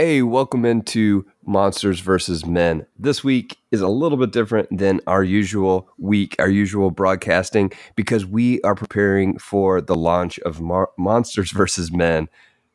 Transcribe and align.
Hey, 0.00 0.22
welcome 0.22 0.64
into 0.64 1.24
Monsters 1.46 2.00
versus 2.00 2.44
Men. 2.44 2.84
This 2.98 3.22
week 3.22 3.58
is 3.70 3.80
a 3.80 3.86
little 3.86 4.18
bit 4.18 4.32
different 4.32 4.76
than 4.76 5.00
our 5.06 5.22
usual 5.22 5.88
week, 5.98 6.34
our 6.40 6.48
usual 6.48 6.90
broadcasting, 6.90 7.70
because 7.94 8.26
we 8.26 8.60
are 8.62 8.74
preparing 8.74 9.38
for 9.38 9.80
the 9.80 9.94
launch 9.94 10.40
of 10.40 10.60
Mar- 10.60 10.90
Monsters 10.98 11.52
versus 11.52 11.92
Men 11.92 12.28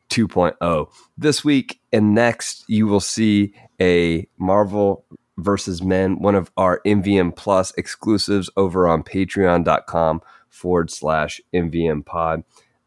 2.0. 0.08 0.90
This 1.18 1.44
week 1.44 1.78
and 1.92 2.14
next, 2.14 2.64
you 2.68 2.86
will 2.86 3.00
see 3.00 3.52
a 3.82 4.26
Marvel 4.38 5.04
versus 5.36 5.82
Men, 5.82 6.20
one 6.20 6.34
of 6.34 6.50
our 6.56 6.80
MVM 6.86 7.36
Plus 7.36 7.70
exclusives 7.76 8.48
over 8.56 8.88
on 8.88 9.02
patreon.com 9.02 10.22
forward 10.48 10.90
slash 10.90 11.38
MVM 11.52 12.06
pod. 12.06 12.44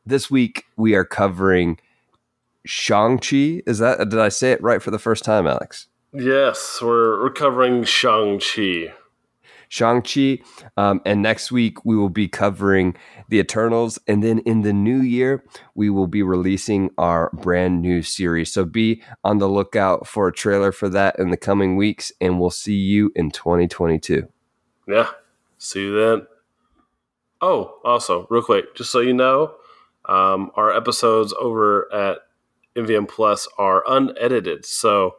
This 0.08 0.32
week, 0.32 0.66
we 0.76 0.96
are 0.96 1.06
covering 1.06 1.78
Shang-Chi. 2.66 3.62
Is 3.66 3.80
that, 3.80 4.10
did 4.10 4.20
I 4.20 4.30
say 4.30 4.52
it 4.52 4.62
right 4.62 4.82
for 4.82 4.92
the 4.92 5.00
first 5.00 5.24
time, 5.24 5.48
Alex? 5.48 5.88
Yes, 6.14 6.80
we're 6.82 7.18
recovering 7.18 7.84
Shang-Chi. 7.84 8.94
Shang-Chi. 9.70 10.40
Um, 10.78 11.02
and 11.06 11.24
next 11.24 11.52
week, 11.52 11.84
we 11.84 11.98
will 11.98 12.10
be 12.10 12.28
covering 12.28 12.96
The 13.30 13.40
Eternals. 13.40 13.98
And 14.08 14.24
then 14.24 14.40
in 14.40 14.62
the 14.62 14.74
new 14.74 15.02
year, 15.02 15.44
we 15.74 15.90
will 15.90 16.06
be 16.06 16.22
releasing 16.22 16.92
our 17.00 17.32
brand 17.34 17.82
new 17.82 18.04
series. 18.04 18.54
So 18.54 18.66
be 18.66 19.02
on 19.24 19.40
the 19.40 19.48
lookout 19.50 20.06
for 20.06 20.28
a 20.28 20.32
trailer 20.32 20.72
for 20.72 20.90
that 20.90 21.18
in 21.18 21.32
the 21.32 21.38
coming 21.38 21.76
weeks. 21.76 22.12
And 22.22 22.40
we'll 22.40 22.52
see 22.52 22.76
you 22.76 23.12
in 23.16 23.32
2022. 23.32 24.28
Yeah, 24.88 25.10
see 25.58 25.82
you 25.86 25.98
then. 25.98 26.28
Oh, 27.42 27.80
also, 27.84 28.28
real 28.30 28.44
quick, 28.44 28.76
just 28.76 28.92
so 28.92 29.00
you 29.00 29.14
know, 29.14 29.56
um, 30.08 30.52
our 30.56 30.72
episodes 30.72 31.34
over 31.40 31.92
at 31.94 32.20
MVM 32.76 33.08
Plus 33.08 33.48
are 33.58 33.84
unedited. 33.88 34.66
So, 34.66 35.16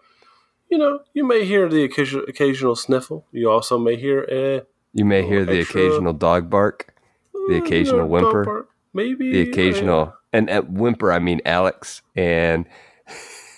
you 0.70 0.78
know, 0.78 1.00
you 1.12 1.26
may 1.26 1.44
hear 1.44 1.68
the 1.68 1.84
occasional, 1.84 2.24
occasional 2.28 2.76
sniffle. 2.76 3.26
You 3.32 3.50
also 3.50 3.78
may 3.78 3.96
hear 3.96 4.26
a. 4.30 4.62
You 4.92 5.04
may 5.04 5.26
hear 5.26 5.44
the 5.44 5.60
extra- 5.60 5.82
occasional 5.82 6.12
dog 6.12 6.48
bark, 6.50 6.94
the 7.48 7.56
uh, 7.56 7.64
occasional 7.64 7.96
you 7.96 8.02
know, 8.02 8.06
whimper, 8.06 8.44
part- 8.44 8.68
Maybe. 8.92 9.32
the 9.32 9.50
occasional, 9.50 10.14
and 10.32 10.48
at 10.48 10.70
whimper, 10.70 11.12
I 11.12 11.18
mean 11.18 11.40
Alex. 11.44 12.02
And 12.14 12.66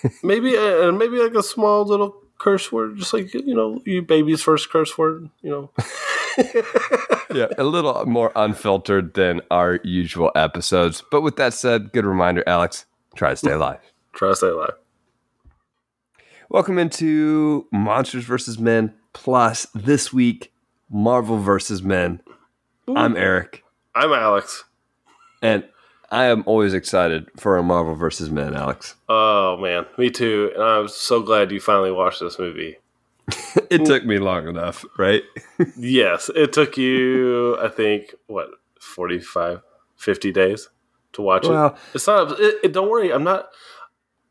uh, 0.03 0.09
maybe, 0.23 0.57
uh, 0.57 0.87
and 0.87 0.97
maybe 0.97 1.17
like 1.17 1.35
a 1.35 1.43
small 1.43 1.85
little 1.85 2.15
curse 2.39 2.71
word, 2.71 2.97
just 2.97 3.13
like, 3.13 3.33
you 3.33 3.55
know, 3.55 3.81
you 3.85 4.01
baby's 4.01 4.41
first 4.41 4.69
curse 4.71 4.97
word, 4.97 5.29
you 5.41 5.49
know. 5.49 5.71
yeah, 7.33 7.47
a 7.57 7.63
little 7.63 8.05
more 8.05 8.31
unfiltered 8.35 9.13
than 9.15 9.41
our 9.49 9.79
usual 9.83 10.31
episodes. 10.35 11.03
But 11.11 11.21
with 11.21 11.35
that 11.37 11.53
said, 11.53 11.91
good 11.93 12.05
reminder, 12.05 12.43
Alex, 12.45 12.85
try 13.15 13.31
to 13.31 13.35
stay 13.35 13.51
alive. 13.53 13.79
Try 14.17 14.29
to 14.29 14.35
stay 14.35 14.47
alive. 14.47 14.73
Welcome 16.49 16.79
into 16.79 17.67
Monsters 17.71 18.23
vs. 18.23 18.57
Men 18.57 18.95
plus 19.13 19.67
this 19.75 20.11
week 20.11 20.51
Marvel 20.89 21.37
vs. 21.37 21.83
Men. 21.83 22.21
I'm 22.95 23.15
Eric, 23.15 23.63
I'm 23.93 24.11
Alex. 24.13 24.63
and 25.43 25.65
I 26.09 26.25
am 26.25 26.43
always 26.47 26.73
excited 26.73 27.27
for 27.37 27.57
a 27.57 27.63
Marvel 27.63 27.93
vs. 27.93 28.31
Men, 28.31 28.55
Alex. 28.55 28.95
Oh, 29.07 29.57
man. 29.57 29.85
Me 29.99 30.09
too. 30.09 30.51
And 30.55 30.63
I'm 30.63 30.87
so 30.87 31.21
glad 31.21 31.51
you 31.51 31.59
finally 31.59 31.91
watched 31.91 32.21
this 32.21 32.39
movie. 32.39 32.77
It 33.69 33.85
took 33.85 34.03
me 34.05 34.17
long 34.17 34.47
enough, 34.47 34.83
right? 34.97 35.21
Yes, 35.77 36.31
it 36.33 36.53
took 36.53 36.75
you, 36.77 37.55
I 37.59 37.67
think, 37.67 38.15
what, 38.27 38.47
45, 38.79 39.61
50 39.97 40.31
days 40.31 40.69
to 41.13 41.21
watch 41.21 41.45
Well- 41.45 41.67
it. 41.67 41.75
It's 41.93 42.07
not, 42.07 42.39
it, 42.39 42.55
it, 42.63 42.71
don't 42.71 42.89
worry, 42.89 43.11
I'm 43.13 43.25
not, 43.25 43.49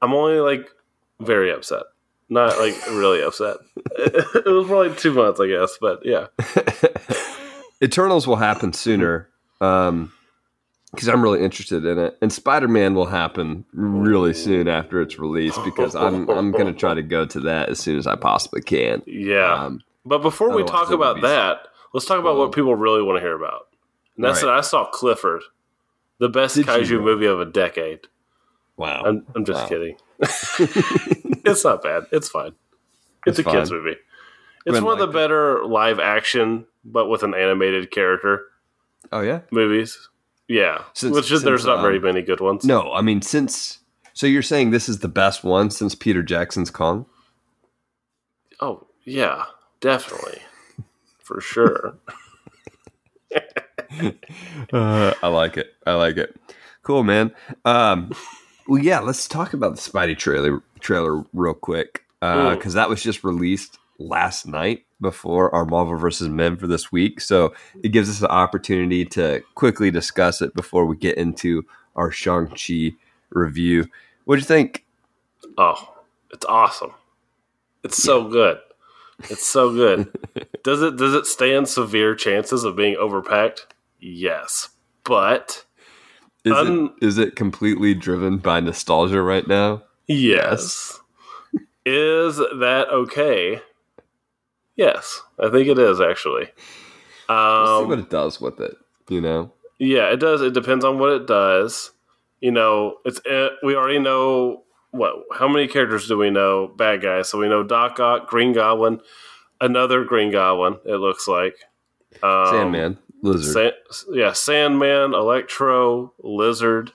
I'm 0.03 0.13
only 0.13 0.41
like 0.41 0.69
very 1.21 1.53
upset. 1.53 1.85
Not 2.29 2.59
like 2.59 2.75
really 2.89 3.23
upset. 3.23 3.57
it 3.99 4.47
was 4.47 4.67
probably 4.67 4.95
two 4.97 5.15
months, 5.15 5.39
I 5.41 5.47
guess, 5.47 5.79
but 5.81 6.01
yeah. 6.05 6.27
Eternals 7.83 8.27
will 8.27 8.37
happen 8.37 8.73
sooner 8.73 9.29
because 9.59 11.09
I'm 11.09 11.23
really 11.23 11.43
interested 11.45 11.85
in 11.85 11.99
it, 11.99 12.17
and 12.23 12.33
Spider 12.33 12.69
Man 12.69 12.95
will 12.95 13.07
happen 13.07 13.65
really 13.73 14.33
soon 14.35 14.67
after 14.67 15.01
it's 15.03 15.19
released 15.19 15.63
because 15.65 15.95
I'm 15.95 16.29
I'm 16.31 16.53
going 16.53 16.67
to 16.67 16.73
try 16.73 16.95
to 16.95 17.03
go 17.03 17.27
to 17.27 17.41
that 17.41 17.69
as 17.69 17.79
soon 17.79 17.99
as 17.99 18.07
I 18.07 18.17
possibly 18.17 18.63
can. 18.63 19.03
Yeah. 19.07 19.53
Um, 19.53 19.83
but 20.05 20.19
before 20.19 20.55
we 20.55 20.65
talk 20.65 20.91
about 20.91 21.21
that, 21.23 21.69
let's 21.93 22.07
talk 22.07 22.19
about 22.19 22.37
what 22.37 22.53
people 22.53 22.75
really 22.75 23.03
want 23.03 23.19
to 23.19 23.21
hear 23.21 23.37
about. 23.37 23.69
And 24.17 24.25
that's 24.25 24.43
Right. 24.43 24.49
that 24.49 24.59
I 24.59 24.61
saw 24.63 24.87
Clifford, 24.87 25.43
the 26.19 26.29
best 26.29 26.55
Did 26.55 26.67
you 26.67 26.73
kaiju 26.73 26.91
really? 26.91 27.05
movie 27.05 27.27
of 27.27 27.41
a 27.41 27.45
decade. 27.45 28.01
Wow, 28.77 29.03
I'm, 29.05 29.27
I'm 29.35 29.45
just 29.45 29.63
Wow. 29.63 29.69
kidding. 29.69 29.97
it's 31.45 31.65
not 31.65 31.83
bad. 31.83 32.05
It's 32.13 32.29
fine. 32.29 32.53
It's, 33.27 33.39
It's 33.39 33.47
a 33.47 33.51
kids 33.51 33.71
movie. 33.71 33.97
It's 34.65 34.81
one 34.81 34.93
of 34.95 34.99
the 34.99 35.07
better 35.13 35.65
live 35.65 36.01
action, 36.01 36.67
but 36.85 37.09
with 37.09 37.23
an 37.23 37.35
animated 37.35 37.91
character 37.91 38.47
oh 39.13 39.21
yeah. 39.21 39.41
movies. 39.51 40.09
Yeah, 40.49 40.83
Since- 40.93 41.15
which 41.15 41.33
is, 41.33 41.43
there's 41.43 41.63
since, 41.63 41.67
not 41.69 41.83
very 41.83 41.97
um, 41.99 42.05
many 42.05 42.23
good 42.23 42.41
ones. 42.41 42.65
No, 42.65 42.93
I 42.93 43.03
mean 43.03 43.21
since. 43.23 43.79
So 44.13 44.27
you're 44.27 44.43
saying 44.43 44.71
this 44.71 44.89
is 44.89 45.01
the 45.01 45.09
best 45.09 45.45
one 45.45 45.71
since 45.71 45.95
Peter 45.95 46.23
Jackson's 46.23 46.71
Kong? 46.71 47.07
Oh 48.61 48.87
yeah, 49.05 49.45
definitely, 49.81 50.41
for 51.19 51.41
sure. 51.41 51.97
Uh, 54.73 55.15
I 55.23 55.29
like 55.29 55.57
it. 55.57 55.73
I 55.87 55.95
like 55.95 56.17
it. 56.17 56.35
Cool, 56.83 57.05
man. 57.05 57.33
Um, 57.65 58.11
well, 58.69 58.83
yeah, 58.83 59.01
let's 59.01 59.29
talk 59.29 59.53
about 59.53 59.77
the 59.77 59.81
Spidey 59.81 60.17
trailer 60.17 60.63
trailer 60.81 61.25
real 61.33 61.55
quick 61.55 62.05
uh, 62.23 62.55
because 62.55 62.75
that 62.75 62.89
was 62.89 63.03
just 63.03 63.25
released 63.25 63.79
last 63.99 64.47
night 64.47 64.85
before 65.01 65.55
our 65.55 65.65
Marvel 65.65 65.97
vs. 65.97 66.29
Men 66.29 66.57
for 66.57 66.67
this 66.67 66.91
week. 66.91 67.21
So 67.21 67.55
it 67.83 67.91
gives 67.91 68.09
us 68.09 68.21
an 68.21 68.29
opportunity 68.29 69.05
to 69.07 69.43
quickly 69.55 69.91
discuss 69.91 70.43
it 70.43 70.55
before 70.55 70.87
we 70.87 70.97
get 70.97 71.19
into 71.19 71.65
our 71.95 72.11
Shang 72.11 72.49
Chi 72.49 72.93
review. 73.31 73.87
What 74.25 74.37
do 74.37 74.41
you 74.41 74.47
think? 74.47 74.85
Oh, 75.59 75.95
it's 76.33 76.47
awesome. 76.47 76.93
It's 77.85 78.03
so 78.03 78.29
good. 78.29 78.59
It's 79.31 79.47
so 79.47 79.73
good. 79.73 80.09
does 80.65 80.83
it 80.83 80.97
does 80.97 81.15
it 81.15 81.27
stand 81.27 81.69
severe 81.69 82.15
chances 82.15 82.65
of 82.65 82.77
being 82.77 82.97
overpacked? 82.97 83.67
Yes, 84.01 84.71
but 85.05 85.65
Is 86.47 86.53
Um, 86.53 86.95
it 87.01 87.07
is 87.07 87.19
it 87.19 87.37
completely 87.37 87.93
driven 87.95 88.39
by 88.39 88.61
nostalgia 88.61 89.21
right 89.21 89.47
now? 89.47 89.83
Yes. 90.07 90.99
is 91.85 92.37
that 92.39 92.87
okay? 92.91 93.61
Yes, 94.77 95.23
I 95.39 95.49
think 95.51 95.69
it 95.69 95.79
is 95.79 96.01
actually. 96.01 96.49
We'll 97.29 97.81
see 97.83 97.87
what 97.89 97.93
Um, 97.99 98.01
it 98.01 98.11
does 98.11 98.41
with 98.41 98.61
it. 98.61 98.77
You 99.09 99.21
know. 99.21 99.53
yeah, 99.79 100.11
it 100.13 100.19
does. 100.21 100.41
It 100.43 100.55
depends 100.55 100.85
on 100.85 100.99
what 100.99 101.11
it 101.13 101.27
does. 101.27 101.91
You 102.41 102.53
know, 102.53 102.99
it's 103.05 103.21
eh, 103.27 103.49
we 103.63 103.75
already 103.75 103.99
know 103.99 104.63
what. 104.93 105.15
How 105.39 105.49
many 105.49 105.67
characters 105.67 106.07
do 106.09 106.17
we 106.19 106.31
know? 106.31 106.69
Bad 106.77 107.03
guys. 107.03 107.29
So 107.29 107.39
we 107.39 107.49
know 107.49 107.63
Doc 107.65 107.99
Ock, 107.99 108.29
Green 108.29 108.53
Goblin, 108.53 109.01
another 109.61 110.05
Green 110.05 110.31
Goblin. 110.31 110.77
It 110.85 110.97
looks 110.97 111.27
like 111.27 111.57
um, 112.23 112.47
Sandman, 112.51 112.99
Lizard. 113.27 113.75
Sa- 113.91 114.05
yeah, 114.13 114.33
Sandman, 114.33 115.15
Electro, 115.15 116.13
Lizard, 116.23 116.93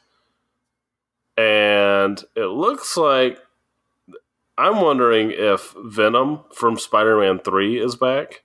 and 1.37 2.23
it 2.35 2.45
looks 2.45 2.97
like 2.97 3.37
I'm 4.57 4.81
wondering 4.81 5.31
if 5.31 5.73
Venom 5.77 6.41
from 6.53 6.77
Spider-Man 6.77 7.39
Three 7.39 7.79
is 7.79 7.95
back. 7.95 8.43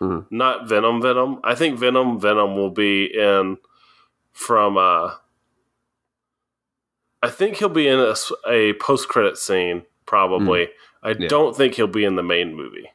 Mhm. 0.00 0.26
Not 0.30 0.68
Venom, 0.68 1.00
Venom. 1.00 1.40
I 1.44 1.54
think 1.54 1.78
Venom, 1.78 2.18
Venom 2.20 2.56
will 2.56 2.70
be 2.70 3.04
in 3.06 3.58
from. 4.32 4.76
uh 4.76 5.14
I 7.22 7.30
think 7.30 7.56
he'll 7.56 7.70
be 7.70 7.88
in 7.88 7.98
a 8.46 8.72
post-credit 8.74 9.38
scene. 9.38 9.86
Probably. 10.04 10.68
I 11.02 11.10
Yeah. 11.18 11.28
don't 11.28 11.56
think 11.56 11.74
he'll 11.74 11.86
be 11.86 12.04
in 12.04 12.16
the 12.16 12.22
main 12.22 12.54
movie. 12.54 12.90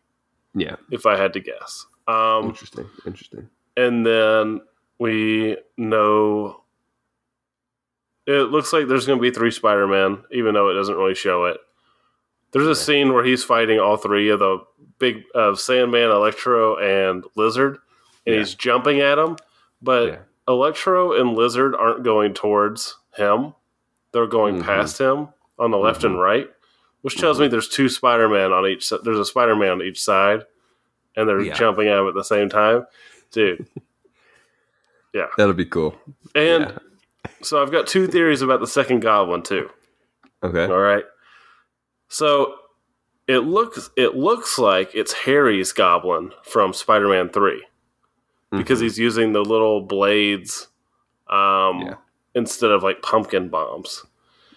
yeah, 0.54 0.76
If 0.92 1.08
I 1.08 1.16
had 1.16 1.34
to 1.34 1.40
guess. 1.40 1.88
Um, 2.08 2.46
interesting. 2.50 2.88
Interesting. 3.08 3.50
And 3.80 4.06
then 4.06 4.62
we 5.00 5.58
know 5.78 6.62
it 8.28 8.52
looks 8.52 8.74
like 8.74 8.88
there's 8.88 9.06
going 9.08 9.18
to 9.18 9.22
be 9.24 9.32
three 9.32 9.52
Spider-Man, 9.52 10.24
even 10.32 10.54
though 10.54 10.70
it 10.70 10.74
doesn't 10.76 10.96
really 10.96 11.16
show 11.16 11.46
it. 11.46 11.58
There's 12.52 12.68
a 12.68 12.76
scene 12.76 13.14
where 13.14 13.24
he's 13.24 13.44
fighting 13.44 13.80
all 13.80 13.98
three 13.98 14.30
of 14.30 14.40
the 14.40 14.60
big 15.00 15.24
of 15.34 15.60
Sandman, 15.60 16.12
Electro, 16.12 16.78
and 16.78 17.24
Lizard, 17.36 17.78
and 18.26 18.36
Yeah. 18.36 18.40
he's 18.40 18.54
jumping 18.56 19.00
at 19.02 19.18
him. 19.18 19.38
But 19.82 20.08
Yeah. 20.08 20.18
Electro 20.48 21.14
and 21.14 21.36
Lizard 21.36 21.76
aren't 21.76 22.04
going 22.04 22.34
towards 22.34 22.98
him; 23.16 23.54
they're 24.12 24.28
going 24.28 24.60
Mhm. 24.60 24.66
past 24.66 24.98
him 25.00 25.30
on 25.58 25.72
the 25.72 25.78
left 25.78 26.02
Mhm. 26.02 26.06
and 26.06 26.22
right, 26.22 26.50
which 27.02 27.18
tells 27.18 27.38
Mhm. 27.38 27.42
me 27.42 27.48
there's 27.50 27.70
two 27.70 27.88
Spider-Man 27.88 28.52
on 28.52 28.66
each. 28.68 28.90
There's 28.90 29.20
a 29.20 29.26
Spider-Man 29.26 29.72
on 29.72 29.82
each 29.84 30.02
side, 30.02 30.46
and 31.16 31.30
they're 31.30 31.42
Yeah. 31.42 31.54
jumping 31.54 31.88
at 31.88 32.00
him 32.00 32.08
at 32.08 32.16
the 32.16 32.24
same 32.24 32.50
time, 32.50 32.86
dude. 33.32 33.68
Yeah, 35.14 35.28
that'll 35.38 35.54
be 35.54 35.66
cool. 35.66 35.96
And 36.36 36.66
Yeah. 36.66 36.78
so 37.42 37.62
I've 37.62 37.72
got 37.72 37.88
two 37.88 38.08
theories 38.08 38.42
about 38.42 38.60
the 38.60 38.68
second 38.68 39.00
Goblin 39.02 39.42
too. 39.42 39.70
Okay. 40.44 40.66
All 40.66 40.80
right. 40.80 41.04
So 42.08 42.56
it 43.28 43.40
looks 43.40 43.90
it 43.96 44.16
looks 44.16 44.58
like 44.60 44.94
it's 44.96 45.14
Harry's 45.14 45.72
goblin 45.74 46.32
from 46.44 46.74
Spider-Man 46.74 47.30
3 47.30 47.64
because 48.52 48.80
Mhm. 48.80 48.84
he's 48.84 48.98
using 49.00 49.34
the 49.34 49.42
little 49.44 49.82
blades 49.82 50.68
um, 51.28 51.82
Yeah. 51.82 51.96
instead 52.34 52.72
of 52.72 52.82
like 52.82 53.02
pumpkin 53.04 53.50
bombs. 53.50 54.06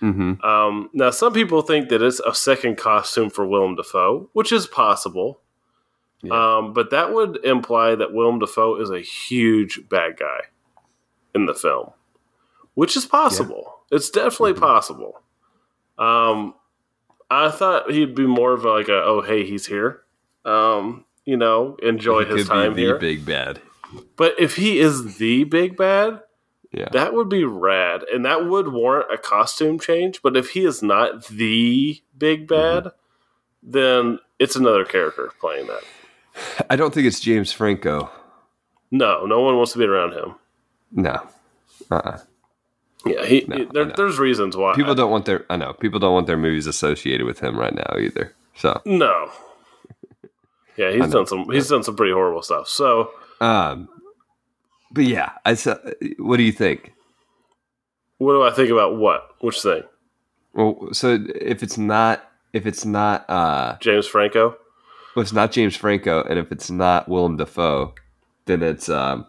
Mhm. 0.01 0.43
Um, 0.43 0.89
now, 0.95 1.11
some 1.11 1.33
people 1.35 1.61
think 1.63 1.91
that 1.91 2.01
it's 2.03 2.19
a 2.21 2.35
second 2.35 2.77
costume 2.77 3.29
for 3.31 3.47
Willem 3.47 3.77
Dafoe, 3.77 4.31
which 4.33 4.51
is 4.53 4.67
possible. 4.67 5.41
Yeah. 6.23 6.57
Um, 6.59 6.73
but 6.73 6.91
that 6.91 7.13
would 7.13 7.45
imply 7.45 7.95
that 7.97 8.13
Willem 8.13 8.39
Dafoe 8.39 8.77
is 8.81 8.91
a 8.91 9.01
huge 9.01 9.89
bad 9.89 10.17
guy 10.17 10.43
in 11.35 11.47
the 11.47 11.55
film, 11.55 11.91
which 12.75 12.97
is 12.97 13.07
possible. 13.07 13.81
It's 13.91 14.09
definitely 14.11 14.55
Mhm. 14.55 14.61
possible. 14.61 15.21
Um, 15.99 16.55
I 17.31 17.51
thought 17.51 17.91
he'd 17.91 18.15
be 18.15 18.27
more 18.27 18.53
of 18.53 18.65
like 18.65 18.89
a, 18.89 19.03
oh, 19.05 19.21
hey, 19.23 19.45
he's 19.45 19.67
here. 19.67 20.03
Um, 20.45 21.05
you 21.25 21.37
know, 21.37 21.77
enjoy 21.83 22.25
He 22.25 22.35
his 22.37 22.49
time 22.49 22.75
the 22.75 22.83
here. 22.83 22.99
big 22.99 23.25
bad. 23.27 23.61
But 24.17 24.35
if 24.39 24.57
he 24.57 24.79
is 24.79 25.17
the 25.17 25.45
big 25.45 25.77
bad, 25.77 26.23
Yeah. 26.73 26.89
that 26.93 27.13
would 27.15 27.29
be 27.29 27.45
rad, 27.45 28.03
and 28.05 28.25
that 28.25 28.47
would 28.47 28.69
warrant 28.69 29.13
a 29.13 29.19
costume 29.19 29.79
change. 29.79 30.23
But 30.23 30.37
if 30.37 30.51
he 30.51 30.65
is 30.65 30.83
not 30.83 31.27
the 31.27 32.01
big 32.17 32.47
Mm-hmm. 32.49 32.85
bad, 32.85 32.93
then 33.63 34.19
it's 34.39 34.57
another 34.57 34.85
character 34.85 35.31
playing 35.41 35.67
that. 35.69 35.85
I 36.71 36.77
don't 36.77 36.93
think 36.95 37.07
it's 37.07 37.21
James 37.21 37.53
Franco. 37.53 38.11
No, 38.91 39.25
no 39.27 39.41
one 39.41 39.57
wants 39.57 39.73
to 39.73 39.79
be 39.79 39.85
around 39.85 40.13
him. 40.13 40.35
No. 40.93 41.27
Uh-uh. 41.91 42.19
Yeah, 43.07 43.25
he. 43.25 43.45
No, 43.49 43.57
he- 43.57 43.65
there, 43.73 43.85
there's 43.87 44.19
reasons 44.19 44.57
why 44.57 44.75
People 44.75 44.95
don't 44.95 45.11
want 45.11 45.25
their 45.25 45.45
I 45.51 45.57
know 45.57 45.73
people 45.73 45.99
don't 45.99 46.15
want 46.15 46.27
their 46.27 46.37
movies 46.37 46.67
associated 46.67 47.27
with 47.27 47.41
him 47.41 47.59
right 47.59 47.75
now 47.75 47.97
either. 47.99 48.35
So, 48.57 48.81
No. 48.85 49.31
Yeah, 50.77 50.91
he's 50.91 51.11
done 51.11 51.27
some. 51.27 51.51
He's 51.51 51.69
done 51.69 51.83
some 51.83 51.97
pretty 51.97 52.13
horrible 52.13 52.43
stuff. 52.43 52.67
So 52.69 53.11
um, 53.41 53.89
but 54.91 55.05
yeah, 55.05 55.33
I 55.45 55.55
saw. 55.55 55.77
What 56.19 56.37
do 56.39 56.43
you 56.45 56.53
think? 56.53 56.93
what 58.19 58.33
do 58.35 58.43
I 58.43 58.51
think 58.53 58.71
about 58.71 58.97
what? 58.97 59.29
Which 59.41 59.61
thing? 59.61 59.83
Well, 60.55 60.89
so 60.93 61.19
if 61.35 61.63
it's 61.63 61.77
not 61.77 62.25
if 62.53 62.67
it's 62.67 62.85
not 62.85 63.29
uh 63.29 63.77
James 63.81 64.07
Franco. 64.07 64.57
If 65.17 65.23
it's 65.23 65.33
not 65.33 65.53
James 65.53 65.77
Franco 65.77 66.23
and 66.23 66.39
if 66.39 66.51
it's 66.53 66.71
not 66.71 67.09
Willem 67.09 67.37
Dafoe, 67.37 67.95
then 68.47 68.63
it's 68.63 68.89
um 68.89 69.27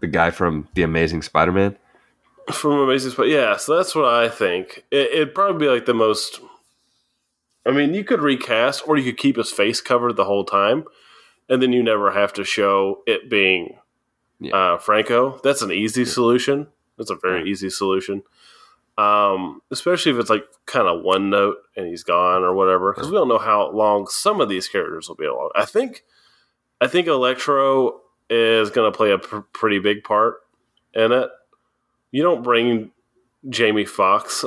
the 0.00 0.06
guy 0.06 0.30
from 0.30 0.68
The 0.74 0.82
Amazing 0.82 1.22
Spider-Man. 1.22 1.76
from 2.52 2.72
Amazing 2.72 3.12
Spider. 3.12 3.28
Yeah, 3.28 3.56
so 3.56 3.76
that's 3.76 3.94
what 3.94 4.06
I 4.06 4.28
think. 4.28 4.84
It, 4.90 5.10
it'd 5.12 5.34
probably 5.34 5.66
be 5.66 5.70
like 5.72 5.86
the 5.86 5.94
most. 5.94 6.40
I 7.66 7.70
mean, 7.70 7.94
you 7.94 8.04
could 8.04 8.20
recast, 8.20 8.86
or 8.86 8.96
you 8.98 9.04
could 9.04 9.18
keep 9.18 9.36
his 9.36 9.50
face 9.50 9.80
covered 9.80 10.16
the 10.16 10.24
whole 10.24 10.44
time, 10.44 10.84
and 11.48 11.62
then 11.62 11.72
you 11.72 11.82
never 11.82 12.10
have 12.10 12.32
to 12.34 12.44
show 12.44 13.02
it 13.06 13.30
being 13.30 13.78
Yeah. 14.40 14.54
uh, 14.74 14.78
Franco. 14.78 15.40
That's 15.42 15.62
an 15.62 15.72
easy 15.72 16.04
solution. 16.04 16.66
That's 16.98 17.10
a 17.10 17.16
very 17.16 17.40
Yeah. 17.40 17.46
easy 17.52 17.70
solution. 17.70 18.22
Um, 18.96 19.60
especially 19.72 20.12
if 20.12 20.18
it's 20.18 20.30
like 20.30 20.44
kind 20.66 20.86
of 20.86 21.02
one 21.02 21.28
note 21.28 21.56
and 21.76 21.86
he's 21.86 22.04
gone 22.04 22.42
or 22.42 22.54
whatever, 22.54 22.92
because 22.92 23.10
we 23.10 23.16
don't 23.16 23.28
know 23.28 23.38
how 23.38 23.70
long 23.70 24.06
some 24.06 24.40
of 24.40 24.48
these 24.48 24.68
characters 24.68 25.08
will 25.08 25.16
be 25.16 25.26
along. 25.26 25.50
I 25.56 25.64
think, 25.64 26.04
I 26.80 26.86
think 26.86 27.08
Electro 27.08 28.00
is 28.30 28.70
going 28.70 28.90
to 28.90 28.96
play 28.96 29.10
a 29.10 29.18
pr- 29.18 29.38
pretty 29.52 29.80
big 29.80 30.04
part 30.04 30.36
in 30.94 31.12
it. 31.12 31.28
You 32.12 32.22
don't 32.22 32.44
bring 32.44 32.92
Jamie 33.48 33.84
Foxx 33.84 34.44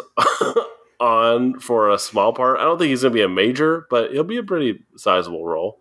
on 1.00 1.60
for 1.60 1.90
a 1.92 2.00
small 2.00 2.34
part. 2.34 2.60
I 2.60 2.64
don't 2.64 2.78
think 2.78 2.90
he's 2.90 3.02
going 3.02 3.14
to 3.14 3.18
be 3.18 3.24
a 3.24 3.30
major, 3.30 3.86
but 3.90 4.12
he'll 4.12 4.24
be 4.24 4.38
a 4.38 4.44
pretty 4.44 4.84
sizable 4.96 5.46
role. 5.46 5.80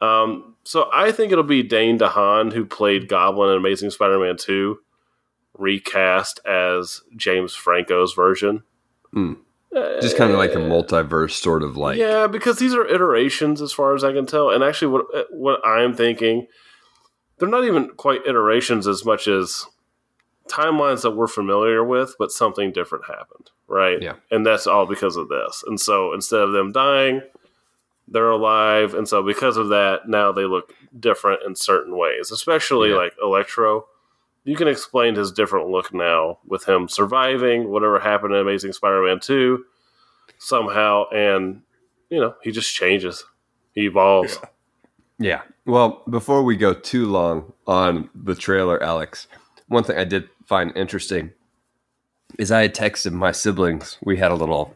Um, 0.00 0.56
so 0.64 0.88
I 0.92 1.12
think 1.12 1.32
it'll 1.32 1.44
be 1.44 1.62
Dane 1.62 1.98
DeHaan 1.98 2.52
who 2.52 2.64
played 2.64 3.08
Goblin 3.08 3.50
in 3.50 3.56
Amazing 3.56 3.90
Spider-Man 3.90 4.36
Two, 4.38 4.78
recast 5.58 6.40
as 6.46 7.02
James 7.16 7.54
Franco's 7.54 8.14
version. 8.14 8.62
Hmm. 9.12 9.34
Just 9.72 10.16
kind 10.16 10.32
of 10.32 10.38
like 10.38 10.52
a 10.52 10.58
multiverse 10.58 11.30
sort 11.32 11.62
of 11.62 11.76
like 11.76 11.96
yeah, 11.96 12.26
because 12.26 12.58
these 12.58 12.74
are 12.74 12.84
iterations 12.88 13.62
as 13.62 13.72
far 13.72 13.94
as 13.94 14.02
I 14.02 14.12
can 14.12 14.26
tell. 14.26 14.50
And 14.50 14.64
actually, 14.64 14.88
what 14.88 15.06
what 15.30 15.64
I'm 15.64 15.94
thinking, 15.94 16.48
they're 17.38 17.48
not 17.48 17.64
even 17.64 17.90
quite 17.90 18.26
iterations 18.26 18.88
as 18.88 19.04
much 19.04 19.28
as 19.28 19.66
timelines 20.48 21.02
that 21.02 21.12
we're 21.12 21.28
familiar 21.28 21.84
with, 21.84 22.16
but 22.18 22.32
something 22.32 22.72
different 22.72 23.04
happened, 23.06 23.50
right? 23.68 24.02
Yeah. 24.02 24.14
and 24.32 24.44
that's 24.44 24.66
all 24.66 24.86
because 24.86 25.16
of 25.16 25.28
this. 25.28 25.62
And 25.64 25.80
so 25.80 26.12
instead 26.14 26.40
of 26.40 26.50
them 26.50 26.72
dying, 26.72 27.22
they're 28.08 28.30
alive, 28.30 28.94
and 28.94 29.06
so 29.06 29.22
because 29.22 29.56
of 29.56 29.68
that, 29.68 30.08
now 30.08 30.32
they 30.32 30.46
look 30.46 30.72
different 30.98 31.42
in 31.46 31.54
certain 31.54 31.96
ways, 31.96 32.32
especially 32.32 32.90
Yeah. 32.90 32.96
like 32.96 33.12
Electro. 33.22 33.84
You 34.44 34.56
can 34.56 34.68
explain 34.68 35.14
his 35.14 35.32
different 35.32 35.68
look 35.68 35.92
now 35.92 36.38
with 36.46 36.68
him 36.68 36.88
surviving 36.88 37.70
whatever 37.70 38.00
happened 38.00 38.34
in 38.34 38.40
Amazing 38.40 38.72
Spider-Man 38.72 39.20
Two 39.20 39.64
somehow, 40.38 41.04
and 41.10 41.62
you 42.08 42.20
know 42.20 42.34
he 42.42 42.50
just 42.50 42.74
changes, 42.74 43.24
he 43.74 43.86
evolves. 43.86 44.38
Yeah. 45.22 45.42
Well, 45.66 46.02
before 46.08 46.42
we 46.42 46.56
go 46.56 46.72
too 46.72 47.04
long 47.04 47.52
on 47.66 48.08
the 48.14 48.34
trailer, 48.34 48.82
Alex, 48.82 49.28
one 49.68 49.84
thing 49.84 49.98
I 49.98 50.04
did 50.04 50.30
find 50.46 50.74
interesting 50.74 51.32
is 52.38 52.50
I 52.50 52.62
had 52.62 52.74
texted 52.74 53.12
my 53.12 53.30
siblings. 53.30 53.98
We 54.02 54.16
had 54.16 54.30
a 54.30 54.34
little 54.34 54.74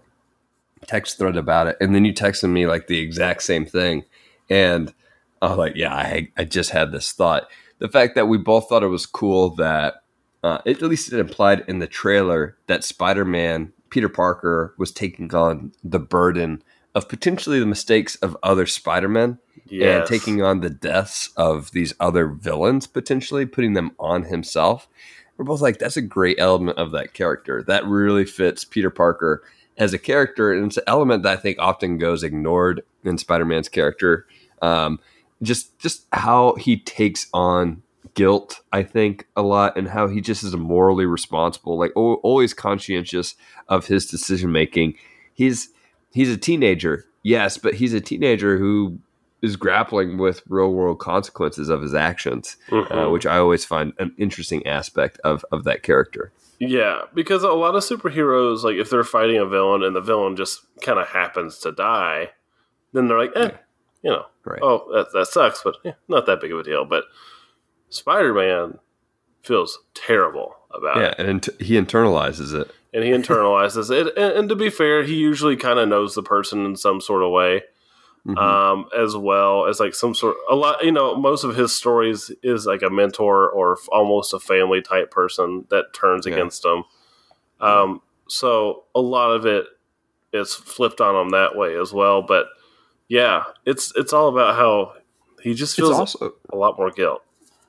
text 0.86 1.16
thread 1.16 1.38
about 1.38 1.68
it, 1.68 1.78
and 1.80 1.94
then 1.94 2.04
you 2.04 2.12
texted 2.12 2.50
me 2.50 2.66
like 2.66 2.88
the 2.88 2.98
exact 2.98 3.42
same 3.42 3.64
thing, 3.64 4.04
and 4.50 4.92
I 5.40 5.48
was 5.48 5.56
like, 5.56 5.76
"Yeah, 5.76 5.94
I 5.94 6.28
I 6.36 6.44
just 6.44 6.70
had 6.70 6.92
this 6.92 7.12
thought." 7.12 7.48
The 7.84 7.90
fact 7.90 8.14
that 8.14 8.28
we 8.28 8.38
both 8.38 8.70
thought 8.70 8.82
it 8.82 8.86
was 8.86 9.04
cool 9.04 9.50
that 9.56 10.04
uh, 10.42 10.60
at 10.64 10.80
least 10.80 11.12
it 11.12 11.18
implied 11.18 11.66
in 11.68 11.80
the 11.80 11.86
trailer 11.86 12.56
that 12.66 12.82
Spider-Man 12.82 13.74
Peter 13.90 14.08
Parker 14.08 14.74
was 14.78 14.90
taking 14.90 15.34
on 15.34 15.72
the 15.84 15.98
burden 15.98 16.62
of 16.94 17.10
potentially 17.10 17.60
the 17.60 17.66
mistakes 17.66 18.16
of 18.16 18.38
other 18.42 18.64
Spider-Men 18.64 19.38
and 19.98 20.06
taking 20.06 20.40
on 20.40 20.60
the 20.60 20.70
deaths 20.70 21.28
of 21.36 21.72
these 21.72 21.92
other 22.00 22.26
villains, 22.26 22.86
potentially 22.86 23.44
putting 23.44 23.74
them 23.74 23.90
on 23.98 24.22
himself. 24.22 24.88
We're 25.36 25.44
both 25.44 25.60
like, 25.60 25.78
that's 25.78 25.98
a 25.98 26.00
great 26.00 26.38
element 26.40 26.78
of 26.78 26.90
that 26.92 27.12
character. 27.12 27.62
That 27.62 27.84
really 27.84 28.24
fits 28.24 28.64
Peter 28.64 28.88
Parker 28.88 29.42
as 29.76 29.92
a 29.92 29.98
character, 29.98 30.54
and 30.54 30.68
it's 30.68 30.78
an 30.78 30.84
element 30.86 31.22
that 31.24 31.38
I 31.38 31.38
think 31.38 31.58
often 31.58 31.98
goes 31.98 32.22
ignored 32.22 32.82
in 33.04 33.18
Spider-Man's 33.18 33.68
character. 33.68 34.26
Um, 34.62 35.00
just 35.42 35.78
just 35.78 36.06
how 36.12 36.54
he 36.54 36.76
takes 36.78 37.26
on 37.34 37.82
guilt, 38.14 38.60
I 38.72 38.82
think, 38.82 39.26
a 39.36 39.42
lot, 39.42 39.76
and 39.76 39.88
how 39.88 40.06
he 40.08 40.20
just 40.20 40.44
is 40.44 40.54
morally 40.56 41.06
responsible, 41.06 41.78
like 41.78 41.92
al- 41.96 42.20
always 42.22 42.54
conscientious 42.54 43.34
of 43.68 43.86
his 43.86 44.06
decision 44.06 44.52
making. 44.52 44.94
He's 45.34 45.70
he's 46.12 46.30
a 46.30 46.36
teenager, 46.36 47.04
yes, 47.22 47.58
but 47.58 47.74
he's 47.74 47.92
a 47.92 48.00
teenager 48.00 48.56
who 48.58 48.98
is 49.42 49.56
grappling 49.56 50.16
with 50.16 50.42
real 50.48 50.72
world 50.72 50.98
consequences 51.00 51.68
of 51.68 51.82
his 51.82 51.92
actions, 51.94 52.56
uh, 52.70 52.76
Mhm. 52.76 53.12
which 53.12 53.26
I 53.26 53.36
always 53.36 53.64
find 53.64 53.92
an 53.98 54.14
interesting 54.16 54.66
aspect 54.66 55.18
of 55.24 55.44
of 55.52 55.64
that 55.64 55.82
character. 55.82 56.30
Yeah, 56.60 57.02
because 57.12 57.42
a 57.42 57.48
lot 57.52 57.74
of 57.74 57.82
superheroes, 57.82 58.62
like 58.62 58.76
if 58.76 58.88
they're 58.88 59.02
fighting 59.04 59.36
a 59.38 59.44
villain 59.44 59.82
and 59.82 59.94
the 59.96 60.00
villain 60.00 60.36
just 60.36 60.60
kind 60.82 60.98
of 61.00 61.08
happens 61.08 61.58
to 61.58 61.72
die, 61.72 62.30
then 62.92 63.08
they're 63.08 63.18
like, 63.18 63.32
eh. 63.34 63.50
You 64.04 64.10
know, 64.10 64.26
Right. 64.44 64.60
oh, 64.62 64.86
that, 64.92 65.12
that 65.14 65.26
sucks, 65.28 65.62
but 65.64 65.76
eh, 65.84 65.92
not 66.06 66.26
that 66.26 66.40
big 66.40 66.52
of 66.52 66.58
a 66.60 66.62
deal. 66.62 66.84
But 66.84 67.04
Spider 67.88 68.34
Man 68.34 68.78
feels 69.42 69.78
terrible 69.94 70.54
about 70.70 70.96
yeah, 70.98 71.14
it. 71.18 71.20
and 71.20 71.48
he 71.58 71.74
internalizes 71.74 72.52
it. 72.58 72.70
And 72.92 73.02
he 73.02 73.10
internalizes 73.10 73.90
it. 73.90 74.16
And, 74.16 74.32
and 74.38 74.48
to 74.50 74.54
be 74.54 74.70
fair, 74.70 75.02
he 75.02 75.14
usually 75.14 75.56
kind 75.56 75.78
of 75.78 75.88
knows 75.88 76.14
the 76.14 76.22
person 76.22 76.64
in 76.64 76.76
some 76.76 77.00
sort 77.00 77.22
of 77.22 77.30
way. 77.30 77.62
Mhm. 78.26 78.38
um, 78.38 78.86
as 78.98 79.14
well 79.14 79.66
as 79.66 79.80
like 79.80 79.94
some 79.94 80.14
sort 80.14 80.36
a 80.48 80.54
lot 80.54 80.82
you 80.82 80.90
know 80.90 81.14
most 81.14 81.44
of 81.44 81.54
his 81.56 81.74
stories 81.76 82.30
is 82.42 82.64
like 82.64 82.80
a 82.80 82.88
mentor 82.88 83.50
or 83.50 83.76
almost 83.92 84.32
a 84.32 84.40
family 84.40 84.80
type 84.80 85.10
person 85.10 85.66
that 85.68 85.92
turns 85.92 86.24
Yeah. 86.26 86.32
against 86.32 86.64
him 86.64 86.84
um, 87.60 88.00
so 88.26 88.84
a 88.94 89.00
lot 89.02 89.32
of 89.32 89.44
it 89.44 89.66
is 90.32 90.54
flipped 90.54 91.02
on 91.02 91.14
him 91.14 91.28
that 91.32 91.54
way 91.54 91.76
as 91.78 91.92
well 91.92 92.22
but 92.22 92.46
yeah 93.08 93.44
it's 93.66 93.92
it's 93.96 94.12
all 94.12 94.28
about 94.28 94.56
how 94.56 94.92
he 95.42 95.54
just 95.54 95.76
feels 95.76 95.90
also 95.90 96.32
a 96.52 96.56
lot 96.56 96.78
more 96.78 96.90
guilt 96.90 97.22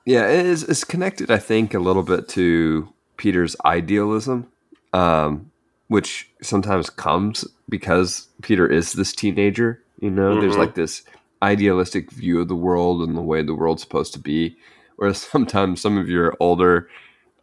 Yeah, 0.06 0.28
it 0.28 0.46
is, 0.46 0.62
it's 0.62 0.84
connected, 0.84 1.32
I 1.32 1.38
think, 1.38 1.74
a 1.74 1.80
little 1.80 2.04
bit 2.04 2.28
to 2.28 2.88
Peter's 3.16 3.56
idealism, 3.64 4.46
um, 4.92 5.50
which 5.88 6.30
sometimes 6.42 6.90
comes 6.90 7.44
because 7.68 8.28
Peter 8.40 8.68
is 8.68 8.92
this 8.92 9.12
teenager. 9.12 9.82
You 9.98 10.10
know, 10.10 10.40
there's 10.40 10.54
Mhm. 10.54 10.58
like 10.58 10.74
this 10.76 11.02
idealistic 11.42 12.12
view 12.12 12.40
of 12.40 12.46
the 12.46 12.54
world 12.54 13.02
and 13.02 13.16
the 13.16 13.20
way 13.20 13.42
the 13.42 13.54
world's 13.54 13.82
supposed 13.82 14.12
to 14.12 14.20
be. 14.20 14.56
Whereas 14.94 15.18
sometimes 15.32 15.80
some 15.80 15.98
of 15.98 16.08
your 16.08 16.36
older 16.38 16.88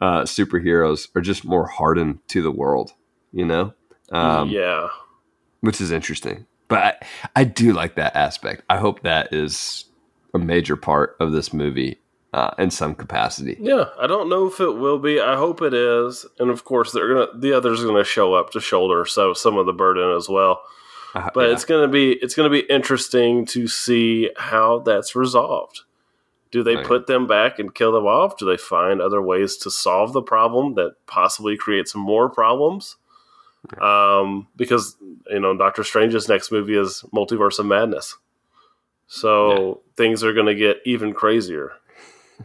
uh, 0.00 0.22
superheroes 0.22 1.08
are 1.14 1.20
just 1.20 1.44
more 1.44 1.66
hardened 1.66 2.20
to 2.28 2.40
the 2.40 2.50
world, 2.50 2.92
you 3.32 3.44
know, 3.44 3.74
um, 4.10 4.50
yeah 4.50 4.88
which 5.60 5.80
is 5.82 5.90
interesting. 5.92 6.46
But 6.68 7.04
I, 7.34 7.40
I 7.40 7.44
do 7.44 7.72
like 7.72 7.96
that 7.96 8.16
aspect. 8.16 8.62
I 8.70 8.78
hope 8.78 9.02
that 9.02 9.32
is 9.32 9.84
a 10.32 10.38
major 10.38 10.76
part 10.76 11.16
of 11.20 11.32
this 11.32 11.52
movie 11.52 11.98
uh, 12.32 12.50
in 12.58 12.70
some 12.70 12.94
capacity. 12.94 13.56
Yeah, 13.60 13.84
I 14.00 14.06
don't 14.06 14.28
know 14.28 14.46
if 14.46 14.58
it 14.60 14.70
will 14.72 14.98
be. 14.98 15.20
I 15.20 15.36
hope 15.36 15.62
it 15.62 15.72
is, 15.74 16.26
and 16.38 16.50
of 16.50 16.64
course, 16.64 16.90
they're 16.92 17.14
gonna 17.14 17.28
the 17.38 17.52
others 17.52 17.82
are 17.82 17.86
gonna 17.86 18.02
show 18.04 18.34
up 18.34 18.50
to 18.50 18.60
shoulder 18.60 19.04
so 19.04 19.32
some 19.34 19.56
of 19.56 19.66
the 19.66 19.72
burden 19.72 20.16
as 20.16 20.28
well. 20.28 20.62
Uh, 21.14 21.30
But 21.32 21.46
yeah. 21.48 21.52
it's 21.52 21.64
gonna 21.64 21.86
be 21.88 22.12
it's 22.14 22.34
gonna 22.34 22.50
be 22.50 22.60
interesting 22.70 23.44
to 23.46 23.68
see 23.68 24.30
how 24.36 24.80
that's 24.80 25.14
resolved. 25.14 25.82
Do 26.50 26.62
they 26.64 26.76
Right. 26.76 26.86
put 26.86 27.06
them 27.06 27.26
back 27.26 27.58
and 27.60 27.74
kill 27.74 27.92
them 27.92 28.06
off? 28.06 28.36
Do 28.36 28.46
they 28.46 28.56
find 28.56 29.00
other 29.00 29.20
ways 29.22 29.56
to 29.58 29.70
solve 29.70 30.12
the 30.12 30.22
problem 30.22 30.74
that 30.74 30.94
possibly 31.06 31.56
creates 31.56 31.94
more 31.94 32.28
problems? 32.28 32.96
Um, 33.80 34.46
because 34.56 34.96
you 35.30 35.40
know, 35.40 35.56
Doctor 35.56 35.84
Strange's 35.84 36.28
next 36.28 36.50
movie 36.52 36.76
is 36.76 37.04
Multiverse 37.14 37.58
of 37.58 37.66
Madness, 37.66 38.16
so 39.06 39.80
things 39.96 40.22
are 40.24 40.32
going 40.32 40.46
to 40.46 40.54
get 40.54 40.78
even 40.84 41.12
crazier. 41.12 41.72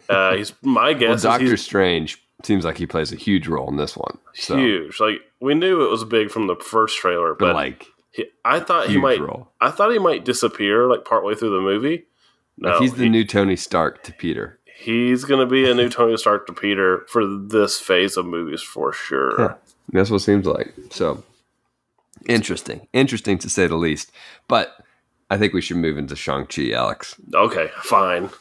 Uh, 0.08 0.34
he's 0.36 0.54
my 0.62 0.92
well, 0.92 1.00
guess 1.00 1.18
is 1.18 1.24
Doctor 1.24 1.58
Strange 1.58 2.22
seems 2.44 2.64
like 2.64 2.78
he 2.78 2.86
plays 2.88 3.12
a 3.12 3.16
huge 3.18 3.48
role 3.48 3.70
in 3.70 3.76
this 3.78 3.98
one. 3.98 4.18
So, 4.34 4.56
huge. 4.58 5.00
Like 5.00 5.22
we 5.40 5.54
knew 5.56 5.84
it 5.86 5.90
was 5.90 6.04
big 6.06 6.32
from 6.32 6.48
the 6.48 6.56
first 6.56 6.98
trailer, 6.98 7.34
but 7.34 7.48
but, 7.48 7.56
like 7.56 7.86
he, 8.12 8.26
I 8.46 8.60
thought 8.60 8.90
he 8.90 8.98
might. 8.98 9.20
role. 9.20 9.50
I 9.62 9.72
thought 9.72 9.92
he 9.92 10.00
might 10.00 10.26
disappear 10.26 10.88
like 10.88 11.06
partway 11.06 11.36
through 11.36 11.52
the 11.56 11.62
movie. 11.62 12.06
No, 12.58 12.72
Like, 12.72 12.82
he's 12.82 12.94
the 12.94 13.04
he- 13.04 13.10
new 13.10 13.24
Tony 13.26 13.56
Stark 13.56 14.04
to 14.04 14.14
Peter. 14.14 14.60
he's 14.82 15.24
going 15.26 15.40
to 15.40 15.46
be 15.46 15.70
a 15.70 15.74
new 15.74 15.90
Tony 15.90 16.18
Stark 16.18 16.46
to 16.48 16.54
Peter 16.54 17.06
for 17.08 17.26
this 17.26 17.80
phase 17.80 18.16
of 18.18 18.26
movies 18.26 18.62
for 18.62 18.92
sure. 18.94 19.58
That's 19.92 20.10
what 20.10 20.18
it 20.18 20.26
seems 20.26 20.46
like. 20.46 20.74
So 20.92 21.24
interesting, 22.28 22.88
interesting 22.94 23.38
to 23.40 23.50
say 23.50 23.68
the 23.68 23.76
least. 23.76 24.12
But 24.48 24.76
I 25.30 25.38
think 25.38 25.54
we 25.54 25.62
should 25.62 25.78
move 25.78 25.98
into 25.98 26.16
Shang 26.16 26.46
Chi, 26.46 26.72
Alex. 26.72 27.16
Okay, 27.34 27.70
fine. 27.82 28.30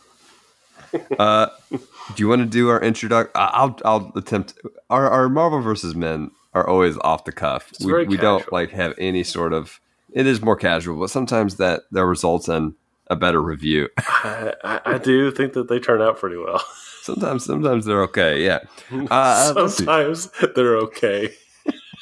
Uh, 1.19 1.49
do 1.71 1.79
you 2.17 2.29
want 2.29 2.41
to 2.41 2.47
do 2.47 2.71
our 2.71 2.81
introduction? 2.81 3.31
I'll 3.35 3.79
I'll 3.85 4.11
attempt. 4.17 4.55
Our 4.89 5.07
our 5.07 5.29
Marvel 5.29 5.61
versus 5.61 5.95
Men 5.95 6.31
are 6.55 6.67
always 6.67 6.97
off 7.03 7.27
the 7.27 7.33
cuff. 7.33 7.71
It's 7.73 7.85
we 7.85 8.07
we 8.07 8.17
don't 8.17 8.51
like 8.53 8.71
have 8.71 8.95
any 8.97 9.23
sort 9.23 9.53
of. 9.53 9.81
It 10.13 10.27
is 10.27 10.41
more 10.41 10.57
casual, 10.57 10.99
but 10.99 11.11
sometimes 11.11 11.57
that 11.57 11.83
that 11.93 12.07
results 12.07 12.49
in 12.49 12.75
a 13.09 13.17
better 13.17 13.43
review. 13.43 13.91
I, 13.99 14.55
I, 14.65 14.81
I 14.87 14.99
do 14.99 15.31
think 15.31 15.53
that 15.53 15.69
they 15.69 15.79
turn 15.79 16.01
out 16.01 16.19
pretty 16.19 16.39
well. 16.39 16.65
sometimes 17.09 17.45
sometimes 17.45 17.85
they're 17.85 18.03
okay. 18.05 18.45
Yeah. 18.45 18.61
Uh. 19.11 19.69
Sometimes 19.69 20.31
they're 20.55 20.77
okay. 20.77 21.35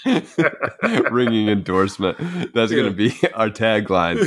Ringing 1.11 1.49
endorsement. 1.49 2.17
That's 2.55 2.71
going 2.71 2.85
to 2.85 2.93
be 2.93 3.11
our 3.35 3.51
tagline 3.51 4.25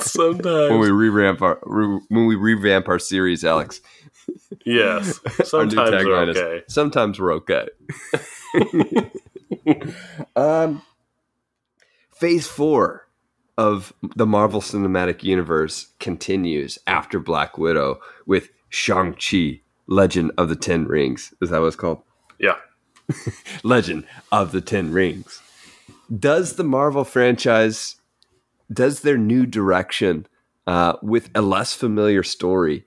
Sometimes, 0.00 0.70
when 0.70 0.80
we 0.80 0.90
revamp 0.90 1.42
our 1.42 1.58
re- 1.64 2.00
when 2.08 2.26
we 2.26 2.36
revamp 2.36 2.88
our 2.88 2.98
series, 2.98 3.44
Alex. 3.44 3.80
yes. 4.64 5.20
Sometimes 5.44 5.74
they're 5.74 6.04
tagline 6.04 6.30
is, 6.30 6.36
okay. 6.36 6.62
Sometimes 6.68 7.20
we're 7.20 7.34
okay. 7.34 7.68
um, 10.36 10.80
phase 12.12 12.46
four 12.46 13.08
of 13.58 13.92
the 14.16 14.26
Marvel 14.26 14.62
Cinematic 14.62 15.22
Universe 15.22 15.88
continues 15.98 16.78
after 16.86 17.18
Black 17.20 17.58
Widow 17.58 18.00
with 18.26 18.48
Shang 18.70 19.14
Chi, 19.14 19.60
Legend 19.90 20.30
of 20.38 20.48
the 20.48 20.56
Ten 20.56 20.86
Rings. 20.86 21.34
Is 21.42 21.50
that 21.50 21.60
what 21.60 21.66
it's 21.66 21.76
called? 21.76 22.02
Yeah. 22.38 22.56
Legend 23.62 24.06
of 24.32 24.52
the 24.52 24.60
Ten 24.60 24.92
Rings. 24.92 25.42
Does 26.16 26.54
the 26.54 26.64
Marvel 26.64 27.04
franchise, 27.04 27.96
does 28.72 29.00
their 29.00 29.18
new 29.18 29.44
direction 29.44 30.26
uh, 30.66 30.94
with 31.02 31.28
a 31.34 31.42
less 31.42 31.74
familiar 31.74 32.22
story 32.22 32.86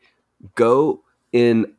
go 0.56 1.04
in 1.32 1.74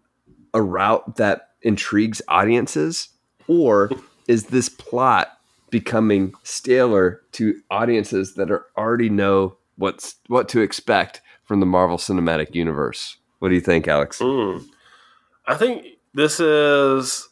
a 0.53 0.63
route 0.63 1.17
that 1.17 1.51
intrigues 1.63 2.21
audiences? 2.29 3.09
Or 3.49 3.91
is 4.29 4.47
this 4.47 4.69
plot 4.69 5.39
becoming 5.71 6.35
staler 6.43 7.23
to 7.33 7.61
audiences 7.71 8.35
that 8.35 8.51
are 8.51 8.67
already 8.77 9.09
know 9.09 9.57
what's 9.77 10.17
what 10.29 10.49
to 10.51 10.61
expect 10.61 11.21
from 11.45 11.61
the 11.61 11.67
Marvel 11.67 11.97
Cinematic 11.97 12.55
Universe? 12.55 13.17
What 13.39 13.49
do 13.49 13.55
you 13.55 13.61
think, 13.61 13.89
Alex? 13.89 14.19
Mm. 14.21 14.65
I 15.47 15.57
think 15.57 15.87
this 16.15 16.41
is 16.41 17.29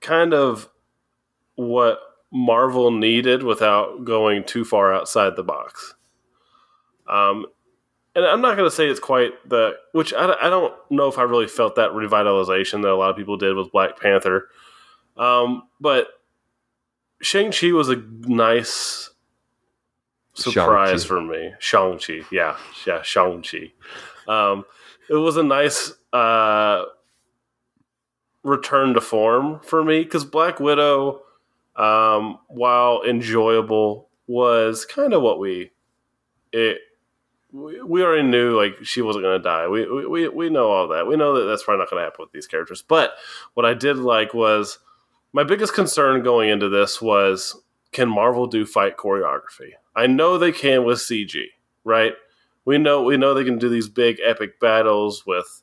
kind 0.00 0.34
of 0.34 0.68
what 1.54 2.00
Marvel 2.32 2.90
needed 2.90 3.42
without 3.42 4.04
going 4.04 4.44
too 4.44 4.64
far 4.64 4.94
outside 4.94 5.36
the 5.36 5.42
box. 5.42 5.94
Um, 7.08 7.46
and 8.14 8.24
I'm 8.24 8.40
not 8.40 8.56
going 8.56 8.68
to 8.68 8.74
say 8.74 8.88
it's 8.88 9.00
quite 9.00 9.32
the, 9.48 9.74
which 9.92 10.12
I, 10.12 10.34
I 10.40 10.50
don't 10.50 10.74
know 10.90 11.08
if 11.08 11.18
I 11.18 11.22
really 11.22 11.46
felt 11.46 11.76
that 11.76 11.90
revitalization 11.90 12.82
that 12.82 12.90
a 12.90 12.96
lot 12.96 13.10
of 13.10 13.16
people 13.16 13.36
did 13.36 13.54
with 13.54 13.72
Black 13.72 13.98
Panther. 14.00 14.48
Um, 15.16 15.64
but 15.80 16.08
Shang-Chi 17.20 17.72
was 17.72 17.88
a 17.88 17.96
nice 17.96 19.10
surprise 20.34 21.04
Shang-Chi. 21.04 21.06
for 21.06 21.20
me. 21.20 21.52
Shang-Chi. 21.58 22.20
Yeah. 22.30 22.56
Yeah. 22.86 23.02
Shang-Chi. 23.02 23.72
Um, 24.26 24.64
it 25.08 25.14
was 25.14 25.36
a 25.36 25.42
nice 25.42 25.92
uh, 26.12 26.84
return 28.42 28.94
to 28.94 29.00
form 29.00 29.60
for 29.62 29.84
me 29.84 30.02
because 30.02 30.24
Black 30.24 30.60
Widow, 30.60 31.22
um, 31.76 32.38
while 32.48 33.02
enjoyable, 33.02 34.08
was 34.26 34.84
kind 34.84 35.12
of 35.12 35.22
what 35.22 35.38
we 35.38 35.70
it. 36.52 36.78
We 37.52 37.82
we 37.82 38.02
already 38.02 38.26
knew 38.26 38.56
like 38.56 38.76
she 38.82 39.02
wasn't 39.02 39.24
going 39.24 39.38
to 39.38 39.42
die. 39.42 39.68
We, 39.68 40.06
we 40.06 40.28
we 40.28 40.48
know 40.48 40.70
all 40.70 40.88
that. 40.88 41.06
We 41.06 41.16
know 41.16 41.34
that 41.34 41.44
that's 41.44 41.64
probably 41.64 41.80
not 41.80 41.90
going 41.90 42.00
to 42.00 42.04
happen 42.04 42.24
with 42.24 42.32
these 42.32 42.46
characters. 42.46 42.82
But 42.82 43.12
what 43.54 43.66
I 43.66 43.74
did 43.74 43.98
like 43.98 44.32
was 44.32 44.78
my 45.32 45.44
biggest 45.44 45.74
concern 45.74 46.22
going 46.22 46.48
into 46.48 46.68
this 46.68 47.02
was 47.02 47.62
can 47.92 48.08
Marvel 48.08 48.46
do 48.46 48.64
fight 48.64 48.96
choreography? 48.96 49.72
I 49.94 50.06
know 50.06 50.38
they 50.38 50.52
can 50.52 50.84
with 50.84 50.98
CG, 50.98 51.44
right? 51.84 52.14
We 52.64 52.78
know 52.78 53.02
we 53.02 53.16
know 53.16 53.34
they 53.34 53.44
can 53.44 53.58
do 53.58 53.68
these 53.68 53.88
big 53.88 54.18
epic 54.24 54.58
battles 54.58 55.26
with 55.26 55.61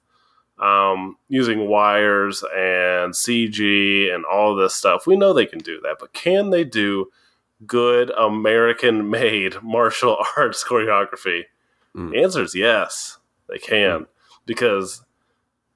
um, 0.60 1.18
using 1.30 1.68
wires 1.68 2.44
and 2.56 3.14
CG 3.14 4.14
and 4.14 4.26
all 4.26 4.56
this 4.56 4.76
stuff. 4.76 5.08
We 5.08 5.16
know 5.16 5.34
they 5.34 5.46
can 5.46 5.60
do 5.60 5.80
that, 5.82 5.98
but 6.00 6.14
can 6.14 6.50
they 6.50 6.64
do 6.64 7.12
good 7.66 8.12
American 8.12 9.10
made 9.10 9.56
martial 9.64 10.18
arts 10.38 10.64
choreography? 10.64 11.44
Mm. 11.96 12.12
The 12.12 12.24
answer 12.24 12.44
is 12.44 12.56
yes, 12.56 13.18
they 13.48 13.58
can. 13.58 14.06
Because 14.46 15.04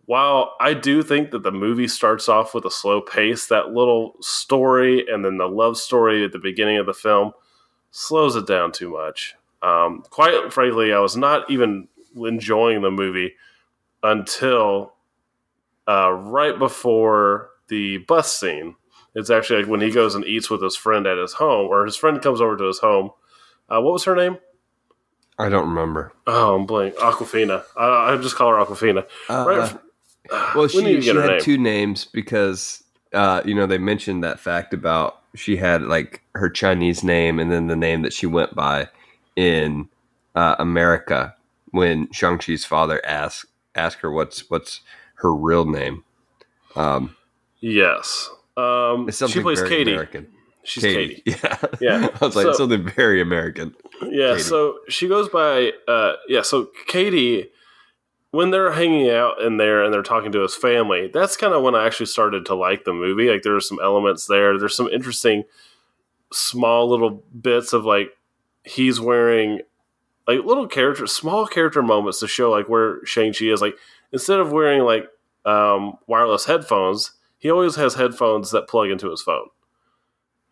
while 0.05 0.55
I 0.59 0.73
do 0.73 1.01
think 1.01 1.31
that 1.31 1.43
the 1.43 1.51
movie 1.51 1.87
starts 1.87 2.27
off 2.27 2.53
with 2.53 2.65
a 2.65 2.71
slow 2.71 3.01
pace, 3.01 3.47
that 3.47 3.69
little 3.69 4.15
story 4.19 5.05
and 5.07 5.23
then 5.23 5.37
the 5.37 5.47
love 5.47 5.77
story 5.77 6.25
at 6.25 6.33
the 6.33 6.39
beginning 6.39 6.77
of 6.77 6.85
the 6.85 6.93
film 6.93 7.31
slows 7.91 8.35
it 8.35 8.47
down 8.47 8.71
too 8.71 8.91
much. 8.91 9.35
Um, 9.61 10.03
quite 10.09 10.51
frankly, 10.51 10.91
I 10.91 10.99
was 10.99 11.15
not 11.15 11.49
even 11.49 11.87
enjoying 12.15 12.81
the 12.81 12.91
movie 12.91 13.35
until 14.03 14.93
uh, 15.87 16.11
right 16.11 16.57
before 16.59 17.49
the 17.69 17.97
bus 17.99 18.37
scene. 18.37 18.75
It's 19.15 19.29
actually 19.29 19.61
like 19.63 19.71
when 19.71 19.81
he 19.81 19.91
goes 19.91 20.15
and 20.15 20.25
eats 20.25 20.49
with 20.49 20.61
his 20.61 20.75
friend 20.75 21.05
at 21.07 21.17
his 21.17 21.33
home, 21.33 21.67
or 21.69 21.85
his 21.85 21.95
friend 21.95 22.21
comes 22.21 22.41
over 22.41 22.57
to 22.57 22.63
his 22.65 22.79
home. 22.79 23.11
Uh, 23.69 23.81
what 23.81 23.93
was 23.93 24.03
her 24.05 24.15
name? 24.15 24.37
I 25.39 25.49
don't 25.49 25.69
remember. 25.69 26.13
Oh, 26.27 26.55
I'm 26.55 26.65
blank. 26.65 26.95
Awkwafina. 26.95 27.63
I, 27.77 28.13
I 28.13 28.17
just 28.17 28.35
call 28.35 28.49
her 28.49 28.63
Awkwafina. 28.63 29.05
Uh, 29.29 29.45
Right. 29.47 29.77
Well, 30.55 30.69
she, 30.69 31.01
she 31.01 31.09
had 31.09 31.15
name. 31.27 31.41
two 31.41 31.57
names 31.57 32.05
because 32.05 32.81
uh, 33.13 33.41
you 33.43 33.53
know 33.53 33.65
they 33.65 33.77
mentioned 33.77 34.23
that 34.23 34.39
fact 34.39 34.73
about 34.73 35.21
she 35.35 35.57
had 35.57 35.81
like 35.81 36.21
her 36.33 36.49
Chinese 36.49 37.03
name 37.03 37.41
and 37.41 37.51
then 37.51 37.67
the 37.67 37.75
name 37.75 38.03
that 38.03 38.13
she 38.13 38.25
went 38.25 38.55
by 38.55 38.87
in 39.35 39.89
uh, 40.33 40.55
America 40.59 41.35
when 41.71 42.09
Shang 42.13 42.39
Chi's 42.39 42.63
father 42.63 43.01
asked 43.05 43.47
asked 43.75 43.99
her 44.01 44.11
what's 44.11 44.49
what's 44.49 44.81
her 45.15 45.33
real 45.33 45.65
name. 45.65 46.03
Um, 46.75 47.15
Yes. 47.59 48.29
Um, 48.57 49.09
she 49.09 49.41
plays 49.41 49.61
Katie. 49.61 49.91
American. 49.93 50.27
She's 50.63 50.83
Katie. 50.83 51.23
Yeah, 51.25 51.57
Yeah. 51.81 52.07
I 52.21 52.25
was 52.25 52.35
like 52.35 52.45
So- 52.47 52.53
something 52.53 52.87
very 52.89 53.21
American. 53.21 53.73
Yeah, 54.01 54.31
Katie. 54.31 54.41
so 54.43 54.79
she 54.89 55.07
goes 55.07 55.29
by 55.29 55.71
uh 55.87 56.13
yeah, 56.27 56.41
so 56.41 56.69
Katie 56.87 57.49
when 58.31 58.49
they're 58.49 58.71
hanging 58.71 59.09
out 59.11 59.39
in 59.41 59.57
there 59.57 59.83
and 59.83 59.93
they're 59.93 60.01
talking 60.01 60.31
to 60.31 60.39
his 60.41 60.55
family, 60.55 61.07
that's 61.13 61.37
kind 61.37 61.53
of 61.53 61.61
when 61.61 61.75
I 61.75 61.85
actually 61.85 62.07
started 62.07 62.45
to 62.47 62.55
like 62.55 62.83
the 62.83 62.91
movie. 62.93 63.29
Like 63.29 63.43
there 63.43 63.55
are 63.55 63.61
some 63.61 63.79
elements 63.83 64.25
there. 64.25 64.57
There's 64.57 64.75
some 64.75 64.87
interesting 64.87 65.43
small 66.31 66.89
little 66.89 67.23
bits 67.39 67.73
of 67.73 67.85
like 67.85 68.09
he's 68.63 68.99
wearing 68.99 69.61
like 70.27 70.43
little 70.43 70.67
character 70.67 71.07
small 71.07 71.45
character 71.47 71.81
moments 71.81 72.19
to 72.19 72.27
show 72.27 72.51
like 72.51 72.69
where 72.69 73.05
Shang-Chi 73.05 73.45
is 73.45 73.61
like 73.61 73.75
instead 74.11 74.39
of 74.39 74.51
wearing 74.51 74.83
like 74.83 75.05
um 75.45 75.97
wireless 76.07 76.45
headphones, 76.45 77.11
he 77.37 77.49
always 77.49 77.75
has 77.75 77.95
headphones 77.95 78.51
that 78.51 78.67
plug 78.67 78.89
into 78.89 79.09
his 79.09 79.21
phone. 79.21 79.47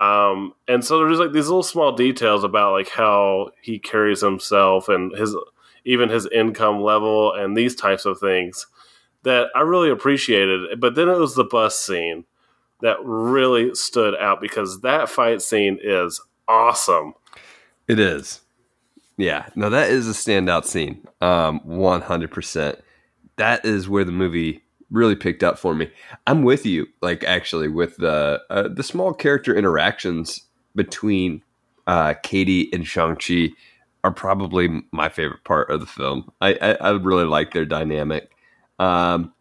Um, 0.01 0.55
and 0.67 0.83
so 0.83 0.97
there's 0.97 1.19
like 1.19 1.31
these 1.31 1.47
little 1.47 1.61
small 1.63 1.91
details 1.91 2.43
about 2.43 2.73
like 2.73 2.89
how 2.89 3.51
he 3.61 3.77
carries 3.77 4.21
himself 4.21 4.89
and 4.89 5.15
his 5.15 5.35
even 5.85 6.09
his 6.09 6.27
income 6.27 6.81
level 6.81 7.33
and 7.33 7.55
these 7.55 7.75
types 7.75 8.05
of 8.05 8.19
things 8.19 8.67
that 9.23 9.47
I 9.55 9.61
really 9.61 9.89
appreciated. 9.89 10.79
But 10.79 10.95
then 10.95 11.07
it 11.07 11.17
was 11.17 11.35
the 11.35 11.43
bus 11.43 11.79
scene 11.79 12.25
that 12.81 12.97
really 13.03 13.75
stood 13.75 14.15
out 14.15 14.41
because 14.41 14.81
that 14.81 15.07
fight 15.07 15.41
scene 15.41 15.77
is 15.81 16.19
awesome. 16.47 17.13
It 17.87 17.99
is. 17.99 18.41
Yeah. 19.21 19.45
No, 19.55 19.69
that 19.69 19.91
is 19.91 20.07
a 20.07 20.13
standout 20.13 20.65
scene. 20.65 21.05
Um, 21.21 21.59
100%. 21.61 22.81
That 23.37 23.63
is 23.63 23.87
where 23.87 24.03
the 24.03 24.11
movie 24.11 24.63
really 24.89 25.15
picked 25.15 25.43
up 25.43 25.59
for 25.59 25.75
me. 25.75 25.91
I'm 26.25 26.41
with 26.41 26.65
you, 26.65 26.87
like 27.01 27.23
actually 27.23 27.67
with 27.67 27.97
the 27.97 28.41
uh, 28.49 28.67
the 28.67 28.83
small 28.83 29.13
character 29.13 29.55
interactions 29.55 30.41
between 30.75 31.43
uh, 31.87 32.15
Katie 32.23 32.69
and 32.73 32.85
Shang 32.85 33.15
Chi 33.15 33.49
are 34.03 34.11
probably 34.11 34.81
my 34.91 35.07
favorite 35.07 35.43
part 35.43 35.69
of 35.69 35.79
the 35.79 35.85
film. 35.85 36.31
I 36.41 36.53
I, 36.61 36.71
I 36.73 36.91
really 36.91 37.25
like 37.25 37.53
their 37.53 37.65
dynamic. 37.65 38.31
Um, 38.79 39.33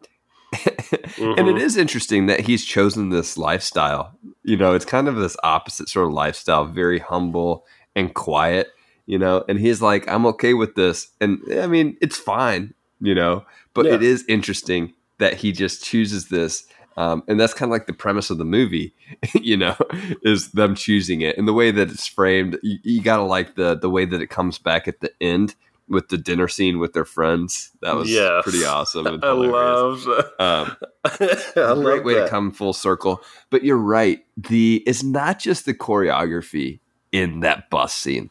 mm-hmm. 0.53 1.33
and 1.39 1.49
it 1.49 1.57
is 1.57 1.75
interesting 1.75 2.27
that 2.27 2.41
he's 2.41 2.63
chosen 2.63 3.09
this 3.09 3.37
lifestyle. 3.37 4.17
You 4.43 4.57
know, 4.57 4.73
it's 4.73 4.85
kind 4.85 5.07
of 5.07 5.15
this 5.15 5.37
opposite 5.43 5.89
sort 5.89 6.07
of 6.07 6.13
lifestyle, 6.13 6.65
very 6.65 6.99
humble 6.99 7.65
and 7.95 8.13
quiet. 8.13 8.69
You 9.05 9.17
know, 9.17 9.43
and 9.49 9.59
he's 9.59 9.81
like, 9.81 10.07
I'm 10.07 10.25
okay 10.27 10.53
with 10.53 10.75
this, 10.75 11.09
and 11.19 11.39
I 11.59 11.67
mean, 11.67 11.97
it's 12.01 12.17
fine. 12.17 12.73
You 12.99 13.15
know, 13.15 13.45
but 13.73 13.85
yeah. 13.85 13.95
it 13.95 14.03
is 14.03 14.23
interesting 14.27 14.93
that 15.17 15.35
he 15.35 15.51
just 15.51 15.83
chooses 15.83 16.27
this. 16.27 16.65
Um, 16.97 17.23
and 17.27 17.39
that's 17.39 17.53
kind 17.53 17.69
of 17.69 17.71
like 17.71 17.87
the 17.87 17.93
premise 17.93 18.29
of 18.29 18.37
the 18.37 18.45
movie, 18.45 18.93
you 19.33 19.55
know, 19.55 19.75
is 20.23 20.51
them 20.51 20.75
choosing 20.75 21.21
it 21.21 21.37
and 21.37 21.47
the 21.47 21.53
way 21.53 21.71
that 21.71 21.89
it's 21.89 22.05
framed. 22.05 22.59
You, 22.61 22.79
you, 22.83 23.01
gotta 23.01 23.23
like 23.23 23.55
the 23.55 23.75
the 23.75 23.89
way 23.89 24.05
that 24.05 24.21
it 24.21 24.27
comes 24.27 24.57
back 24.57 24.87
at 24.87 24.99
the 24.99 25.11
end 25.21 25.55
with 25.91 26.07
the 26.07 26.17
dinner 26.17 26.47
scene 26.47 26.79
with 26.79 26.93
their 26.93 27.05
friends. 27.05 27.71
That 27.81 27.95
was 27.95 28.09
yes. 28.09 28.43
pretty 28.43 28.65
awesome. 28.65 29.05
And 29.05 29.23
I 29.25 29.31
love 29.31 30.07
um, 30.39 30.75
a 31.05 31.75
great 31.75 32.03
way 32.03 32.15
that. 32.15 32.23
to 32.23 32.29
come 32.29 32.51
full 32.51 32.73
circle. 32.73 33.21
But 33.49 33.63
you're 33.63 33.77
right. 33.77 34.19
The 34.37 34.83
it's 34.87 35.03
not 35.03 35.39
just 35.39 35.65
the 35.65 35.73
choreography 35.73 36.79
in 37.11 37.41
that 37.41 37.69
bus 37.69 37.93
scene. 37.93 38.29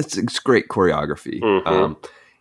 It's, 0.00 0.16
it's 0.16 0.38
great 0.38 0.68
choreography. 0.68 1.40
Mm-hmm. 1.40 1.68
Um, 1.68 1.96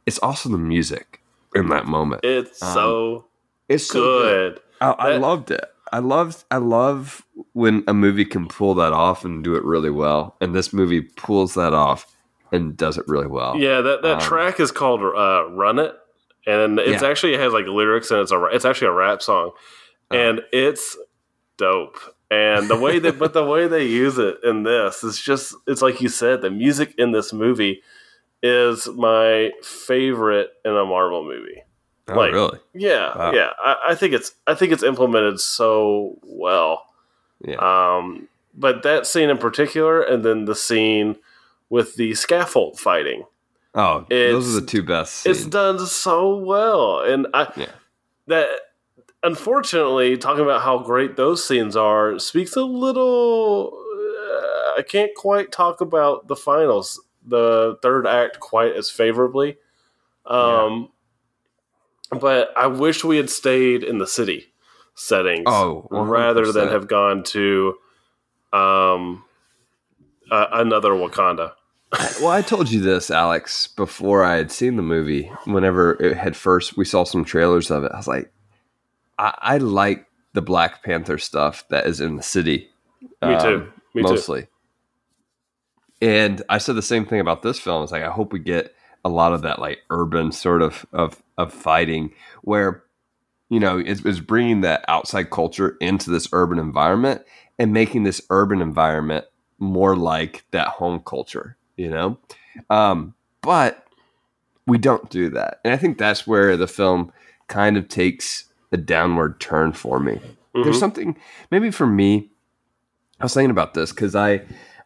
it's 0.05 0.17
also 0.19 0.49
the 0.49 0.57
music 0.57 1.21
in 1.53 1.69
that 1.69 1.85
moment. 1.85 2.23
It's 2.23 2.61
um, 2.61 2.73
so 2.73 3.25
it's 3.67 3.87
so 3.87 3.99
good. 3.99 4.55
good. 4.55 4.61
I, 4.81 4.91
I 4.91 5.17
loved 5.17 5.51
it. 5.51 5.65
I 5.91 5.99
love 5.99 6.45
I 6.51 6.57
love 6.57 7.25
when 7.53 7.83
a 7.87 7.93
movie 7.93 8.25
can 8.25 8.47
pull 8.47 8.75
that 8.75 8.93
off 8.93 9.25
and 9.25 9.43
do 9.43 9.55
it 9.55 9.63
really 9.63 9.89
well. 9.89 10.35
And 10.41 10.55
this 10.55 10.71
movie 10.71 11.01
pulls 11.01 11.55
that 11.55 11.73
off 11.73 12.15
and 12.51 12.75
does 12.77 12.97
it 12.97 13.05
really 13.07 13.27
well. 13.27 13.57
Yeah, 13.57 13.81
that 13.81 14.01
that 14.03 14.15
um, 14.15 14.21
track 14.21 14.59
is 14.59 14.71
called 14.71 15.01
uh, 15.01 15.49
"Run 15.51 15.79
It," 15.79 15.95
and 16.45 16.79
it's 16.79 17.01
yeah. 17.01 17.09
actually 17.09 17.33
it 17.33 17.39
has 17.39 17.53
like 17.53 17.65
lyrics 17.65 18.11
and 18.11 18.21
it's 18.21 18.31
a 18.31 18.43
it's 18.45 18.65
actually 18.65 18.87
a 18.87 18.93
rap 18.93 19.21
song, 19.21 19.51
uh, 20.11 20.15
and 20.15 20.41
it's 20.51 20.97
dope. 21.57 21.97
And 22.31 22.67
the 22.67 22.77
way 22.77 22.99
that 22.99 23.17
but 23.17 23.33
the 23.33 23.43
way 23.43 23.67
they 23.67 23.85
use 23.85 24.17
it 24.17 24.37
in 24.43 24.63
this 24.63 25.03
is 25.03 25.19
just 25.19 25.55
it's 25.67 25.81
like 25.81 25.99
you 25.99 26.09
said 26.09 26.41
the 26.41 26.51
music 26.51 26.93
in 26.97 27.11
this 27.11 27.33
movie 27.33 27.81
is 28.43 28.87
my 28.87 29.51
favorite 29.63 30.51
in 30.63 30.71
a 30.71 30.85
Marvel 30.85 31.23
movie. 31.23 31.63
Oh, 32.07 32.15
like, 32.15 32.31
really? 32.31 32.59
Yeah, 32.73 33.17
wow. 33.17 33.31
yeah. 33.33 33.49
I, 33.59 33.75
I, 33.89 33.95
think 33.95 34.13
it's 34.13 34.33
I 34.47 34.55
think 34.55 34.71
it's 34.71 34.83
implemented 34.83 35.39
so 35.39 36.19
well. 36.23 36.85
Yeah. 37.45 37.57
Um, 37.57 38.27
but 38.55 38.83
that 38.83 39.07
scene 39.07 39.29
in 39.29 39.37
particular, 39.37 40.01
and 40.01 40.23
then 40.23 40.45
the 40.45 40.55
scene 40.55 41.17
with 41.69 41.95
the 41.95 42.13
scaffold 42.15 42.79
fighting. 42.79 43.23
Oh, 43.75 44.05
those 44.09 44.55
are 44.55 44.61
the 44.61 44.65
two 44.65 44.83
best. 44.83 45.15
Scenes. 45.15 45.37
It's 45.37 45.45
done 45.47 45.79
so 45.85 46.35
well, 46.37 47.01
and 47.01 47.27
I 47.33 47.51
yeah. 47.55 47.67
that 48.27 48.49
unfortunately 49.23 50.17
talking 50.17 50.43
about 50.43 50.61
how 50.61 50.79
great 50.79 51.15
those 51.15 51.45
scenes 51.45 51.75
are 51.75 52.19
speaks 52.19 52.55
a 52.55 52.63
little. 52.63 53.73
Uh, 53.73 54.79
I 54.79 54.83
can't 54.87 55.11
quite 55.15 55.51
talk 55.51 55.81
about 55.81 56.27
the 56.27 56.35
finals, 56.35 57.01
the 57.25 57.77
third 57.81 58.07
act, 58.07 58.39
quite 58.39 58.75
as 58.75 58.89
favorably. 58.89 59.57
Um, 60.25 60.89
but 62.11 62.51
I 62.55 62.67
wish 62.67 63.03
we 63.03 63.17
had 63.17 63.29
stayed 63.29 63.83
in 63.83 63.97
the 63.97 64.07
city 64.07 64.53
settings. 64.95 65.45
Oh, 65.47 65.87
rather 65.91 66.51
than 66.51 66.69
have 66.69 66.87
gone 66.87 67.23
to 67.25 67.75
um, 68.53 69.23
uh, 70.31 70.47
another 70.51 70.91
Wakanda. 70.91 71.53
well, 72.21 72.29
I 72.29 72.43
told 72.43 72.69
you 72.69 72.81
this, 72.81 73.09
Alex, 73.09 73.67
before 73.67 74.23
I 74.23 74.35
had 74.35 74.51
seen 74.51 74.75
the 74.75 74.83
movie. 74.83 75.31
Whenever 75.45 75.93
it 75.93 76.17
had 76.17 76.35
first, 76.35 76.77
we 76.77 76.85
saw 76.85 77.03
some 77.03 77.25
trailers 77.25 77.71
of 77.71 77.83
it. 77.83 77.91
I 77.91 77.97
was 77.97 78.07
like, 78.07 78.31
I, 79.19 79.37
I 79.41 79.57
like 79.57 80.07
the 80.33 80.41
Black 80.41 80.81
Panther 80.83 81.17
stuff 81.17 81.67
that 81.69 81.85
is 81.85 82.01
in 82.01 82.15
the 82.15 82.23
city. 82.23 82.69
Me 83.21 83.35
um, 83.35 83.41
too. 83.41 83.71
Me 83.93 84.01
mostly. 84.01 84.43
Too. 84.43 84.47
And 86.01 86.41
I 86.47 86.57
said 86.57 86.75
the 86.75 86.81
same 86.81 87.05
thing 87.05 87.19
about 87.19 87.41
this 87.43 87.59
film. 87.59 87.83
It's 87.83 87.91
like 87.91 88.03
I 88.03 88.09
hope 88.09 88.31
we 88.31 88.39
get 88.39 88.73
a 89.03 89.09
lot 89.09 89.33
of 89.33 89.41
that 89.41 89.59
like 89.59 89.79
urban 89.89 90.31
sort 90.31 90.61
of 90.61 90.85
of 90.93 91.21
of 91.37 91.53
fighting 91.53 92.11
where 92.41 92.83
you 93.49 93.59
know 93.59 93.77
it's, 93.77 94.03
it's 94.05 94.19
bringing 94.19 94.61
that 94.61 94.83
outside 94.87 95.29
culture 95.29 95.77
into 95.79 96.09
this 96.09 96.27
urban 96.33 96.59
environment 96.59 97.21
and 97.57 97.73
making 97.73 98.03
this 98.03 98.21
urban 98.29 98.61
environment 98.61 99.25
more 99.57 99.95
like 99.95 100.45
that 100.51 100.67
home 100.67 101.01
culture 101.05 101.57
you 101.77 101.89
know 101.89 102.17
um, 102.69 103.13
but 103.41 103.85
we 104.67 104.77
don't 104.77 105.09
do 105.09 105.29
that 105.29 105.59
and 105.63 105.73
i 105.73 105.77
think 105.77 105.97
that's 105.97 106.27
where 106.27 106.57
the 106.57 106.67
film 106.67 107.11
kind 107.47 107.77
of 107.77 107.87
takes 107.87 108.45
a 108.71 108.77
downward 108.77 109.39
turn 109.39 109.71
for 109.71 109.99
me 109.99 110.13
mm-hmm. 110.13 110.63
there's 110.63 110.79
something 110.79 111.17
maybe 111.51 111.71
for 111.71 111.87
me 111.87 112.29
i 113.19 113.25
was 113.25 113.33
thinking 113.33 113.51
about 113.51 113.73
this 113.73 113.91
because 113.91 114.15
i 114.15 114.41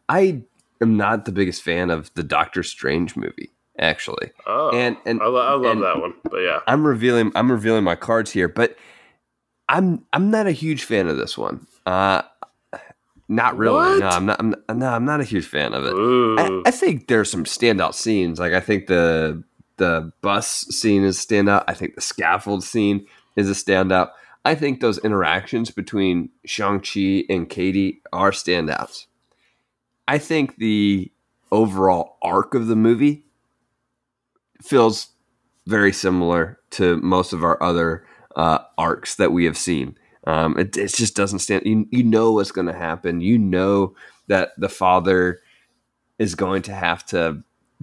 i 0.08 0.42
am 0.80 0.96
not 0.96 1.24
the 1.24 1.32
biggest 1.32 1.62
fan 1.62 1.90
of 1.90 2.12
the 2.14 2.22
doctor 2.22 2.62
strange 2.62 3.16
movie 3.16 3.50
actually. 3.78 4.30
Oh, 4.46 4.70
and 4.70 4.96
and 5.04 5.20
I, 5.20 5.26
I 5.26 5.28
love 5.28 5.64
and 5.64 5.82
that 5.82 6.00
one. 6.00 6.14
But 6.22 6.38
yeah, 6.38 6.60
I'm 6.66 6.86
revealing 6.86 7.32
I'm 7.34 7.50
revealing 7.50 7.84
my 7.84 7.96
cards 7.96 8.30
here, 8.30 8.48
but 8.48 8.76
I'm 9.68 10.04
I'm 10.12 10.30
not 10.30 10.46
a 10.46 10.52
huge 10.52 10.84
fan 10.84 11.08
of 11.08 11.16
this 11.16 11.36
one. 11.36 11.66
Uh, 11.86 12.22
not 13.28 13.56
really. 13.56 13.74
What? 13.74 14.00
No, 14.00 14.08
I'm 14.08 14.26
not. 14.26 14.40
I'm, 14.40 14.78
no, 14.78 14.88
I'm 14.88 15.04
not 15.04 15.20
a 15.20 15.24
huge 15.24 15.46
fan 15.46 15.74
of 15.74 15.84
it. 15.84 15.94
I, 15.94 16.62
I, 16.66 16.70
think 16.70 17.08
there's 17.08 17.30
some 17.30 17.44
standout 17.44 17.94
scenes. 17.94 18.38
Like 18.38 18.52
I 18.52 18.60
think 18.60 18.86
the 18.86 19.42
the 19.76 20.12
bus 20.20 20.48
scene 20.48 21.02
is 21.02 21.18
standout. 21.18 21.64
I 21.66 21.74
think 21.74 21.94
the 21.94 22.00
scaffold 22.00 22.64
scene 22.64 23.06
is 23.36 23.48
a 23.48 23.52
standout. 23.52 24.10
I 24.44 24.54
think 24.54 24.80
those 24.80 24.98
interactions 24.98 25.70
between 25.70 26.30
Shang 26.44 26.80
Chi 26.80 27.24
and 27.28 27.48
Katie 27.48 28.02
are 28.12 28.30
standouts. 28.30 29.06
I 30.06 30.18
think 30.18 30.56
the 30.56 31.10
overall 31.50 32.18
arc 32.22 32.54
of 32.54 32.66
the 32.66 32.76
movie 32.76 33.24
feels 34.62 35.08
very 35.66 35.92
similar 35.92 36.58
to 36.70 36.98
most 36.98 37.32
of 37.32 37.42
our 37.42 37.62
other 37.62 38.06
uh, 38.36 38.58
arcs 38.76 39.16
that 39.16 39.32
we 39.32 39.44
have 39.44 39.56
seen. 39.56 39.96
Um, 40.26 40.58
it, 40.58 40.76
it, 40.76 40.94
just 40.94 41.14
doesn't 41.14 41.38
stand. 41.40 41.62
You, 41.64 41.86
you 41.90 42.02
know 42.02 42.32
what's 42.32 42.50
going 42.50 42.66
to 42.66 42.72
happen. 42.72 43.20
You 43.20 43.38
know 43.38 43.94
that 44.26 44.52
the 44.58 44.68
father 44.68 45.40
is 46.18 46.34
going 46.34 46.62
to 46.62 46.74
have 46.74 47.04
to 47.06 47.42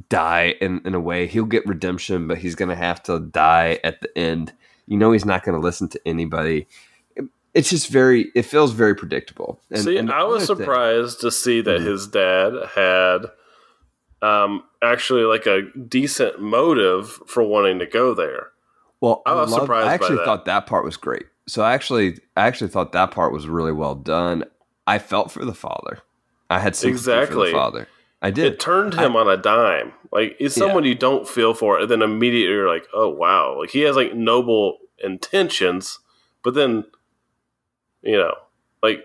die 0.09 0.55
in, 0.61 0.81
in 0.85 0.95
a 0.95 0.99
way. 0.99 1.27
He'll 1.27 1.45
get 1.45 1.65
redemption, 1.65 2.27
but 2.27 2.39
he's 2.39 2.55
going 2.55 2.69
to 2.69 2.75
have 2.75 3.03
to 3.03 3.19
die 3.19 3.79
at 3.83 4.01
the 4.01 4.17
end. 4.17 4.53
You 4.91 4.97
know 4.97 5.13
he's 5.13 5.23
not 5.23 5.43
going 5.45 5.57
to 5.57 5.65
listen 5.65 5.87
to 5.87 6.01
anybody. 6.05 6.67
It, 7.15 7.23
it's 7.53 7.69
just 7.69 7.87
very. 7.87 8.29
It 8.35 8.41
feels 8.41 8.73
very 8.73 8.93
predictable. 8.93 9.61
And, 9.69 9.81
see, 9.81 9.95
and 9.95 10.11
I 10.11 10.23
was 10.23 10.45
surprised 10.45 11.21
thing, 11.21 11.29
to 11.29 11.31
see 11.31 11.61
that 11.61 11.79
mm-hmm. 11.79 11.89
his 11.89 12.07
dad 12.07 12.51
had 12.75 13.31
um, 14.21 14.65
actually 14.83 15.23
like 15.23 15.45
a 15.45 15.61
decent 15.87 16.41
motive 16.41 17.07
for 17.25 17.41
wanting 17.41 17.79
to 17.79 17.85
go 17.85 18.13
there. 18.13 18.49
Well, 18.99 19.21
I 19.25 19.33
was 19.35 19.53
I 19.53 19.59
surprised. 19.59 19.87
I 19.87 19.93
actually 19.93 20.25
thought 20.25 20.43
that 20.43 20.65
part 20.65 20.83
was 20.83 20.97
great. 20.97 21.23
So 21.47 21.63
I 21.63 21.73
actually, 21.73 22.19
I 22.35 22.45
actually 22.45 22.69
thought 22.69 22.91
that 22.91 23.11
part 23.11 23.31
was 23.31 23.47
really 23.47 23.71
well 23.71 23.95
done. 23.95 24.43
I 24.87 24.99
felt 24.99 25.31
for 25.31 25.45
the 25.45 25.53
father. 25.53 25.99
I 26.49 26.59
had 26.59 26.77
exactly. 26.83 27.45
for 27.45 27.45
the 27.45 27.51
father. 27.53 27.87
I 28.21 28.29
did. 28.29 28.53
It 28.53 28.59
turned 28.59 28.93
him 28.93 29.15
I, 29.15 29.21
on 29.21 29.29
a 29.29 29.37
dime. 29.37 29.93
Like 30.11 30.35
it's 30.37 30.53
someone 30.53 30.83
yeah. 30.83 30.89
you 30.89 30.95
don't 30.95 31.25
feel 31.27 31.53
for, 31.53 31.79
and 31.79 31.89
then 31.89 32.01
immediately 32.01 32.53
you're 32.53 32.67
like, 32.67 32.85
oh 32.93 33.09
wow, 33.09 33.57
like 33.59 33.69
he 33.69 33.81
has 33.81 33.95
like 33.95 34.13
noble 34.13 34.77
intentions, 35.03 35.99
but 36.43 36.53
then 36.53 36.85
you 38.01 38.17
know, 38.17 38.33
like 38.81 39.03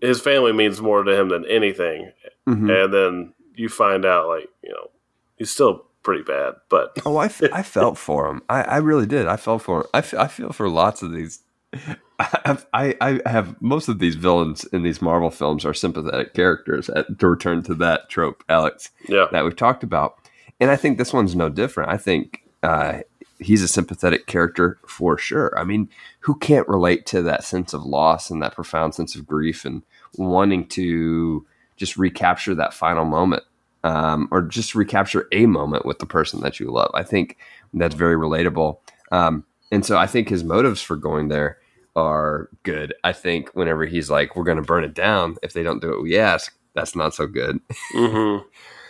his 0.00 0.20
family 0.20 0.52
means 0.52 0.80
more 0.80 1.02
to 1.02 1.18
him 1.18 1.28
than 1.28 1.44
anything, 1.46 2.12
mm-hmm. 2.48 2.70
and 2.70 2.92
then 2.94 3.34
you 3.54 3.68
find 3.68 4.04
out 4.04 4.28
like 4.28 4.48
you 4.62 4.70
know 4.70 4.90
he's 5.36 5.50
still 5.50 5.86
pretty 6.02 6.22
bad. 6.22 6.54
But 6.68 6.98
oh, 7.06 7.16
I, 7.16 7.26
f- 7.26 7.42
I 7.52 7.62
felt 7.62 7.98
for 7.98 8.28
him. 8.28 8.42
I, 8.48 8.62
I 8.62 8.76
really 8.78 9.06
did. 9.06 9.26
I 9.26 9.36
felt 9.36 9.62
for 9.62 9.80
him. 9.80 9.86
I, 9.92 9.98
f- 9.98 10.14
I 10.14 10.28
feel 10.28 10.52
for 10.52 10.68
lots 10.68 11.02
of 11.02 11.12
these 11.12 11.42
I, 12.18 12.58
I, 12.72 12.94
I 13.00 13.28
have 13.30 13.60
most 13.62 13.88
of 13.88 13.98
these 13.98 14.14
villains 14.14 14.64
in 14.64 14.82
these 14.82 15.00
Marvel 15.00 15.30
films 15.30 15.64
are 15.64 15.72
sympathetic 15.74 16.34
characters. 16.34 16.90
At, 16.90 17.18
to 17.18 17.28
return 17.28 17.62
to 17.64 17.74
that 17.76 18.08
trope, 18.08 18.44
Alex, 18.48 18.90
Yeah. 19.08 19.26
that 19.32 19.44
we've 19.44 19.56
talked 19.56 19.82
about, 19.82 20.16
and 20.58 20.70
I 20.70 20.76
think 20.76 20.98
this 20.98 21.12
one's 21.12 21.34
no 21.34 21.48
different. 21.48 21.90
I 21.90 21.96
think 21.96 22.42
uh, 22.62 23.00
he's 23.40 23.62
a 23.62 23.68
sympathetic 23.68 24.26
character 24.26 24.78
for 24.86 25.18
sure. 25.18 25.58
I 25.58 25.64
mean, 25.64 25.88
who 26.20 26.36
can't 26.36 26.68
relate 26.68 27.06
to 27.06 27.22
that 27.22 27.44
sense 27.44 27.72
of 27.72 27.84
loss 27.84 28.30
and 28.30 28.42
that 28.42 28.54
profound 28.54 28.94
sense 28.94 29.14
of 29.14 29.26
grief 29.26 29.64
and 29.64 29.82
wanting 30.16 30.66
to 30.68 31.46
just 31.76 31.96
recapture 31.96 32.54
that 32.54 32.74
final 32.74 33.04
moment 33.04 33.42
um, 33.82 34.28
or 34.30 34.42
just 34.42 34.74
recapture 34.74 35.26
a 35.32 35.46
moment 35.46 35.86
with 35.86 35.98
the 35.98 36.06
person 36.06 36.40
that 36.40 36.60
you 36.60 36.70
love? 36.70 36.90
I 36.94 37.02
think 37.02 37.38
that's 37.72 37.94
very 37.94 38.16
relatable. 38.16 38.78
Um, 39.10 39.44
and 39.72 39.84
so 39.84 39.96
I 39.96 40.06
think 40.06 40.28
his 40.28 40.44
motives 40.44 40.82
for 40.82 40.96
going 40.96 41.28
there 41.28 41.58
are 41.96 42.48
good. 42.62 42.94
I 43.02 43.12
think 43.12 43.50
whenever 43.54 43.86
he's 43.86 44.10
like, 44.10 44.36
we're 44.36 44.44
going 44.44 44.58
to 44.58 44.62
burn 44.62 44.84
it 44.84 44.94
down 44.94 45.36
if 45.42 45.52
they 45.52 45.62
don't 45.62 45.80
do 45.80 45.90
what 45.90 46.02
we 46.02 46.18
ask, 46.18 46.54
that's 46.74 46.94
not 46.94 47.14
so 47.14 47.26
good. 47.26 47.60
Mm-hmm. 47.94 48.46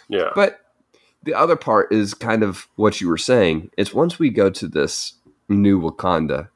Yeah. 0.09 0.31
But 0.35 0.61
the 1.23 1.35
other 1.35 1.57
part 1.57 1.93
is 1.93 2.15
kind 2.15 2.43
of 2.43 2.69
what 2.77 3.01
you 3.01 3.09
were 3.09 3.19
saying. 3.19 3.71
It's 3.77 3.93
once 3.93 4.19
we 4.19 4.31
go 4.31 4.51
to 4.51 4.67
this 4.67 5.15
new 5.49 5.81
Wakanda 5.81 6.49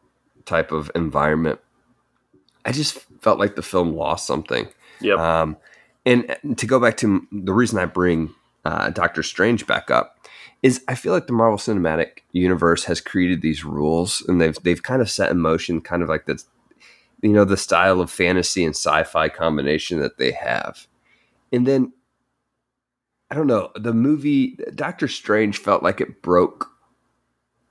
type 0.44 0.72
of 0.72 0.90
environment, 0.94 1.61
I 2.64 2.72
just 2.72 2.98
felt 3.20 3.38
like 3.38 3.57
the 3.57 3.62
film 3.62 3.94
lost 3.94 4.27
something. 4.27 4.68
Yep. 5.00 5.18
Um, 5.18 5.57
and 6.07 6.37
to 6.57 6.66
go 6.66 6.79
back 6.81 6.96
to 6.98 7.27
the 7.33 7.53
reason 7.53 7.79
I 7.79 7.87
bring 7.87 8.35
uh, 8.64 8.90
Doctor 8.90 9.22
Strange 9.22 9.66
back 9.66 9.90
up 9.90 10.18
is 10.62 10.83
I 10.88 10.94
feel 10.94 11.12
like 11.12 11.27
the 11.27 11.33
Marvel 11.35 11.59
Cinematic 11.59 12.20
Universe 12.33 12.85
has 12.85 13.00
created 13.00 13.42
these 13.42 13.64
rules, 13.64 14.24
and 14.27 14.40
they've 14.40 14.61
they've 14.62 14.83
kind 14.83 15.03
of 15.03 15.11
set 15.11 15.31
in 15.31 15.38
motion, 15.40 15.83
kind 15.83 16.03
of 16.03 16.09
like 16.09 16.24
the 16.24 16.42
you 17.22 17.33
know 17.33 17.44
the 17.44 17.57
style 17.57 18.00
of 18.00 18.11
fantasy 18.11 18.64
and 18.64 18.74
sci-fi 18.74 19.29
combination 19.29 20.00
that 20.00 20.16
they 20.16 20.33
have, 20.33 20.87
and 21.53 21.66
then 21.66 21.92
I 23.35 23.37
don't 23.37 23.49
know 23.49 23.73
the 23.75 23.92
movie 23.92 24.57
Doctor 24.77 25.09
Strange 25.09 25.59
felt 25.59 25.83
like 25.83 26.01
it 26.01 26.23
broke 26.23 26.70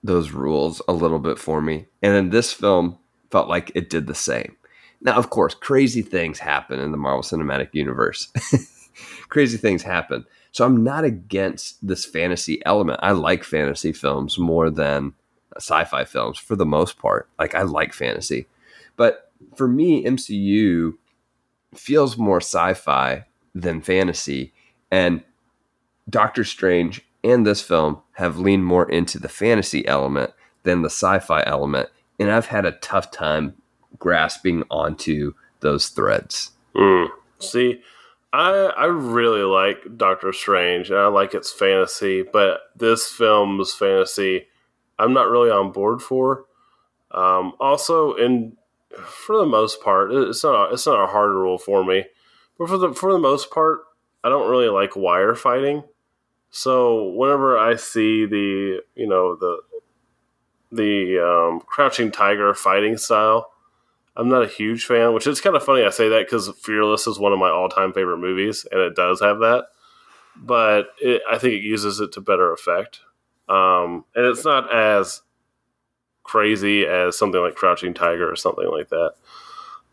those 0.03 0.31
rules 0.31 0.81
a 0.89 0.91
little 0.91 1.19
bit 1.19 1.39
for 1.39 1.61
me, 1.61 1.85
and 2.01 2.13
then 2.13 2.31
this 2.31 2.51
film 2.51 2.97
felt 3.31 3.47
like 3.47 3.71
it 3.73 3.89
did 3.89 4.05
the 4.05 4.13
same. 4.13 4.57
Now, 4.99 5.13
of 5.13 5.29
course, 5.29 5.55
crazy 5.55 6.01
things 6.01 6.39
happen 6.39 6.81
in 6.81 6.91
the 6.91 6.97
Marvel 6.97 7.23
Cinematic 7.23 7.69
Universe. 7.71 8.27
crazy 9.29 9.55
things 9.55 9.83
happen. 9.83 10.25
So 10.51 10.65
I'm 10.65 10.83
not 10.83 11.05
against 11.05 11.87
this 11.87 12.03
fantasy 12.03 12.61
element. 12.65 12.99
I 13.01 13.13
like 13.13 13.45
fantasy 13.45 13.93
films 13.93 14.37
more 14.37 14.69
than 14.69 15.13
sci-fi 15.55 16.03
films 16.03 16.37
for 16.37 16.57
the 16.57 16.65
most 16.65 16.97
part. 16.97 17.29
Like 17.39 17.55
I 17.55 17.61
like 17.61 17.93
fantasy. 17.93 18.47
But 18.97 19.31
for 19.55 19.69
me, 19.69 20.03
MCU 20.03 20.95
feels 21.73 22.17
more 22.17 22.41
sci-fi 22.41 23.27
than 23.55 23.79
fantasy 23.79 24.51
and 24.91 25.23
Doctor 26.09 26.43
Strange 26.43 27.01
and 27.23 27.45
this 27.45 27.61
film 27.61 28.01
have 28.13 28.37
leaned 28.37 28.65
more 28.65 28.89
into 28.89 29.19
the 29.19 29.29
fantasy 29.29 29.87
element 29.87 30.31
than 30.63 30.81
the 30.81 30.89
sci-fi 30.89 31.43
element 31.45 31.89
and 32.19 32.31
I've 32.31 32.47
had 32.47 32.65
a 32.65 32.73
tough 32.73 33.11
time 33.11 33.55
grasping 33.99 34.63
onto 34.69 35.33
those 35.59 35.89
threads. 35.89 36.51
Mm. 36.75 37.09
See, 37.39 37.81
I 38.31 38.51
I 38.77 38.85
really 38.85 39.43
like 39.43 39.97
Doctor 39.97 40.33
Strange 40.33 40.89
and 40.89 40.99
I 40.99 41.07
like 41.07 41.33
its 41.33 41.51
fantasy, 41.51 42.23
but 42.23 42.61
this 42.75 43.07
film's 43.07 43.73
fantasy 43.73 44.47
I'm 44.99 45.13
not 45.13 45.29
really 45.29 45.49
on 45.49 45.71
board 45.71 46.01
for. 46.01 46.45
Um, 47.11 47.53
also, 47.59 48.13
in 48.13 48.57
for 49.05 49.37
the 49.37 49.45
most 49.45 49.81
part, 49.81 50.11
it's 50.11 50.43
not 50.43 50.69
a, 50.69 50.73
it's 50.73 50.85
not 50.85 51.03
a 51.03 51.11
hard 51.11 51.31
rule 51.31 51.57
for 51.57 51.83
me, 51.83 52.05
but 52.57 52.69
for 52.69 52.77
the 52.77 52.93
for 52.93 53.11
the 53.11 53.19
most 53.19 53.51
part, 53.51 53.81
I 54.23 54.29
don't 54.29 54.49
really 54.49 54.69
like 54.69 54.95
wire 54.95 55.35
fighting. 55.35 55.83
So 56.55 57.09
whenever 57.09 57.57
I 57.57 57.77
see 57.77 58.27
the 58.27 58.83
you 58.93 59.07
know 59.07 59.35
the 59.35 59.57
the 60.71 61.19
um, 61.19 61.61
crouching 61.61 62.11
tiger 62.11 62.53
fighting 62.53 62.95
style, 62.97 63.51
I'm 64.15 64.29
not 64.29 64.43
a 64.43 64.47
huge 64.47 64.85
fan, 64.85 65.15
which 65.15 65.25
is 65.25 65.41
kind 65.41 65.55
of 65.55 65.63
funny 65.63 65.83
I 65.83 65.89
say 65.89 66.09
that 66.09 66.27
because 66.27 66.49
Fearless 66.61 67.07
is 67.07 67.17
one 67.17 67.33
of 67.33 67.39
my 67.39 67.49
all 67.49 67.69
time 67.69 67.91
favorite 67.91 68.19
movies, 68.19 68.67
and 68.71 68.79
it 68.79 68.95
does 68.95 69.19
have 69.19 69.39
that. 69.39 69.65
But 70.35 70.89
it, 71.01 71.23
I 71.29 71.39
think 71.39 71.55
it 71.55 71.63
uses 71.63 71.99
it 71.99 72.11
to 72.13 72.21
better 72.21 72.53
effect. 72.53 72.99
Um, 73.49 74.05
and 74.15 74.25
it's 74.27 74.45
not 74.45 74.71
as 74.71 75.23
crazy 76.21 76.85
as 76.85 77.17
something 77.17 77.41
like 77.41 77.55
Crouching 77.55 77.95
Tiger 77.95 78.31
or 78.31 78.35
something 78.35 78.69
like 78.69 78.89
that. 78.89 79.13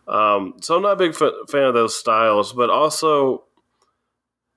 Um, 0.06 0.56
so 0.60 0.76
I'm 0.76 0.82
not 0.82 0.92
a 0.92 0.96
big 0.96 1.14
fa- 1.14 1.32
fan 1.48 1.64
of 1.64 1.74
those 1.74 1.98
styles, 1.98 2.52
but 2.52 2.68
also 2.68 3.44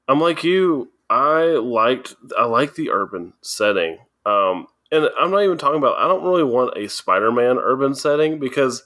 I'm 0.09 0.19
like 0.19 0.43
you. 0.43 0.89
I 1.13 1.43
liked 1.57 2.15
I 2.35 2.45
like 2.45 2.73
the 2.73 2.89
urban 2.89 3.33
setting. 3.41 3.99
Um, 4.25 4.65
and 4.91 5.09
I'm 5.19 5.29
not 5.29 5.43
even 5.43 5.59
talking 5.59 5.77
about. 5.77 5.99
I 5.99 6.07
don't 6.07 6.23
really 6.23 6.43
want 6.43 6.75
a 6.75 6.89
Spider-Man 6.89 7.59
urban 7.59 7.93
setting 7.93 8.39
because 8.39 8.83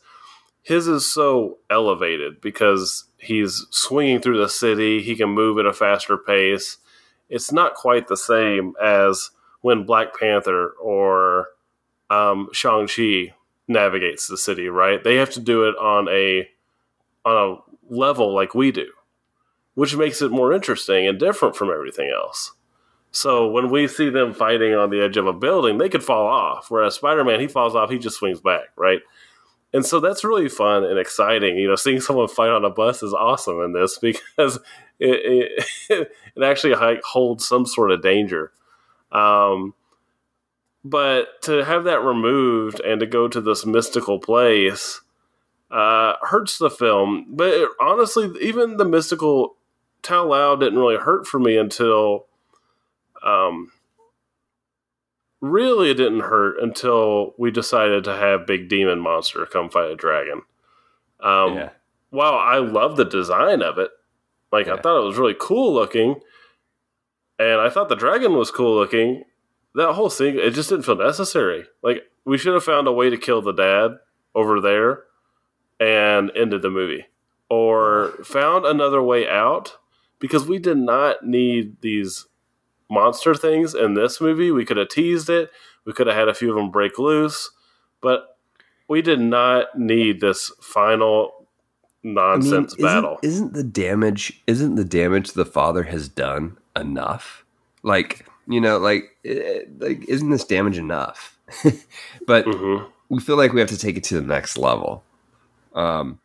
his 0.61 0.89
is 0.89 1.09
so 1.09 1.59
elevated 1.69 2.41
because 2.41 3.05
he's 3.17 3.65
swinging 3.71 4.19
through 4.19 4.39
the 4.39 4.49
city. 4.49 5.01
He 5.01 5.15
can 5.15 5.29
move 5.29 5.57
at 5.57 5.65
a 5.65 5.71
faster 5.71 6.17
pace. 6.17 6.79
It's 7.29 7.53
not 7.53 7.75
quite 7.75 8.09
the 8.09 8.17
same 8.17 8.73
as 8.81 9.31
when 9.61 9.85
Black 9.85 10.17
Panther 10.19 10.71
or 10.81 11.47
um, 12.09 12.49
Shang 12.51 12.87
Chi 12.87 13.33
navigates 13.69 14.27
the 14.27 14.37
city. 14.37 14.67
Right? 14.67 15.01
They 15.01 15.15
have 15.15 15.29
to 15.31 15.39
do 15.39 15.63
it 15.63 15.77
on 15.77 16.09
a 16.09 16.49
on 17.23 17.37
a 17.37 17.93
level 17.93 18.33
like 18.35 18.53
we 18.53 18.73
do, 18.73 18.89
which 19.77 19.95
makes 19.95 20.23
it 20.23 20.31
more 20.31 20.53
interesting 20.53 21.07
and 21.07 21.19
different 21.19 21.55
from 21.55 21.69
everything 21.69 22.09
else. 22.09 22.53
So 23.11 23.47
when 23.47 23.69
we 23.69 23.87
see 23.87 24.09
them 24.09 24.33
fighting 24.33 24.73
on 24.73 24.89
the 24.89 25.03
edge 25.03 25.17
of 25.17 25.27
a 25.27 25.33
building, 25.33 25.77
they 25.77 25.87
could 25.87 26.03
fall 26.03 26.25
off. 26.25 26.71
Whereas 26.71 26.95
Spider 26.95 27.23
Man, 27.23 27.39
he 27.39 27.47
falls 27.47 27.75
off, 27.75 27.91
he 27.91 27.99
just 27.99 28.17
swings 28.17 28.41
back, 28.41 28.69
right? 28.75 29.01
And 29.71 29.85
so 29.85 29.99
that's 29.99 30.23
really 30.23 30.49
fun 30.49 30.83
and 30.83 30.97
exciting. 30.97 31.57
You 31.57 31.67
know, 31.67 31.75
seeing 31.75 32.01
someone 32.01 32.27
fight 32.27 32.49
on 32.49 32.65
a 32.65 32.71
bus 32.71 33.03
is 33.03 33.13
awesome 33.13 33.61
in 33.61 33.73
this 33.73 33.99
because 34.01 34.57
it 34.99 35.59
it, 35.89 36.09
it 36.35 36.43
actually 36.43 36.73
holds 37.05 37.47
some 37.47 37.67
sort 37.67 37.91
of 37.91 38.01
danger. 38.01 38.51
Um, 39.11 39.75
but 40.83 41.39
to 41.43 41.63
have 41.63 41.83
that 41.83 42.01
removed 42.01 42.79
and 42.79 42.99
to 42.99 43.05
go 43.05 43.27
to 43.27 43.41
this 43.41 43.63
mystical 43.63 44.17
place 44.17 45.01
uh, 45.69 46.13
hurts 46.23 46.57
the 46.57 46.71
film. 46.71 47.27
But 47.29 47.49
it, 47.49 47.69
honestly, 47.79 48.31
even 48.41 48.77
the 48.77 48.85
mystical 48.85 49.56
Ta 50.07 50.21
Lo 50.21 50.55
didn't 50.55 50.79
really 50.79 50.95
hurt 50.95 51.27
for 51.27 51.37
me 51.37 51.57
until 51.57 52.27
um, 53.21 53.73
really 55.41 55.91
it 55.91 55.95
didn't 55.95 56.21
hurt 56.21 56.61
until 56.61 57.33
we 57.37 57.51
decided 57.51 58.05
to 58.05 58.15
have 58.15 58.47
Big 58.47 58.69
Demon 58.69 59.01
Monster 59.01 59.45
come 59.45 59.69
fight 59.69 59.91
a 59.91 59.97
dragon. 59.97 60.43
Um, 61.19 61.55
yeah. 61.55 61.69
While 62.09 62.35
I 62.35 62.59
love 62.59 62.95
the 62.95 63.03
design 63.03 63.61
of 63.61 63.77
it, 63.77 63.91
like 64.49 64.69
I 64.69 64.77
thought 64.77 65.01
it 65.01 65.05
was 65.05 65.17
really 65.17 65.35
cool 65.37 65.73
looking, 65.73 66.21
and 67.37 67.59
I 67.59 67.69
thought 67.69 67.89
the 67.89 67.95
dragon 67.95 68.33
was 68.37 68.49
cool 68.49 68.75
looking. 68.75 69.25
That 69.75 69.91
whole 69.91 70.09
thing, 70.09 70.39
it 70.39 70.51
just 70.51 70.69
didn't 70.69 70.85
feel 70.85 70.95
necessary. 70.95 71.65
Like 71.83 72.03
we 72.23 72.37
should 72.37 72.53
have 72.53 72.63
found 72.63 72.87
a 72.87 72.93
way 72.93 73.09
to 73.09 73.17
kill 73.17 73.41
the 73.41 73.51
dad 73.51 73.97
over 74.33 74.61
there 74.61 75.03
and 75.81 76.31
ended 76.33 76.61
the 76.61 76.69
movie, 76.69 77.07
or 77.49 78.13
found 78.23 78.65
another 78.65 79.01
way 79.01 79.27
out 79.27 79.77
because 80.19 80.47
we 80.47 80.59
did 80.59 80.77
not 80.77 81.25
need 81.25 81.81
these 81.81 82.25
monster 82.89 83.35
things 83.35 83.73
in 83.75 83.93
this 83.93 84.19
movie. 84.21 84.51
We 84.51 84.65
could 84.65 84.77
have 84.77 84.89
teased 84.89 85.29
it. 85.29 85.51
We 85.85 85.93
could 85.93 86.07
have 86.07 86.15
had 86.15 86.27
a 86.29 86.33
few 86.33 86.49
of 86.49 86.55
them 86.55 86.71
break 86.71 86.97
loose, 86.99 87.49
but 88.01 88.37
we 88.87 89.01
did 89.01 89.19
not 89.19 89.77
need 89.77 90.21
this 90.21 90.51
final 90.61 91.33
I 92.03 92.07
mean, 92.07 92.15
nonsense 92.15 92.73
isn't- 92.73 92.81
battle. 92.85 93.19
Isn't 93.21 93.53
the 93.53 93.63
damage 93.63 94.41
isn't 94.47 94.75
the 94.75 94.85
damage 94.85 95.31
the 95.33 95.45
father 95.45 95.83
has 95.83 96.07
done 96.07 96.57
enough? 96.75 97.43
Like 97.83 98.25
you 98.47 98.61
know, 98.61 98.77
like 98.77 99.15
eh, 99.25 99.61
like 99.79 100.07
isn't 100.07 100.29
this 100.29 100.45
damage 100.45 100.77
enough? 100.77 101.37
but 102.27 102.45
hmm 102.45 102.83
we 103.09 103.21
feel 103.21 103.37
like 103.37 103.53
we 103.53 103.61
have 103.61 103.69
to 103.69 103.77
take 103.77 103.95
it 103.95 104.03
to 104.03 104.15
the 104.19 104.27
next 104.27 104.57
level. 104.57 105.01
Um, 105.73 106.19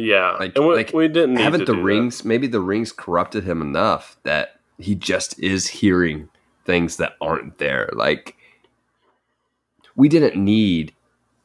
Yeah, 0.00 0.32
Like- 0.38 0.56
we, 0.56 0.74
like, 0.74 0.92
we 0.94 1.08
didn't 1.08 1.34
need 1.34 1.42
haven't 1.42 1.60
the 1.66 1.72
do 1.72 1.76
that. 1.76 1.82
rings? 1.82 2.24
Maybe 2.24 2.46
the 2.46 2.60
rings 2.60 2.92
corrupted 2.92 3.44
him 3.44 3.60
enough 3.60 4.16
that 4.22 4.60
he 4.78 4.94
just 4.94 5.38
is 5.38 5.66
hearing 5.68 6.28
things 6.64 6.96
that 6.96 7.14
aren't 7.20 7.58
there. 7.58 7.90
Like 7.92 8.36
we 9.96 10.08
didn't 10.08 10.42
need 10.42 10.94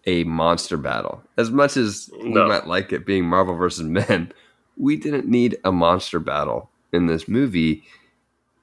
a 0.06 0.24
monster 0.24 0.78
battle 0.78 1.24
as 1.38 1.50
much 1.52 1.76
as 1.78 2.10
No. 2.22 2.44
we 2.44 2.50
might 2.50 2.68
like 2.68 2.94
it 2.94 3.06
being 3.06 3.26
Marvel 3.26 3.56
versus 3.56 3.84
Men. 3.86 4.32
We 4.78 4.98
didn't 4.98 5.28
need 5.28 5.58
a 5.64 5.72
monster 5.72 6.20
battle 6.20 6.70
in 6.92 7.08
this 7.08 7.28
movie. 7.28 7.84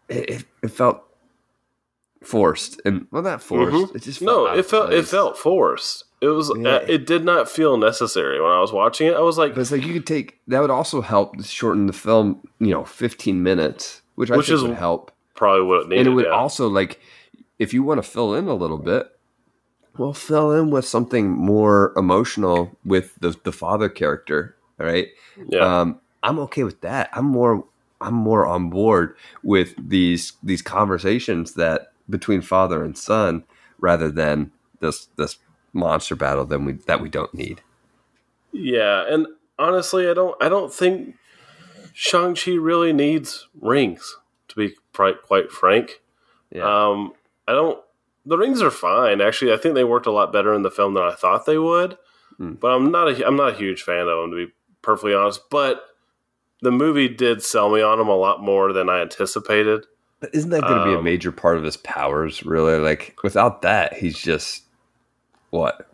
It, 0.09 0.31
it, 0.31 0.45
it 0.63 0.69
felt 0.69 1.03
forced 2.27 2.81
and 2.85 3.07
well 3.11 3.23
not 3.23 3.43
forced 3.43 3.75
Mhm. 3.93 3.97
it 3.97 4.03
just 4.03 4.23
No, 4.23 4.47
it 4.47 4.65
felt 4.67 4.93
it 4.93 5.07
felt 5.07 5.37
forced. 5.39 6.05
It 6.21 6.29
was 6.29 6.53
Yeah. 6.57 6.77
uh, 6.77 6.85
it 6.89 7.05
did 7.07 7.25
not 7.25 7.49
feel 7.49 7.77
necessary 7.77 8.41
when 8.41 8.51
I 8.53 8.61
was 8.61 8.73
watching 8.73 9.09
it. 9.09 9.15
I 9.15 9.21
was 9.21 9.39
like, 9.39 9.55
but 9.55 9.61
it's 9.63 9.73
like 9.73 9.85
you 9.85 9.93
could 9.93 10.07
take 10.07 10.39
that 10.49 10.61
would 10.61 10.71
also 10.71 11.01
help 11.01 11.43
shorten 11.45 11.87
the 11.87 11.93
film 11.93 12.41
you 12.61 12.71
know 12.71 12.85
15 12.85 13.43
minutes 13.43 14.03
which 14.15 14.31
i 14.31 14.37
Which 14.37 14.47
think 14.49 14.61
would 14.63 14.77
help 14.77 15.11
probably 15.35 15.65
what 15.67 15.83
it 15.83 15.89
needed. 15.89 16.01
and 16.01 16.09
it 16.09 16.15
would 16.17 16.27
yeah. 16.27 16.31
also 16.33 16.69
like 16.69 17.01
if 17.59 17.73
you 17.75 17.83
want 17.83 17.99
to 18.03 18.09
fill 18.09 18.35
in 18.35 18.47
a 18.47 18.55
little 18.55 18.79
bit 18.79 19.09
well 19.99 20.13
fill 20.13 20.53
in 20.53 20.71
with 20.71 20.85
something 20.87 21.31
more 21.31 21.93
emotional 21.97 22.71
with 22.85 23.15
the 23.21 23.35
the 23.45 23.53
father 23.53 23.89
character 23.89 24.55
all 24.79 24.87
right 24.87 25.09
yeah. 25.49 25.81
um 25.81 25.99
i'm 26.23 26.39
okay 26.39 26.63
with 26.65 26.81
that 26.83 27.09
i'm 27.15 27.25
more 27.25 27.65
i'm 28.01 28.15
more 28.15 28.47
on 28.47 28.71
board 28.71 29.17
with 29.43 29.75
these 29.79 30.33
these 30.43 30.63
conversations 30.63 31.55
that 31.55 31.92
between 32.13 32.41
father 32.41 32.85
and 32.85 32.97
son 32.97 33.43
rather 33.79 34.09
than 34.09 34.53
this 34.79 35.09
this 35.17 35.39
monster 35.73 36.15
battle 36.15 36.45
that 36.45 36.61
we 36.61 36.75
that 36.87 37.01
we 37.01 37.09
don't 37.09 37.35
need 37.35 37.61
Yeah, 38.53 39.05
and 39.09 39.27
honestly, 39.59 40.09
I 40.09 40.15
don't 40.15 40.41
I 40.43 40.49
don't 40.49 40.73
think 40.73 41.17
Shang 41.93 42.35
Chi 42.35 42.53
really 42.53 42.93
needs 42.93 43.49
rings. 43.61 44.19
To 44.49 44.57
be 44.57 44.75
quite 44.93 45.51
frank, 45.51 46.03
yeah 46.51 46.63
um, 46.63 47.15
I 47.49 47.53
don't. 47.53 47.83
The 48.27 48.37
rings 48.37 48.61
are 48.61 48.71
fine. 48.71 49.21
Actually, 49.21 49.53
I 49.53 49.57
think 49.57 49.75
they 49.75 49.83
worked 49.83 50.07
a 50.07 50.13
lot 50.13 50.33
better 50.33 50.53
in 50.55 50.63
the 50.63 50.71
film 50.71 50.95
than 50.95 51.03
I 51.03 51.15
thought 51.15 51.47
they 51.47 51.59
would. 51.59 51.97
Hmm. 52.37 52.53
But 52.53 52.73
I'm 52.73 52.91
not 52.91 53.09
a 53.09 53.27
I'm 53.27 53.37
not 53.37 53.55
a 53.55 53.57
huge 53.57 53.83
fan 53.83 54.09
of 54.09 54.19
them 54.19 54.31
to 54.31 54.47
be 54.47 54.53
perfectly 54.83 55.15
honest. 55.15 55.49
But 55.51 55.83
the 56.61 56.71
movie 56.71 57.09
did 57.09 57.43
sell 57.43 57.71
me 57.71 57.81
on 57.81 57.99
them 57.99 58.09
a 58.09 58.17
lot 58.17 58.43
more 58.43 58.73
than 58.73 58.91
I 58.91 59.01
anticipated. 59.01 59.87
But 60.23 60.31
isn't 60.35 60.51
that 60.51 60.63
going 60.63 60.79
to 60.79 60.85
be 60.85 60.93
a 60.95 60.99
Um, 60.99 61.05
major 61.05 61.33
part 61.33 61.57
of 61.59 61.65
his 61.65 61.77
powers? 61.77 62.45
Really, 62.47 62.79
like 62.79 63.17
without 63.25 63.63
that, 63.63 63.93
he's 63.95 64.17
just 64.17 64.63
what 65.51 65.91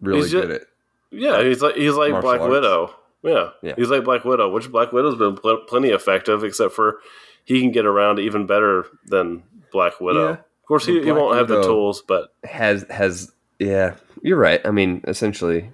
really 0.00 0.22
He's 0.22 0.30
ju- 0.32 0.40
good 0.40 0.50
at. 0.50 0.62
Yeah, 1.10 1.42
he's 1.44 1.60
like 1.62 1.76
he's 1.76 1.92
like 1.94 2.10
Black 2.22 2.40
arts. 2.40 2.50
Widow. 2.50 2.94
Yeah. 3.22 3.50
Yeah. 3.62 3.74
he's 3.76 3.90
like 3.90 4.02
Black 4.04 4.24
Widow, 4.24 4.50
which 4.50 4.70
Black 4.72 4.92
Widow's 4.92 5.18
been 5.18 5.36
pl- 5.36 5.64
plenty 5.68 5.90
effective, 5.90 6.42
except 6.42 6.72
for 6.74 7.00
he 7.44 7.60
can 7.60 7.70
get 7.70 7.84
around 7.86 8.18
even 8.18 8.46
better 8.46 8.86
than 9.06 9.42
Black 9.72 10.00
Widow. 10.00 10.24
Yeah. 10.24 10.30
Of 10.32 10.66
course, 10.68 10.86
he, 10.86 11.02
he 11.02 11.12
won't 11.12 11.36
have 11.36 11.46
the 11.48 11.62
tools, 11.62 12.02
but 12.06 12.34
Has 12.44 12.84
has 12.88 13.30
yeah, 13.58 13.94
you're 14.22 14.38
right. 14.38 14.60
I 14.64 14.70
mean, 14.70 15.02
essentially, 15.06 15.70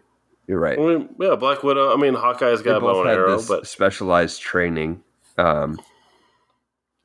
you're 0.48 0.58
right. 0.60 0.78
I 0.78 0.82
mean, 0.82 1.08
yeah, 1.20 1.36
Black 1.36 1.62
Widow. 1.62 1.92
I 1.92 1.96
mean, 1.96 2.14
Hawkeye's 2.14 2.62
got 2.62 2.78
a 2.78 2.80
bow 2.80 3.00
and 3.02 3.10
arrow, 3.10 3.40
but 3.46 3.66
specialized 3.66 4.40
training. 4.42 5.02
Um, 5.38 5.78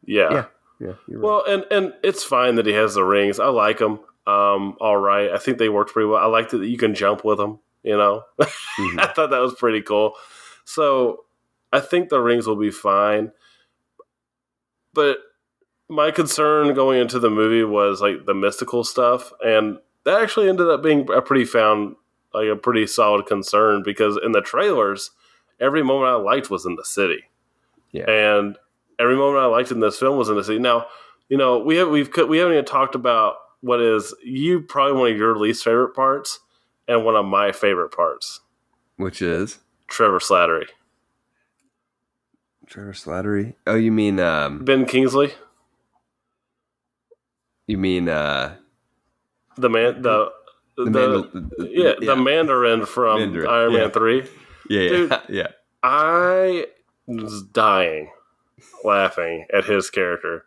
yeah. 0.05 0.31
Yeah. 0.31 0.45
Yeah, 0.79 0.87
right. 0.87 1.19
Well, 1.21 1.43
and 1.47 1.65
and 1.71 1.93
it's 2.03 2.23
fine 2.23 2.55
that 2.55 2.65
he 2.65 2.73
has 2.73 2.93
the 2.95 3.03
rings. 3.03 3.39
I 3.39 3.47
like 3.47 3.79
them. 3.79 3.99
Um, 4.25 4.75
all 4.81 4.97
right. 4.97 5.31
I 5.31 5.37
think 5.37 5.57
they 5.57 5.69
worked 5.69 5.93
pretty 5.93 6.07
well. 6.07 6.21
I 6.21 6.25
liked 6.25 6.53
it 6.53 6.57
that 6.57 6.67
you 6.67 6.77
can 6.77 6.93
jump 6.93 7.23
with 7.23 7.37
them. 7.37 7.59
You 7.83 7.97
know, 7.97 8.23
Mhm. 8.39 8.47
I 8.99 9.07
thought 9.13 9.29
that 9.29 9.39
was 9.41 9.55
pretty 9.55 9.81
cool. 9.81 10.13
So 10.65 11.23
I 11.71 11.79
think 11.79 12.09
the 12.09 12.19
rings 12.19 12.45
will 12.47 12.57
be 12.57 12.71
fine. 12.71 13.31
But 14.93 15.19
my 15.89 16.11
concern 16.11 16.73
going 16.73 16.99
into 16.99 17.19
the 17.19 17.29
movie 17.29 17.63
was 17.63 18.01
like 18.01 18.25
the 18.25 18.33
mystical 18.33 18.83
stuff, 18.83 19.31
and 19.43 19.77
that 20.03 20.21
actually 20.21 20.49
ended 20.49 20.67
up 20.69 20.83
being 20.83 21.09
a 21.11 21.21
pretty 21.21 21.45
found 21.45 21.95
like 22.33 22.49
a 22.49 22.55
pretty 22.55 22.85
solid 22.87 23.25
concern 23.25 23.83
because 23.83 24.19
in 24.21 24.31
the 24.33 24.41
trailers, 24.41 25.11
every 25.59 25.81
moment 25.83 26.09
I 26.09 26.15
liked 26.15 26.49
was 26.49 26.65
in 26.65 26.75
the 26.75 26.83
city, 26.83 27.23
Yeah. 27.91 28.09
and 28.09 28.57
every 28.99 29.15
moment 29.15 29.43
I 29.43 29.45
liked 29.45 29.71
in 29.71 29.79
this 29.79 29.97
film 29.97 30.17
was 30.17 30.29
in 30.29 30.35
the 30.35 30.43
city. 30.43 30.59
Now, 30.59 30.87
you 31.29 31.37
know, 31.37 31.59
we 31.59 31.77
have 31.77 31.89
we've 31.89 32.09
we 32.27 32.37
haven't 32.37 32.53
even 32.53 32.65
talked 32.65 32.95
about 32.95 33.35
what 33.61 33.81
is 33.81 34.13
you 34.23 34.61
probably 34.61 34.99
one 34.99 35.11
of 35.11 35.17
your 35.17 35.37
least 35.37 35.63
favorite 35.63 35.93
parts 35.93 36.39
and 36.87 37.03
one 37.03 37.15
of 37.15 37.25
my 37.25 37.51
favorite 37.51 37.89
parts. 37.89 38.41
Which 38.95 39.21
is 39.21 39.59
Trevor 39.87 40.19
Slattery, 40.19 40.67
Trevor 42.65 42.93
Slattery. 42.93 43.55
Oh, 43.65 43.75
you 43.75 43.91
mean 43.91 44.19
um, 44.19 44.63
Ben 44.63 44.85
Kingsley, 44.85 45.33
you 47.67 47.77
mean 47.77 48.09
uh, 48.09 48.55
the 49.57 49.69
man, 49.69 50.01
the 50.01 50.31
the, 50.77 50.85
the, 50.85 50.91
Mandal- 50.91 51.51
yeah, 51.59 51.93
the 51.99 52.15
Mandarin 52.15 52.85
from 52.85 53.19
Mandarin, 53.19 53.49
Iron 53.49 53.71
yeah. 53.73 53.79
Man 53.79 53.91
Three. 53.91 54.27
yeah, 54.69 54.81
yeah, 54.81 54.89
dude. 54.89 55.19
yeah. 55.29 55.47
I 55.83 56.65
was 57.05 57.43
dying 57.43 58.09
laughing 58.83 59.45
at 59.53 59.65
his 59.65 59.89
character. 59.89 60.45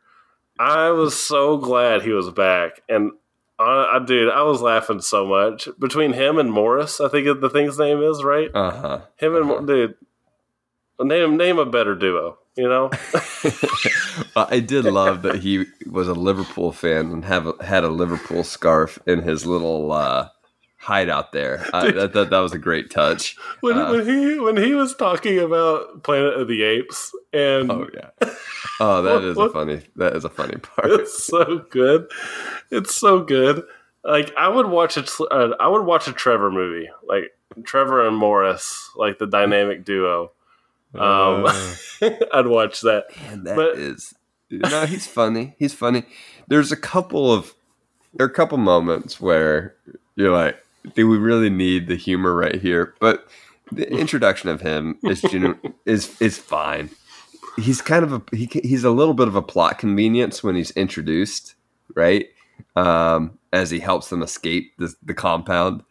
I 0.59 0.91
was 0.91 1.19
so 1.19 1.57
glad 1.57 2.03
he 2.03 2.11
was 2.11 2.31
back, 2.31 2.83
and 2.89 3.13
I, 3.59 3.97
I 3.97 4.05
dude, 4.05 4.31
I 4.31 4.43
was 4.43 4.61
laughing 4.61 5.01
so 5.01 5.27
much 5.27 5.69
between 5.79 6.13
him 6.13 6.39
and 6.39 6.53
Morris. 6.53 7.01
I 7.01 7.09
think 7.09 7.41
the 7.41 7.51
thing's 7.51 7.79
name 7.79 8.03
is 8.03 8.23
right. 8.23 8.51
Uh 8.55 8.71
huh. 8.71 9.01
Him 9.17 9.37
and 9.37 9.47
Mor- 9.47 9.63
dude, 9.63 9.95
name 11.01 11.37
name 11.37 11.59
a 11.59 11.67
better 11.67 11.95
duo. 11.95 12.39
You 12.57 12.69
know, 12.69 12.91
I 14.37 14.61
did 14.61 14.85
love 14.85 15.23
that 15.23 15.37
he 15.37 15.67
was 15.87 16.09
a 16.09 16.15
Liverpool 16.15 16.73
fan 16.73 17.11
and 17.13 17.25
have 17.25 17.47
a, 17.47 17.65
had 17.65 17.85
a 17.85 17.89
Liverpool 17.89 18.45
scarf 18.45 18.99
in 19.07 19.23
his 19.23 19.47
little 19.47 19.93
uh, 19.93 20.29
hideout 20.81 21.33
there. 21.33 21.65
I, 21.75 21.91
that, 21.93 22.13
that 22.15 22.31
that 22.31 22.39
was 22.41 22.53
a 22.53 22.59
great 22.59 22.91
touch. 22.91 23.37
when, 23.61 23.77
Uh, 23.79 23.93
when 23.93 24.07
he 24.07 24.41
when 24.41 24.57
he 24.57 24.75
was 24.75 24.95
talking 24.97 25.39
about 25.39 26.03
Planet 26.03 26.35
of 26.35 26.49
the 26.49 26.63
Apes, 26.63 27.15
and 27.33 27.71
Oh 27.71 27.87
yeah. 27.95 28.11
Oh, 28.81 29.03
that 29.03 29.23
is 29.23 29.37
a 29.37 29.51
funny. 29.51 29.83
That 29.97 30.17
is 30.17 30.25
a 30.25 30.31
funny 30.31 30.57
part. 30.57 30.91
it's 30.91 31.23
so 31.27 31.59
good. 31.71 32.11
It's 32.71 32.95
so 32.97 33.21
good. 33.23 33.63
Like 34.03 34.33
I 34.39 34.49
would 34.49 34.67
watch 34.67 34.97
a 34.97 35.05
uh, 35.31 35.55
I 35.61 35.69
would 35.69 35.85
watch 35.85 36.09
a 36.09 36.13
Trevor 36.13 36.51
movie, 36.51 36.89
like 37.07 37.37
Trevor 37.65 38.07
and 38.07 38.17
Morris, 38.17 38.91
like 38.97 39.19
the 39.19 39.27
dynamic 39.27 39.85
duo. 39.85 40.33
Um, 40.95 41.45
Uh, 41.47 41.75
I'd 42.33 42.47
watch 42.47 42.81
that. 42.81 43.05
man, 43.23 43.45
that 43.45 43.57
but- 43.57 43.79
is- 43.79 44.15
no. 44.53 44.85
He's 44.87 45.07
funny. 45.07 45.55
He's 45.59 45.75
funny. 45.75 46.03
There's 46.49 46.73
a 46.73 46.77
couple 46.77 47.33
of 47.33 47.55
there 48.15 48.27
are 48.27 48.31
a 48.31 48.33
couple 48.33 48.59
moments 48.59 49.21
where 49.21 49.77
you're 50.17 50.33
like, 50.33 50.57
do 50.95 51.09
we 51.09 51.19
really 51.19 51.51
need 51.51 51.87
the 51.87 51.97
humor 51.97 52.35
right 52.35 52.61
here? 52.61 52.95
But 53.01 53.29
the 53.73 53.91
introduction 53.91 54.51
of 54.51 54.61
him 54.61 54.99
is 55.03 55.25
is 55.87 56.21
is 56.21 56.39
fine. 56.39 56.91
He's 57.57 57.83
kind 57.83 58.05
of 58.05 58.13
a 58.13 58.23
he, 58.37 58.49
he's 58.63 58.85
a 58.85 58.91
little 58.91 59.15
bit 59.15 59.29
of 59.29 59.37
a 59.37 59.43
plot 59.43 59.79
convenience 59.79 60.43
when 60.43 60.57
he's 60.57 60.71
introduced, 60.73 61.55
right? 61.95 62.29
Um, 62.77 63.39
as 63.53 63.71
he 63.71 63.81
helps 63.81 64.11
them 64.11 64.23
escape 64.23 64.73
the 64.79 64.95
the 65.03 65.15
compound. 65.15 65.83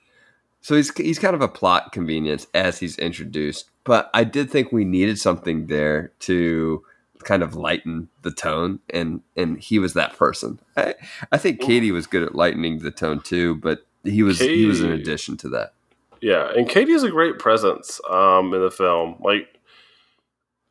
So 0.61 0.75
he's 0.75 0.95
he's 0.97 1.19
kind 1.19 1.35
of 1.35 1.41
a 1.41 1.47
plot 1.47 1.91
convenience 1.91 2.47
as 2.53 2.79
he's 2.79 2.97
introduced. 2.97 3.69
But 3.83 4.09
I 4.13 4.23
did 4.23 4.51
think 4.51 4.71
we 4.71 4.85
needed 4.85 5.17
something 5.17 5.67
there 5.67 6.11
to 6.19 6.83
kind 7.23 7.43
of 7.43 7.55
lighten 7.55 8.09
the 8.21 8.31
tone, 8.31 8.79
and 8.89 9.21
and 9.35 9.59
he 9.59 9.79
was 9.79 9.93
that 9.93 10.17
person. 10.17 10.59
I, 10.75 10.95
I 11.31 11.37
think 11.37 11.61
Katie 11.61 11.91
was 11.91 12.07
good 12.07 12.23
at 12.23 12.35
lightening 12.35 12.79
the 12.79 12.91
tone 12.91 13.21
too, 13.21 13.55
but 13.55 13.85
he 14.03 14.23
was 14.23 14.39
he 14.39 14.65
was 14.65 14.81
an 14.81 14.91
addition 14.91 15.37
to 15.37 15.49
that. 15.49 15.73
Yeah, 16.21 16.51
and 16.55 16.67
Katie's 16.67 17.03
a 17.03 17.09
great 17.09 17.39
presence 17.39 18.01
um, 18.09 18.53
in 18.53 18.61
the 18.61 18.71
film. 18.71 19.15
Like 19.21 19.47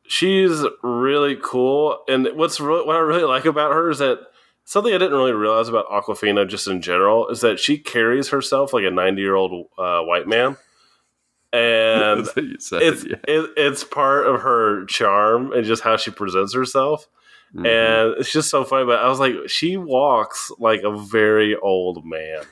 she's 0.07 0.63
really 0.83 1.37
cool, 1.41 1.99
and 2.07 2.27
what's 2.35 2.59
re- 2.59 2.83
what 2.83 2.95
I 2.95 2.99
really 2.99 3.23
like 3.23 3.45
about 3.45 3.73
her 3.73 3.89
is 3.89 3.99
that 3.99 4.19
something 4.65 4.93
I 4.93 4.97
didn't 4.97 5.17
really 5.17 5.33
realize 5.33 5.67
about 5.67 5.87
Awkwafina 5.89 6.47
just 6.47 6.67
in 6.67 6.81
general 6.81 7.27
is 7.29 7.41
that 7.41 7.59
she 7.59 7.77
carries 7.77 8.29
herself 8.29 8.73
like 8.73 8.83
a 8.85 8.91
ninety 8.91 9.21
year 9.21 9.35
old 9.35 9.67
uh, 9.77 10.01
white 10.01 10.27
man, 10.27 10.57
and 11.53 12.25
That's 12.25 12.35
what 12.35 12.45
you 12.45 12.59
said, 12.59 12.81
it's 12.83 13.05
yeah. 13.05 13.15
it, 13.27 13.51
it's 13.57 13.83
part 13.83 14.27
of 14.27 14.41
her 14.41 14.85
charm 14.85 15.51
and 15.53 15.65
just 15.65 15.83
how 15.83 15.97
she 15.97 16.11
presents 16.11 16.53
herself. 16.53 17.07
Mhm. 17.55 17.65
and 17.65 18.19
it's 18.19 18.31
just 18.31 18.51
so 18.51 18.63
funny. 18.63 18.85
But 18.85 18.99
I 18.99 19.07
was 19.09 19.19
like, 19.19 19.33
she 19.47 19.75
walks 19.75 20.51
like 20.59 20.83
a 20.83 20.95
very 20.95 21.55
old 21.55 22.05
man. 22.05 22.43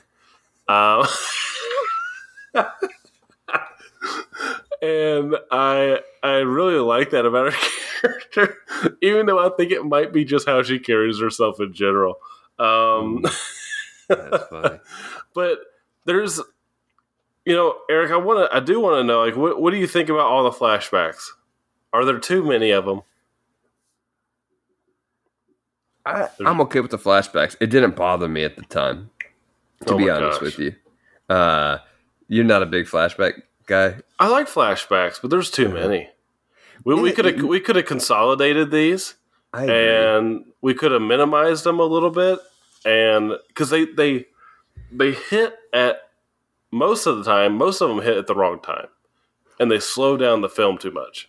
Um, 0.68 1.06
and 4.82 5.36
I 5.50 6.00
I 6.22 6.36
really 6.36 6.78
like 6.78 7.10
that 7.10 7.26
about 7.26 7.52
her 7.52 7.58
character, 8.00 8.56
even 9.02 9.26
though 9.26 9.38
I 9.38 9.50
think 9.56 9.72
it 9.72 9.84
might 9.84 10.12
be 10.12 10.24
just 10.24 10.46
how 10.46 10.62
she 10.62 10.78
carries 10.78 11.20
herself 11.20 11.60
in 11.60 11.72
general. 11.72 12.16
Um, 12.58 13.24
That's 14.08 14.46
funny. 14.48 14.80
but 15.34 15.58
there's, 16.04 16.40
you 17.44 17.54
know, 17.54 17.76
Eric, 17.90 18.10
I 18.10 18.16
want 18.16 18.50
to, 18.50 18.56
I 18.56 18.60
do 18.60 18.80
want 18.80 18.96
to 18.96 19.04
know, 19.04 19.24
like, 19.24 19.36
what, 19.36 19.60
what 19.60 19.70
do 19.70 19.76
you 19.76 19.86
think 19.86 20.08
about 20.08 20.26
all 20.26 20.44
the 20.44 20.50
flashbacks? 20.50 21.26
Are 21.92 22.04
there 22.04 22.18
too 22.18 22.42
many 22.42 22.70
of 22.70 22.84
them? 22.84 23.02
I, 26.06 26.28
I'm 26.44 26.60
okay 26.62 26.80
with 26.80 26.90
the 26.90 26.98
flashbacks. 26.98 27.56
It 27.60 27.68
didn't 27.68 27.96
bother 27.96 28.28
me 28.28 28.44
at 28.44 28.56
the 28.56 28.62
time, 28.62 29.10
to 29.86 29.94
Oh 29.94 29.98
be 29.98 30.10
honest 30.10 30.40
gosh. 30.40 30.42
with 30.42 30.58
you. 30.58 30.74
Uh, 31.28 31.78
you're 32.28 32.44
not 32.44 32.62
a 32.62 32.66
big 32.66 32.86
flashback 32.86 33.42
guy. 33.66 33.96
I 34.18 34.28
like 34.28 34.48
flashbacks, 34.48 35.20
but 35.20 35.30
there's 35.30 35.50
too 35.50 35.68
many. 35.68 36.08
We, 36.84 36.94
we 36.94 37.12
could 37.12 37.24
have 37.24 37.42
we 37.42 37.60
could 37.60 37.76
have 37.76 37.86
consolidated 37.86 38.70
these, 38.70 39.14
and 39.52 40.44
we 40.60 40.74
could 40.74 40.92
have 40.92 41.02
minimized 41.02 41.64
them 41.64 41.80
a 41.80 41.84
little 41.84 42.10
bit, 42.10 42.38
and 42.84 43.32
because 43.48 43.70
they 43.70 43.84
they 43.84 44.26
they 44.92 45.12
hit 45.12 45.56
at 45.72 45.98
most 46.70 47.06
of 47.06 47.18
the 47.18 47.24
time, 47.24 47.56
most 47.56 47.80
of 47.80 47.88
them 47.88 48.00
hit 48.02 48.16
at 48.16 48.26
the 48.26 48.34
wrong 48.34 48.60
time, 48.60 48.88
and 49.58 49.70
they 49.70 49.80
slow 49.80 50.16
down 50.16 50.40
the 50.40 50.48
film 50.48 50.78
too 50.78 50.90
much. 50.90 51.28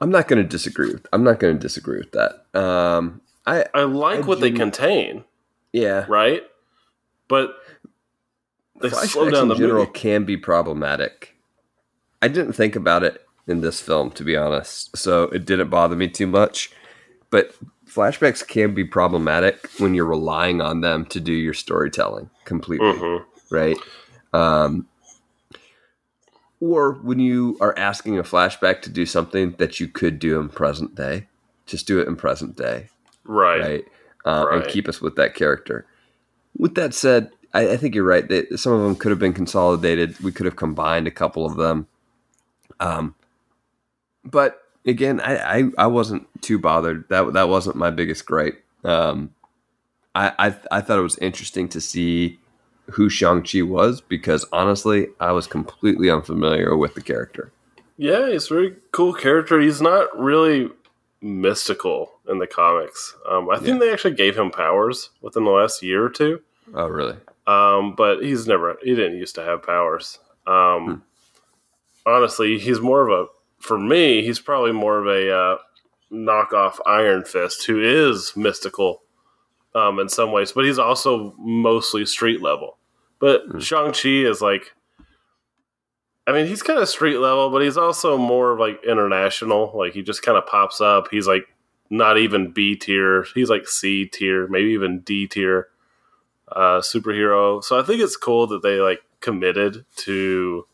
I'm 0.00 0.10
not 0.10 0.28
going 0.28 0.42
to 0.42 0.48
disagree 0.48 0.92
with. 0.92 1.06
I'm 1.12 1.24
not 1.24 1.38
going 1.38 1.54
to 1.54 1.60
disagree 1.60 1.98
with 1.98 2.12
that. 2.12 2.58
Um, 2.58 3.20
I 3.46 3.64
I 3.74 3.82
like 3.82 4.24
I 4.24 4.26
what 4.26 4.40
they 4.40 4.50
contain, 4.50 5.24
yeah. 5.72 6.04
right? 6.08 6.42
But 7.28 7.56
they 8.80 8.90
slow 8.90 9.26
Flashbacks 9.26 9.32
down 9.32 9.42
in 9.44 9.48
the 9.48 9.54
general 9.54 9.80
movie. 9.86 9.92
can 9.92 10.24
be 10.24 10.36
problematic. 10.36 11.34
I 12.22 12.28
didn't 12.28 12.52
think 12.54 12.76
about 12.76 13.02
it 13.02 13.22
in 13.46 13.60
this 13.60 13.80
film, 13.80 14.10
to 14.12 14.24
be 14.24 14.36
honest, 14.36 14.96
so 14.96 15.24
it 15.24 15.44
didn't 15.44 15.68
bother 15.70 15.96
me 15.96 16.08
too 16.08 16.26
much. 16.26 16.70
But 17.30 17.54
flashbacks 17.88 18.46
can 18.46 18.74
be 18.74 18.84
problematic 18.84 19.68
when 19.78 19.94
you're 19.94 20.04
relying 20.06 20.60
on 20.60 20.80
them 20.80 21.04
to 21.06 21.20
do 21.20 21.32
your 21.32 21.54
storytelling 21.54 22.30
completely, 22.44 22.92
Mhm. 22.92 23.24
right? 23.50 23.76
Um, 24.32 24.86
or 26.60 26.92
when 26.92 27.18
you 27.20 27.56
are 27.60 27.74
asking 27.78 28.18
a 28.18 28.22
flashback 28.22 28.80
to 28.82 28.90
do 28.90 29.04
something 29.06 29.54
that 29.58 29.78
you 29.78 29.88
could 29.88 30.18
do 30.18 30.40
in 30.40 30.48
present 30.48 30.94
day, 30.94 31.28
just 31.66 31.86
do 31.86 31.98
it 32.00 32.08
in 32.08 32.16
present 32.16 32.56
day 32.56 32.88
Right. 33.24 33.60
right? 33.60 33.84
Uh, 34.24 34.46
And 34.50 34.66
keep 34.66 34.88
us 34.88 35.00
with 35.00 35.16
that 35.16 35.34
character. 35.34 35.86
With 36.56 36.74
that 36.76 36.94
said, 36.94 37.30
I, 37.54 37.72
I 37.72 37.76
think 37.76 37.94
you're 37.94 38.04
right. 38.04 38.26
That 38.28 38.58
some 38.58 38.72
of 38.72 38.82
them 38.82 38.96
could 38.96 39.10
have 39.10 39.18
been 39.18 39.32
consolidated. 39.32 40.18
We 40.20 40.32
could 40.32 40.46
have 40.46 40.56
combined 40.56 41.06
a 41.06 41.10
couple 41.10 41.46
of 41.46 41.56
them. 41.56 41.86
Um, 42.80 43.14
but 44.24 44.62
again, 44.86 45.20
I, 45.20 45.36
I, 45.36 45.64
I 45.78 45.86
wasn't 45.86 46.28
too 46.42 46.58
bothered. 46.58 47.08
That 47.08 47.32
that 47.32 47.48
wasn't 47.48 47.76
my 47.76 47.90
biggest 47.90 48.26
gripe. 48.26 48.62
Um, 48.84 49.34
I, 50.14 50.32
I 50.38 50.56
I 50.70 50.80
thought 50.80 50.98
it 50.98 51.02
was 51.02 51.18
interesting 51.18 51.68
to 51.70 51.80
see 51.80 52.38
who 52.90 53.08
Shang 53.08 53.42
Chi 53.42 53.62
was 53.62 54.00
because 54.00 54.44
honestly, 54.52 55.08
I 55.20 55.32
was 55.32 55.46
completely 55.46 56.10
unfamiliar 56.10 56.76
with 56.76 56.94
the 56.94 57.00
character. 57.00 57.52
Yeah, 57.96 58.30
he's 58.30 58.50
a 58.50 58.54
very 58.54 58.76
cool 58.92 59.14
character. 59.14 59.58
He's 59.60 59.80
not 59.80 60.16
really 60.18 60.70
mystical 61.22 62.12
in 62.28 62.38
the 62.38 62.46
comics. 62.46 63.16
Um, 63.28 63.48
I 63.50 63.58
think 63.58 63.80
they 63.80 63.92
actually 63.92 64.14
gave 64.14 64.36
him 64.36 64.50
powers 64.50 65.10
within 65.22 65.44
the 65.44 65.50
last 65.50 65.82
year 65.82 66.04
or 66.04 66.10
two. 66.10 66.42
Oh, 66.74 66.88
really? 66.88 67.16
Um, 67.46 67.94
but 67.96 68.22
he's 68.22 68.46
never 68.46 68.76
he 68.82 68.94
didn't 68.94 69.18
used 69.18 69.36
to 69.36 69.42
have 69.42 69.62
powers. 69.62 70.18
Um, 70.46 71.02
Honestly, 72.06 72.58
he's 72.60 72.80
more 72.80 73.06
of 73.06 73.10
a 73.10 73.26
for 73.58 73.78
me. 73.78 74.22
He's 74.22 74.38
probably 74.38 74.70
more 74.70 74.98
of 74.98 75.06
a 75.08 75.36
uh, 75.36 75.58
knockoff 76.12 76.78
Iron 76.86 77.24
Fist, 77.24 77.66
who 77.66 77.80
is 77.80 78.32
mystical 78.36 79.02
um, 79.74 79.98
in 79.98 80.08
some 80.08 80.30
ways, 80.30 80.52
but 80.52 80.64
he's 80.64 80.78
also 80.78 81.34
mostly 81.36 82.06
street 82.06 82.40
level. 82.40 82.78
But 83.18 83.60
Shang 83.60 83.92
Chi 83.92 84.08
is 84.08 84.40
like, 84.40 84.72
I 86.28 86.32
mean, 86.32 86.46
he's 86.46 86.62
kind 86.62 86.78
of 86.78 86.88
street 86.88 87.18
level, 87.18 87.50
but 87.50 87.62
he's 87.62 87.76
also 87.76 88.16
more 88.16 88.52
of 88.52 88.60
like 88.60 88.84
international. 88.84 89.72
Like 89.74 89.92
he 89.92 90.02
just 90.02 90.22
kind 90.22 90.38
of 90.38 90.46
pops 90.46 90.80
up. 90.80 91.08
He's 91.10 91.26
like 91.26 91.46
not 91.90 92.18
even 92.18 92.52
B 92.52 92.76
tier. 92.76 93.26
He's 93.34 93.50
like 93.50 93.66
C 93.66 94.06
tier, 94.06 94.46
maybe 94.46 94.70
even 94.70 95.00
D 95.00 95.26
tier 95.26 95.68
uh, 96.52 96.80
superhero. 96.80 97.62
So 97.62 97.78
I 97.78 97.82
think 97.82 98.00
it's 98.00 98.16
cool 98.16 98.46
that 98.48 98.62
they 98.62 98.78
like 98.80 99.02
committed 99.20 99.84
to 99.96 100.66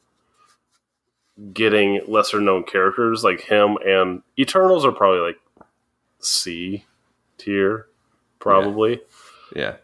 getting 1.53 2.01
lesser 2.07 2.41
known 2.41 2.63
characters 2.65 3.25
like 3.25 3.41
him 3.41 3.79
and 3.87 4.23
Eternals 4.39 4.85
are 4.85 4.93
probably 4.93 5.21
like 5.21 5.39
C 6.21 6.85
tier, 7.39 7.87
probably. 8.39 9.01
Yeah. 9.57 9.77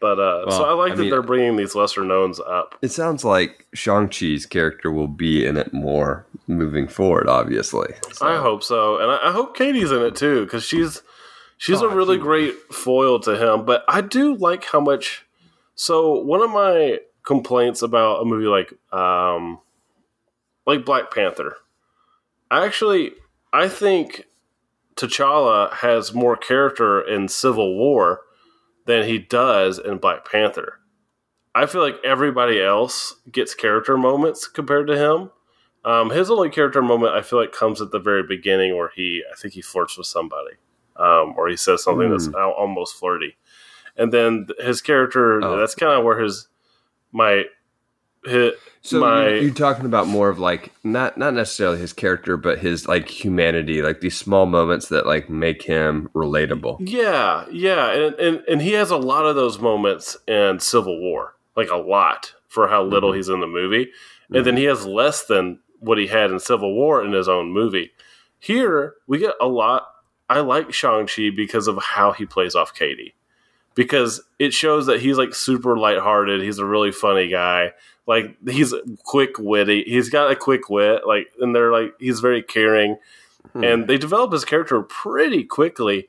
But 0.00 0.20
uh, 0.20 0.50
so 0.50 0.64
I 0.64 0.72
like 0.74 0.92
I 0.92 0.94
that 0.96 1.00
mean- 1.02 1.10
they're 1.10 1.22
bringing 1.22 1.56
these 1.56 1.74
lesser 1.74 2.04
knowns 2.04 2.38
up. 2.38 2.76
It 2.82 2.92
sounds 2.92 3.24
like 3.24 3.66
Shang-Chi's 3.74 4.46
character 4.46 4.92
will 4.92 5.08
be 5.08 5.44
in 5.44 5.56
it 5.56 5.72
more 5.72 6.24
moving 6.46 6.86
forward, 6.86 7.28
obviously. 7.28 7.88
So- 8.12 8.26
I 8.26 8.36
hope 8.36 8.62
so, 8.62 8.98
and 9.00 9.10
I, 9.10 9.28
I 9.28 9.32
hope 9.32 9.56
Katy's 9.56 9.90
in 9.90 10.02
it 10.02 10.14
too 10.14 10.44
because 10.44 10.62
she's 10.64 11.02
she's 11.56 11.82
Oh, 11.82 11.88
a 11.90 11.94
really 11.94 12.16
great 12.18 12.54
foil 12.72 13.18
to 13.20 13.36
him. 13.36 13.64
But 13.64 13.84
I 13.88 14.00
do 14.00 14.34
like 14.36 14.64
how 14.64 14.80
much. 14.80 15.24
So 15.78 16.18
one 16.20 16.42
of 16.42 16.50
my 16.50 16.98
complaints 17.24 17.82
about 17.82 18.20
a 18.20 18.24
movie 18.24 18.48
like 18.48 18.74
um, 18.92 19.60
like 20.66 20.84
Black 20.84 21.14
Panther, 21.14 21.56
I 22.50 22.66
actually 22.66 23.12
I 23.52 23.68
think 23.68 24.24
T'Challa 24.96 25.72
has 25.74 26.12
more 26.12 26.36
character 26.36 27.00
in 27.00 27.28
Civil 27.28 27.76
War 27.76 28.22
than 28.86 29.06
he 29.06 29.18
does 29.18 29.78
in 29.78 29.98
Black 29.98 30.28
Panther. 30.28 30.80
I 31.54 31.66
feel 31.66 31.80
like 31.80 32.00
everybody 32.04 32.60
else 32.60 33.14
gets 33.30 33.54
character 33.54 33.96
moments 33.96 34.48
compared 34.48 34.88
to 34.88 34.98
him. 34.98 35.30
Um, 35.84 36.10
his 36.10 36.28
only 36.28 36.50
character 36.50 36.82
moment, 36.82 37.14
I 37.14 37.22
feel 37.22 37.38
like, 37.38 37.52
comes 37.52 37.80
at 37.80 37.92
the 37.92 38.00
very 38.00 38.24
beginning 38.24 38.76
where 38.76 38.90
he, 38.94 39.22
I 39.30 39.36
think 39.36 39.54
he 39.54 39.62
flirts 39.62 39.96
with 39.96 40.08
somebody, 40.08 40.56
um, 40.96 41.34
or 41.36 41.48
he 41.48 41.56
says 41.56 41.84
something 41.84 42.10
that's 42.10 42.28
almost 42.28 42.96
flirty, 42.96 43.36
and 43.98 44.12
then 44.12 44.46
his 44.60 44.80
character. 44.80 45.42
Oh. 45.44 45.58
That's 45.58 45.74
kind 45.74 45.92
of 45.98 46.04
where 46.04 46.18
his 46.18 46.48
my 47.12 47.44
hit 48.24 48.54
So 48.82 49.00
my 49.00 49.28
you're, 49.28 49.54
talking 49.54 49.86
about 49.86 50.06
more 50.08 50.28
of 50.28 50.38
like 50.38 50.72
not 50.84 51.16
not 51.18 51.34
necessarily 51.34 51.78
his 51.78 51.92
character, 51.92 52.36
but 52.36 52.58
his 52.58 52.86
like 52.88 53.08
humanity, 53.08 53.82
like 53.82 54.00
these 54.00 54.16
small 54.16 54.46
moments 54.46 54.88
that 54.88 55.06
like 55.06 55.28
make 55.30 55.62
him 55.62 56.08
relatable. 56.14 56.78
Yeah, 56.80 57.44
yeah, 57.50 57.90
and, 57.92 58.14
and 58.16 58.42
and 58.48 58.62
he 58.62 58.72
has 58.72 58.90
a 58.90 58.96
lot 58.96 59.26
of 59.26 59.36
those 59.36 59.58
moments 59.58 60.16
in 60.26 60.58
Civil 60.60 61.00
War, 61.00 61.34
like 61.56 61.70
a 61.70 61.76
lot 61.76 62.34
for 62.48 62.68
how 62.68 62.82
little 62.82 63.12
Mhm. 63.12 63.16
he's 63.16 63.28
in 63.28 63.40
the 63.40 63.46
movie, 63.46 63.90
and 64.32 64.44
then 64.44 64.56
he 64.56 64.64
has 64.64 64.84
less 64.86 65.24
than 65.26 65.60
what 65.80 65.98
he 65.98 66.06
had 66.08 66.30
in 66.30 66.38
Civil 66.40 66.74
War 66.74 67.04
in 67.04 67.12
his 67.12 67.28
own 67.28 67.52
movie. 67.52 67.92
Here 68.40 68.94
we 69.06 69.18
get 69.18 69.34
a 69.40 69.46
lot. 69.46 69.86
I 70.28 70.40
like 70.40 70.72
Shang 70.72 71.06
Chi 71.06 71.30
because 71.34 71.68
of 71.68 71.78
how 71.82 72.12
he 72.12 72.26
plays 72.26 72.54
off 72.54 72.74
Katy, 72.74 73.14
because 73.78 74.20
it 74.40 74.52
shows 74.52 74.86
that 74.86 75.00
he's 75.00 75.16
like 75.16 75.32
super 75.36 75.78
lighthearted. 75.78 76.42
He's 76.42 76.58
a 76.58 76.64
really 76.66 76.90
funny 76.90 77.28
guy. 77.28 77.72
Like 78.08 78.36
he's 78.48 78.74
quick 79.04 79.38
witty. 79.38 79.84
He's 79.84 80.10
got 80.10 80.32
a 80.32 80.36
quick 80.36 80.68
wit. 80.68 81.02
Like 81.06 81.28
and 81.40 81.54
they're 81.54 81.70
like 81.72 81.94
he's 82.00 82.18
very 82.20 82.42
caring 82.42 82.98
Hmm. 83.52 83.62
and 83.64 83.86
they 83.86 83.96
develop 83.96 84.32
his 84.32 84.44
character 84.44 84.82
pretty 84.82 85.44
quickly. 85.44 86.08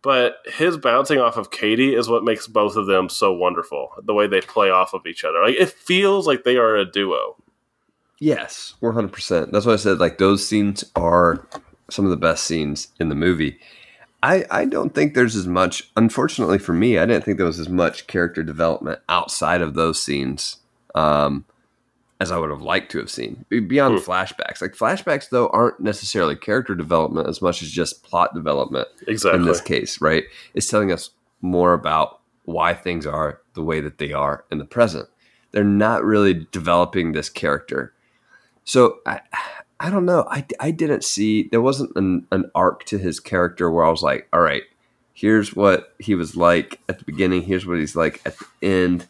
But 0.00 0.36
his 0.46 0.76
bouncing 0.76 1.18
off 1.18 1.36
of 1.36 1.50
Katy 1.50 1.94
is 1.96 2.08
what 2.08 2.22
makes 2.22 2.46
both 2.46 2.76
of 2.76 2.86
them 2.86 3.08
so 3.08 3.32
wonderful. 3.32 3.90
The 4.04 4.14
way 4.14 4.28
they 4.28 4.40
play 4.40 4.70
off 4.70 4.94
of 4.94 5.04
each 5.06 5.24
other, 5.24 5.42
like 5.42 5.56
it 5.56 5.70
feels 5.70 6.24
like 6.24 6.44
they 6.44 6.56
are 6.56 6.76
a 6.76 6.84
duo. 6.90 7.36
Yes, 8.20 8.74
one 8.78 8.94
hundred 8.94 9.12
percent. 9.12 9.50
That's 9.52 9.66
why 9.66 9.72
I 9.72 9.76
said 9.76 9.98
like 9.98 10.18
those 10.18 10.46
scenes 10.46 10.84
are 10.94 11.46
some 11.90 12.04
of 12.04 12.12
the 12.12 12.16
best 12.16 12.44
scenes 12.44 12.88
in 13.00 13.08
the 13.08 13.14
movie. 13.16 13.58
I 14.22 14.44
I 14.50 14.64
don't 14.64 14.94
think 14.94 15.14
there's 15.14 15.36
as 15.36 15.46
much. 15.46 15.90
Unfortunately 15.96 16.58
for 16.58 16.72
me, 16.72 16.98
I 16.98 17.06
didn't 17.06 17.24
think 17.24 17.36
there 17.36 17.46
was 17.46 17.60
as 17.60 17.68
much 17.68 18.06
character 18.06 18.42
development 18.42 19.00
outside 19.08 19.62
of 19.62 19.74
those 19.74 20.02
scenes 20.02 20.56
um, 20.94 21.44
as 22.20 22.32
I 22.32 22.38
would 22.38 22.50
have 22.50 22.62
liked 22.62 22.90
to 22.92 22.98
have 22.98 23.10
seen 23.10 23.44
Be- 23.48 23.60
beyond 23.60 23.98
flashbacks. 23.98 24.60
Like 24.60 24.72
flashbacks 24.72 25.30
though 25.30 25.48
aren't 25.48 25.80
necessarily 25.80 26.34
character 26.36 26.74
development 26.74 27.28
as 27.28 27.40
much 27.40 27.62
as 27.62 27.70
just 27.70 28.02
plot 28.02 28.34
development. 28.34 28.88
Exactly. 29.06 29.40
in 29.40 29.46
this 29.46 29.60
case, 29.60 30.00
right? 30.00 30.24
It's 30.54 30.68
telling 30.68 30.90
us 30.92 31.10
more 31.40 31.72
about 31.72 32.20
why 32.44 32.74
things 32.74 33.06
are 33.06 33.40
the 33.54 33.62
way 33.62 33.80
that 33.80 33.98
they 33.98 34.12
are 34.12 34.44
in 34.50 34.58
the 34.58 34.64
present. 34.64 35.08
They're 35.52 35.64
not 35.64 36.04
really 36.04 36.46
developing 36.50 37.12
this 37.12 37.28
character. 37.28 37.94
So 38.64 38.98
I, 39.06 39.20
I 39.80 39.90
don't 39.90 40.04
know. 40.06 40.26
I, 40.28 40.44
I 40.58 40.70
didn't 40.72 41.04
see 41.04 41.44
there 41.44 41.60
wasn't 41.62 41.94
an, 41.96 42.26
an 42.32 42.50
arc 42.54 42.84
to 42.86 42.98
his 42.98 43.20
character 43.20 43.70
where 43.70 43.84
I 43.84 43.90
was 43.90 44.02
like, 44.02 44.26
all 44.32 44.40
right, 44.40 44.62
here's 45.14 45.54
what 45.54 45.94
he 45.98 46.14
was 46.14 46.36
like 46.36 46.80
at 46.88 46.98
the 46.98 47.04
beginning. 47.04 47.42
Here's 47.42 47.66
what 47.66 47.78
he's 47.78 47.94
like 47.96 48.20
at 48.26 48.36
the 48.38 48.46
end. 48.66 49.06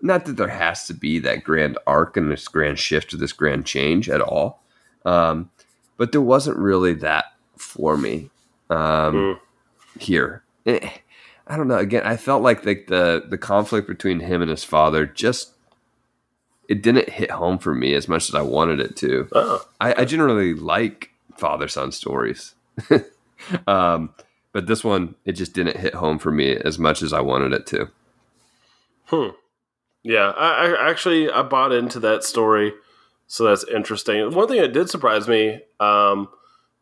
Not 0.00 0.24
that 0.24 0.36
there 0.36 0.48
has 0.48 0.86
to 0.86 0.94
be 0.94 1.18
that 1.20 1.44
grand 1.44 1.78
arc 1.86 2.16
and 2.16 2.30
this 2.32 2.48
grand 2.48 2.78
shift 2.78 3.12
or 3.14 3.18
this 3.18 3.32
grand 3.32 3.66
change 3.66 4.08
at 4.08 4.20
all, 4.20 4.62
um, 5.04 5.50
but 5.96 6.10
there 6.12 6.20
wasn't 6.20 6.56
really 6.58 6.94
that 6.94 7.26
for 7.56 7.96
me 7.96 8.30
um, 8.70 9.14
Mm. 9.14 9.38
here. 10.00 10.42
Eh, 10.66 10.90
I 11.46 11.56
don't 11.56 11.68
know. 11.68 11.76
Again, 11.78 12.02
I 12.04 12.16
felt 12.16 12.42
like 12.42 12.62
the, 12.62 12.82
the 12.88 13.24
the 13.28 13.38
conflict 13.38 13.86
between 13.86 14.20
him 14.20 14.40
and 14.42 14.50
his 14.50 14.64
father 14.64 15.06
just 15.06 15.51
it 16.68 16.82
didn't 16.82 17.08
hit 17.08 17.30
home 17.30 17.58
for 17.58 17.74
me 17.74 17.94
as 17.94 18.08
much 18.08 18.28
as 18.28 18.34
I 18.34 18.42
wanted 18.42 18.80
it 18.80 18.96
to. 18.96 19.28
Oh, 19.32 19.66
I, 19.80 20.02
I 20.02 20.04
generally 20.04 20.54
like 20.54 21.10
father 21.36 21.68
son 21.68 21.92
stories, 21.92 22.54
um, 23.66 24.14
but 24.52 24.66
this 24.66 24.84
one 24.84 25.14
it 25.24 25.32
just 25.32 25.52
didn't 25.54 25.76
hit 25.78 25.94
home 25.94 26.18
for 26.18 26.30
me 26.30 26.56
as 26.56 26.78
much 26.78 27.02
as 27.02 27.12
I 27.12 27.20
wanted 27.20 27.52
it 27.52 27.66
to. 27.68 27.88
hmm. 29.06 29.28
Yeah, 30.04 30.30
I, 30.30 30.66
I 30.72 30.90
actually 30.90 31.30
I 31.30 31.42
bought 31.42 31.72
into 31.72 32.00
that 32.00 32.24
story, 32.24 32.72
so 33.26 33.44
that's 33.44 33.64
interesting. 33.64 34.32
One 34.34 34.48
thing 34.48 34.60
that 34.60 34.72
did 34.72 34.90
surprise 34.90 35.28
me 35.28 35.60
um, 35.80 36.28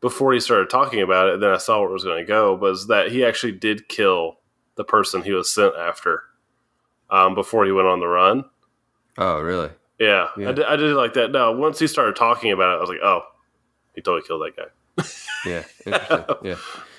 before 0.01 0.33
he 0.33 0.41
started 0.41 0.71
talking 0.71 1.03
about 1.03 1.29
it, 1.29 1.35
and 1.35 1.43
then 1.43 1.51
I 1.51 1.59
saw 1.59 1.81
where 1.81 1.91
it 1.91 1.93
was 1.93 2.05
going 2.05 2.25
to 2.25 2.29
go, 2.29 2.55
was 2.55 2.87
that 2.89 3.13
he 3.13 3.25
actually 3.25 3.53
did 3.53 3.89
kill 3.89 4.39
the 4.77 4.85
person 4.85 5.23
he 5.23 5.33
was 5.33 5.51
sent 5.53 5.75
after. 5.77 6.23
um, 7.11 7.35
before 7.35 7.65
he 7.67 7.73
went 7.73 7.89
on 7.89 8.01
the 8.01 8.07
run. 8.07 8.45
Oh, 9.21 9.41
really? 9.41 9.71
Yeah, 9.99 10.29
Yeah. 10.37 10.49
I, 10.49 10.53
did, 10.53 10.65
I 10.65 10.77
did 10.77 10.95
like 10.97 11.13
that. 11.15 11.31
No, 11.31 11.53
once 11.53 11.79
he 11.79 11.87
started 11.87 12.17
talking 12.17 12.51
about 12.53 12.75
it, 12.75 12.79
I 12.79 12.81
was 12.81 12.89
like, 12.89 13.01
oh, 13.03 13.23
he 13.95 14.01
totally 14.01 14.27
killed 14.27 14.43
that 14.43 14.57
guy. 14.57 15.05
Yeah, 15.47 15.65
yeah, 16.43 16.57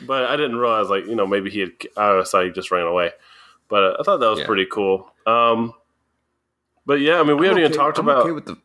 But 0.08 0.26
I 0.26 0.36
didn't 0.36 0.56
realize, 0.56 0.90
like, 0.90 1.06
you 1.06 1.14
know, 1.16 1.28
maybe 1.28 1.52
he 1.52 1.60
had, 1.60 1.72
I 1.96 2.24
thought 2.24 2.46
he 2.46 2.50
just 2.52 2.72
ran 2.72 2.88
away. 2.88 3.12
But 3.70 3.84
uh, 3.84 3.98
I 4.00 4.04
thought 4.04 4.18
that 4.20 4.30
was 4.30 4.40
Yeah. 4.40 4.46
pretty 4.48 4.66
cool. 4.66 5.12
Um, 5.28 5.74
but 6.88 7.00
yeah, 7.02 7.20
I 7.20 7.24
mean, 7.24 7.38
we 7.38 7.46
I'm 7.48 7.56
haven't 7.56 7.66
even 7.66 7.78
talked 7.78 8.00
I'm 8.00 8.08
about. 8.08 8.24
okay 8.24 8.32
with 8.32 8.46
the. 8.46 8.58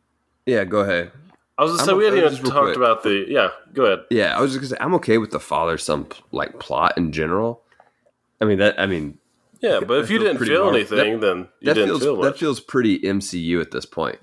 Yeah, 0.46 0.64
go 0.64 0.80
ahead. 0.80 1.12
I 1.59 1.62
was 1.64 1.72
just 1.72 1.84
saying, 1.84 1.98
we 1.98 2.07
okay- 2.07 2.16
hadn't 2.20 2.38
even 2.38 2.50
talked 2.50 2.64
quick. 2.68 2.76
about 2.76 3.02
the. 3.02 3.26
Yeah, 3.28 3.50
go 3.74 3.84
ahead. 3.84 4.04
Yeah, 4.11 4.36
I 4.36 4.40
was 4.40 4.52
just 4.52 4.61
gonna 4.62 4.68
say 4.70 4.76
I'm 4.84 4.94
okay 4.94 5.18
with 5.18 5.30
the 5.30 5.40
father 5.40 5.76
son 5.76 6.07
like 6.32 6.59
plot 6.59 6.96
in 6.96 7.12
general. 7.12 7.62
I 8.40 8.46
mean 8.46 8.57
that. 8.59 8.80
I 8.80 8.86
mean 8.86 9.18
Yeah, 9.61 9.80
but 9.80 9.98
if 10.00 10.11
you 10.11 10.18
didn't 10.18 10.44
feel 10.44 10.68
anything, 10.68 11.20
then 11.20 11.48
you 11.61 11.66
that 11.66 11.74
didn't 11.74 11.88
feels 11.88 12.02
feel 12.02 12.20
that 12.20 12.38
feels 12.38 12.61
pretty 12.61 12.98
MCU 13.00 13.61
at 13.61 13.70
this 13.70 13.86
point, 13.86 14.18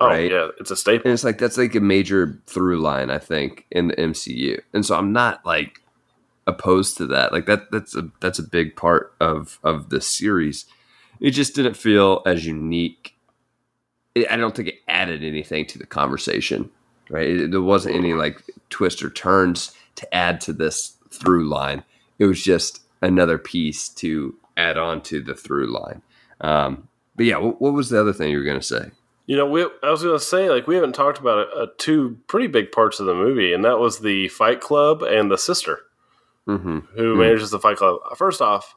oh, 0.00 0.08
right? 0.08 0.30
yeah, 0.30 0.48
it's 0.58 0.70
a 0.70 0.76
staple. 0.76 1.06
And 1.06 1.14
it's 1.14 1.24
like 1.24 1.38
that's 1.38 1.58
like 1.58 1.74
a 1.74 1.80
major 1.80 2.40
through 2.46 2.80
line, 2.80 3.10
I 3.10 3.18
think, 3.18 3.66
in 3.70 3.88
the 3.88 3.96
MCU. 3.96 4.60
And 4.72 4.84
so 4.84 4.96
I'm 4.96 5.12
not 5.12 5.44
like 5.46 5.82
opposed 6.46 6.96
to 6.98 7.06
that. 7.08 7.32
Like 7.32 7.46
that 7.46 7.70
that's 7.70 7.94
a 7.94 8.10
that's 8.20 8.38
a 8.38 8.42
big 8.42 8.76
part 8.76 9.14
of 9.20 9.58
of 9.62 9.90
the 9.90 10.00
series. 10.00 10.66
It 11.20 11.30
just 11.30 11.54
didn't 11.54 11.76
feel 11.76 12.22
as 12.26 12.44
unique. 12.44 13.16
It, 14.14 14.30
I 14.30 14.36
don't 14.36 14.54
think 14.54 14.68
it 14.68 14.80
added 14.88 15.22
anything 15.22 15.66
to 15.66 15.78
the 15.78 15.86
conversation, 15.86 16.70
right? 17.08 17.28
It, 17.28 17.50
there 17.50 17.62
wasn't 17.62 17.94
any 17.94 18.14
like 18.14 18.42
twists 18.70 19.02
or 19.02 19.10
turns 19.10 19.72
to 19.96 20.14
add 20.14 20.40
to 20.42 20.52
this 20.52 20.96
through 21.10 21.48
line. 21.48 21.84
It 22.18 22.26
was 22.26 22.42
just 22.42 22.80
another 23.00 23.38
piece 23.38 23.88
to 23.88 24.34
add 24.62 24.78
on 24.78 25.00
to 25.02 25.20
the 25.20 25.34
through 25.34 25.66
line. 25.72 26.02
Um, 26.40 26.88
but 27.16 27.26
yeah, 27.26 27.38
what, 27.38 27.60
what 27.60 27.72
was 27.72 27.88
the 27.90 28.00
other 28.00 28.12
thing 28.12 28.30
you 28.30 28.38
were 28.38 28.44
going 28.44 28.60
to 28.60 28.66
say? 28.66 28.90
You 29.26 29.36
know, 29.36 29.46
we, 29.46 29.62
I 29.82 29.90
was 29.90 30.02
going 30.02 30.18
to 30.18 30.24
say, 30.24 30.50
like, 30.50 30.66
we 30.66 30.74
haven't 30.74 30.94
talked 30.94 31.18
about 31.18 31.46
uh, 31.56 31.66
two 31.78 32.18
pretty 32.26 32.48
big 32.48 32.72
parts 32.72 32.98
of 33.00 33.06
the 33.06 33.14
movie, 33.14 33.52
and 33.52 33.64
that 33.64 33.78
was 33.78 34.00
the 34.00 34.28
Fight 34.28 34.60
Club 34.60 35.02
and 35.02 35.30
the 35.30 35.38
sister 35.38 35.80
Mm-hmm. 36.48 36.78
who 36.96 37.14
Mm. 37.14 37.18
manages 37.18 37.50
the 37.52 37.60
Fight 37.60 37.76
Club. 37.76 38.00
First 38.16 38.40
off, 38.42 38.74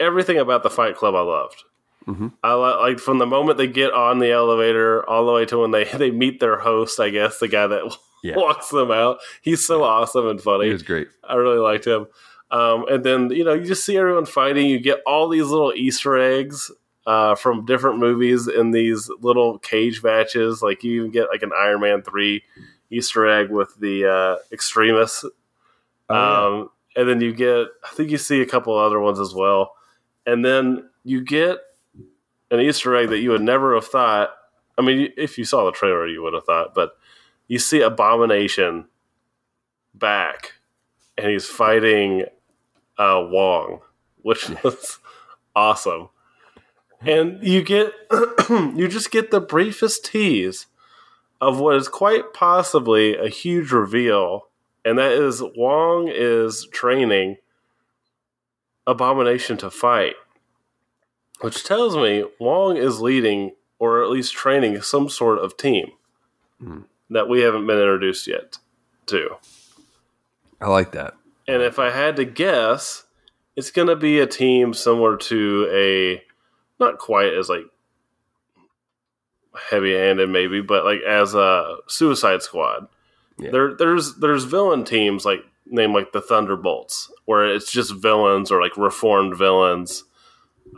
everything 0.00 0.38
about 0.38 0.62
the 0.64 0.70
Fight 0.70 0.96
Club 0.96 1.14
I 1.14 1.20
loved. 1.20 1.62
Mhm. 2.08 2.32
I 2.42 2.54
li- 2.54 2.90
like 2.90 2.98
from 2.98 3.18
the 3.18 3.26
moment 3.26 3.56
they 3.58 3.66
get 3.68 3.92
on 3.92 4.18
the 4.18 4.30
elevator 4.32 5.08
all 5.08 5.26
the 5.26 5.32
way 5.32 5.44
to 5.46 5.58
when 5.58 5.70
they 5.70 5.84
they 5.96 6.10
meet 6.10 6.40
their 6.40 6.58
host. 6.58 6.98
I 7.00 7.10
guess 7.10 7.38
the 7.38 7.48
guy 7.48 7.66
that 7.68 7.96
Yeah. 8.24 8.36
walks 8.36 8.70
them 8.70 8.90
out. 8.90 9.18
He's 9.42 9.64
so 9.66 9.84
awesome 9.84 10.26
and 10.26 10.40
funny. 10.40 10.68
It 10.68 10.72
was 10.72 10.82
great. 10.82 11.06
I 11.28 11.34
really 11.34 11.58
liked 11.58 11.86
him. 11.86 12.06
Um, 12.50 12.86
and 12.88 13.04
then 13.04 13.30
you 13.30 13.44
know 13.44 13.54
you 13.54 13.64
just 13.64 13.84
see 13.84 13.96
everyone 13.96 14.26
fighting. 14.26 14.66
You 14.66 14.78
get 14.78 15.00
all 15.06 15.28
these 15.28 15.46
little 15.46 15.72
Easter 15.74 16.16
eggs 16.16 16.70
uh, 17.06 17.34
from 17.34 17.64
different 17.64 17.98
movies 17.98 18.48
in 18.48 18.70
these 18.70 19.10
little 19.20 19.58
cage 19.58 20.02
matches. 20.02 20.62
Like 20.62 20.84
you 20.84 21.00
even 21.00 21.10
get 21.10 21.28
like 21.28 21.42
an 21.42 21.52
Iron 21.56 21.80
Man 21.80 22.02
three 22.02 22.44
Easter 22.90 23.26
egg 23.26 23.50
with 23.50 23.74
the 23.78 24.06
uh, 24.06 24.36
extremists. 24.52 25.24
Oh, 26.08 26.60
um, 26.60 26.70
and 26.94 27.08
then 27.08 27.20
you 27.20 27.34
get 27.34 27.68
I 27.84 27.88
think 27.94 28.10
you 28.10 28.18
see 28.18 28.40
a 28.40 28.46
couple 28.46 28.76
other 28.76 29.00
ones 29.00 29.20
as 29.20 29.34
well. 29.34 29.74
And 30.24 30.44
then 30.44 30.88
you 31.04 31.22
get 31.22 31.58
an 32.50 32.60
Easter 32.60 32.94
egg 32.96 33.10
that 33.10 33.18
you 33.18 33.30
would 33.30 33.42
never 33.42 33.74
have 33.74 33.86
thought. 33.86 34.30
I 34.78 34.82
mean, 34.82 35.12
if 35.16 35.38
you 35.38 35.44
saw 35.44 35.64
the 35.64 35.72
trailer, 35.72 36.06
you 36.06 36.22
would 36.22 36.34
have 36.34 36.44
thought, 36.44 36.74
but 36.74 36.92
you 37.48 37.58
see 37.58 37.80
Abomination 37.80 38.86
back, 39.94 40.52
and 41.16 41.30
he's 41.30 41.46
fighting 41.46 42.24
uh, 42.98 43.26
Wong, 43.30 43.80
which 44.22 44.48
was 44.62 44.98
awesome. 45.54 46.08
And 47.00 47.42
you 47.42 47.62
get 47.62 47.92
you 48.50 48.88
just 48.88 49.10
get 49.10 49.30
the 49.30 49.40
briefest 49.40 50.04
tease 50.04 50.66
of 51.40 51.60
what 51.60 51.76
is 51.76 51.88
quite 51.88 52.32
possibly 52.32 53.16
a 53.16 53.28
huge 53.28 53.70
reveal, 53.70 54.48
and 54.84 54.98
that 54.98 55.12
is 55.12 55.42
Wong 55.56 56.08
is 56.12 56.66
training 56.72 57.36
Abomination 58.86 59.56
to 59.58 59.70
fight, 59.70 60.14
which 61.40 61.64
tells 61.64 61.96
me 61.96 62.24
Wong 62.38 62.76
is 62.76 63.00
leading 63.00 63.52
or 63.78 64.02
at 64.02 64.10
least 64.10 64.32
training 64.32 64.80
some 64.80 65.08
sort 65.08 65.38
of 65.38 65.56
team 65.56 65.90
Hmm. 66.60 66.82
that 67.10 67.28
we 67.28 67.40
haven't 67.42 67.66
been 67.66 67.78
introduced 67.78 68.26
yet 68.26 68.56
to. 69.06 69.36
I 70.60 70.68
like 70.68 70.92
that. 70.92 71.14
And 71.48 71.62
if 71.62 71.78
I 71.78 71.90
had 71.90 72.16
to 72.16 72.24
guess, 72.24 73.04
it's 73.54 73.70
going 73.70 73.88
to 73.88 73.96
be 73.96 74.18
a 74.18 74.26
team 74.26 74.74
similar 74.74 75.16
to 75.16 75.68
a 75.72 76.22
not 76.78 76.98
quite 76.98 77.32
as 77.32 77.48
like 77.48 77.64
heavy-handed 79.70 80.28
maybe, 80.28 80.60
but 80.60 80.84
like 80.84 81.00
as 81.00 81.34
a 81.34 81.76
Suicide 81.86 82.42
Squad. 82.42 82.88
Yeah. 83.38 83.50
There 83.50 83.74
there's 83.74 84.16
there's 84.16 84.44
villain 84.44 84.84
teams 84.84 85.24
like 85.24 85.44
named 85.66 85.94
like 85.94 86.12
the 86.12 86.20
Thunderbolts 86.20 87.10
where 87.24 87.46
it's 87.46 87.70
just 87.70 87.94
villains 87.94 88.50
or 88.50 88.60
like 88.62 88.76
reformed 88.76 89.36
villains 89.36 90.04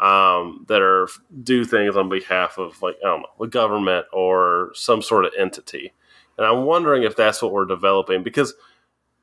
um, 0.01 0.65
that 0.69 0.83
are 0.83 1.09
do 1.43 1.65
things 1.65 1.97
on 1.97 2.09
behalf 2.09 2.59
of 2.59 2.81
like 2.83 2.97
I 3.05 3.09
don't 3.09 3.21
know, 3.23 3.29
the 3.41 3.47
government 3.47 4.07
or 4.13 4.71
some 4.75 5.03
sort 5.03 5.25
of 5.25 5.33
entity. 5.39 5.93
And 6.37 6.47
I'm 6.47 6.65
wondering 6.65 7.03
if 7.03 7.17
that's 7.17 7.43
what 7.43 7.53
we're 7.53 7.65
developing 7.65 8.23
because 8.23 8.55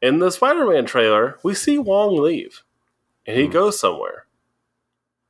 in 0.05 0.19
the 0.19 0.31
Spider-Man 0.31 0.85
trailer, 0.85 1.39
we 1.43 1.53
see 1.53 1.77
Wong 1.77 2.15
leave, 2.21 2.63
and 3.25 3.37
he 3.37 3.45
Hmm. 3.45 3.51
goes 3.51 3.79
somewhere. 3.79 4.25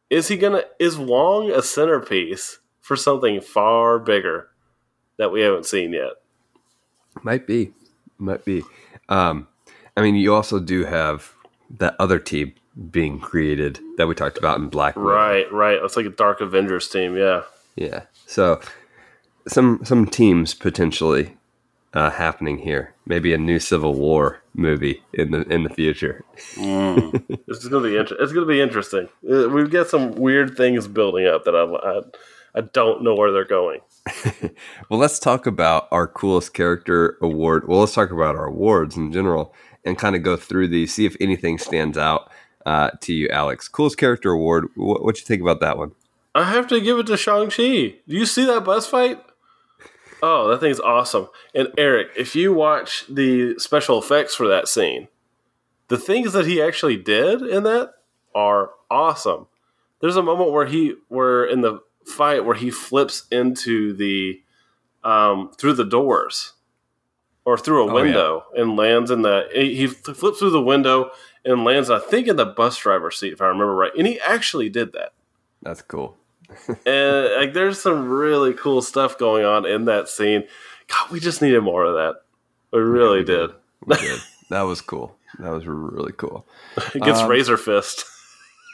Is 0.09 0.27
he 0.27 0.37
gonna? 0.37 0.63
Is 0.79 0.97
Wong 0.97 1.49
a 1.51 1.61
centerpiece 1.61 2.59
for 2.81 2.95
something 2.95 3.41
far 3.41 3.97
bigger 3.99 4.49
that 5.17 5.31
we 5.31 5.41
haven't 5.41 5.65
seen 5.65 5.93
yet? 5.93 6.13
Might 7.23 7.47
be. 7.47 7.73
Might 8.17 8.45
be. 8.45 8.63
Um, 9.09 9.47
I 9.97 10.01
mean, 10.01 10.15
you 10.15 10.33
also 10.33 10.59
do 10.59 10.83
have 10.85 11.33
that 11.79 11.95
other 11.99 12.19
team 12.19 12.53
being 12.91 13.19
created 13.19 13.79
that 13.97 14.07
we 14.07 14.13
talked 14.13 14.37
about 14.37 14.59
in 14.59 14.67
Black. 14.67 14.95
Right, 14.97 15.51
right. 15.51 15.79
It's 15.81 15.95
like 15.97 16.05
a 16.05 16.09
Dark 16.09 16.41
Avengers 16.41 16.89
team. 16.89 17.15
Yeah, 17.17 17.43
Yeah. 17.75 18.03
So 18.27 18.59
some 19.47 19.79
some 19.83 20.05
teams 20.05 20.53
potentially 20.53 21.37
uh, 21.95 22.09
happening 22.11 22.57
here. 22.59 22.93
Maybe 23.07 23.33
a 23.33 23.37
new 23.37 23.57
Civil 23.59 23.93
War 23.93 24.41
movie 24.53 25.01
in 25.13 25.31
the 25.31 25.41
in 25.51 25.63
the 25.63 25.69
future. 25.69 26.23
this 26.55 27.57
is 27.57 27.67
gonna 27.67 27.87
be 27.87 27.97
inter- 27.97 28.17
it's 28.19 28.33
gonna 28.33 28.45
be 28.45 28.61
interesting. 28.61 29.09
Uh, 29.29 29.49
We've 29.49 29.71
got 29.71 29.87
some 29.87 30.11
weird 30.15 30.55
things 30.57 30.87
building 30.87 31.25
up 31.25 31.45
that 31.45 31.55
I, 31.55 31.63
I 31.63 32.01
I 32.57 32.61
don't 32.61 33.03
know 33.03 33.15
where 33.15 33.31
they're 33.31 33.45
going. 33.45 33.79
Well, 34.89 34.99
let's 34.99 35.17
talk 35.17 35.47
about 35.47 35.87
our 35.91 36.07
coolest 36.07 36.53
character 36.53 37.17
award. 37.21 37.67
Well, 37.67 37.79
let's 37.79 37.93
talk 37.95 38.11
about 38.11 38.35
our 38.35 38.45
awards 38.45 38.95
in 38.95 39.11
general 39.11 39.53
and 39.83 39.97
kind 39.97 40.15
of 40.15 40.21
go 40.21 40.37
through 40.37 40.67
these, 40.67 40.93
see 40.93 41.05
if 41.05 41.15
anything 41.19 41.57
stands 41.57 41.97
out 41.97 42.29
uh, 42.67 42.91
to 43.01 43.13
you, 43.13 43.29
Alex. 43.29 43.67
Coolest 43.67 43.97
character 43.97 44.31
award. 44.31 44.67
What 44.75 45.03
what 45.03 45.19
you 45.19 45.25
think 45.25 45.41
about 45.41 45.59
that 45.61 45.77
one? 45.77 45.91
I 46.35 46.43
have 46.43 46.67
to 46.67 46.79
give 46.81 46.99
it 46.99 47.07
to 47.07 47.17
Shang-Chi. 47.17 47.63
Do 48.07 48.15
you 48.15 48.25
see 48.25 48.45
that 48.45 48.63
bus 48.63 48.85
fight? 48.87 49.19
Oh, 50.23 50.47
that 50.47 50.59
thing's 50.59 50.79
awesome. 50.79 51.27
And 51.53 51.69
Eric, 51.77 52.09
if 52.17 52.35
you 52.35 52.53
watch 52.53 53.05
the 53.09 53.57
special 53.59 53.99
effects 53.99 54.33
for 54.35 54.47
that 54.47 54.67
scene, 54.67 55.07
the 55.87 55.97
things 55.97 56.33
that 56.33 56.45
he 56.47 56.61
actually 56.61 56.97
did 56.97 57.41
in 57.41 57.63
that 57.63 57.93
are 58.33 58.71
awesome. 58.89 59.47
There's 59.99 60.15
a 60.15 60.23
moment 60.23 60.51
where 60.51 60.65
he 60.65 60.95
where 61.09 61.45
in 61.45 61.61
the 61.61 61.79
fight 62.05 62.45
where 62.45 62.55
he 62.55 62.69
flips 62.71 63.25
into 63.31 63.93
the 63.93 64.41
um 65.03 65.51
through 65.57 65.73
the 65.73 65.85
doors 65.85 66.53
or 67.45 67.57
through 67.57 67.83
a 67.87 67.91
Oh, 67.91 67.97
yeah. 67.97 68.03
window 68.03 68.43
and 68.55 68.75
lands 68.75 69.11
in 69.11 69.21
the 69.21 69.47
he 69.53 69.75
he 69.75 69.87
flips 69.87 70.39
through 70.39 70.49
the 70.51 70.61
window 70.61 71.11
and 71.43 71.63
lands 71.63 71.89
I 71.89 71.99
think 71.99 72.27
in 72.27 72.35
the 72.35 72.45
bus 72.45 72.77
driver's 72.77 73.17
seat 73.19 73.33
if 73.33 73.41
I 73.41 73.45
remember 73.47 73.75
right. 73.75 73.91
And 73.97 74.05
he 74.07 74.19
actually 74.21 74.69
did 74.69 74.93
that 74.93 75.13
That's 75.61 75.81
cool. 75.81 76.17
And 76.85 77.35
like 77.39 77.53
there's 77.53 77.81
some 77.81 78.07
really 78.09 78.53
cool 78.53 78.81
stuff 78.81 79.17
going 79.17 79.45
on 79.45 79.65
in 79.65 79.85
that 79.85 80.07
scene. 80.09 80.43
God, 80.87 81.11
we 81.11 81.19
just 81.19 81.41
needed 81.41 81.61
more 81.61 81.83
of 81.83 81.93
that. 81.95 82.21
We 82.71 82.79
really 82.79 83.19
we 83.19 83.25
did. 83.25 83.47
did. 83.47 83.55
We 83.85 83.95
did. 83.97 84.19
that 84.49 84.61
was 84.63 84.81
cool. 84.81 85.15
That 85.39 85.51
was 85.51 85.65
really 85.65 86.13
cool. 86.13 86.45
Against 86.95 87.23
Um, 87.23 87.29
Razor 87.29 87.57
Fist. 87.57 88.05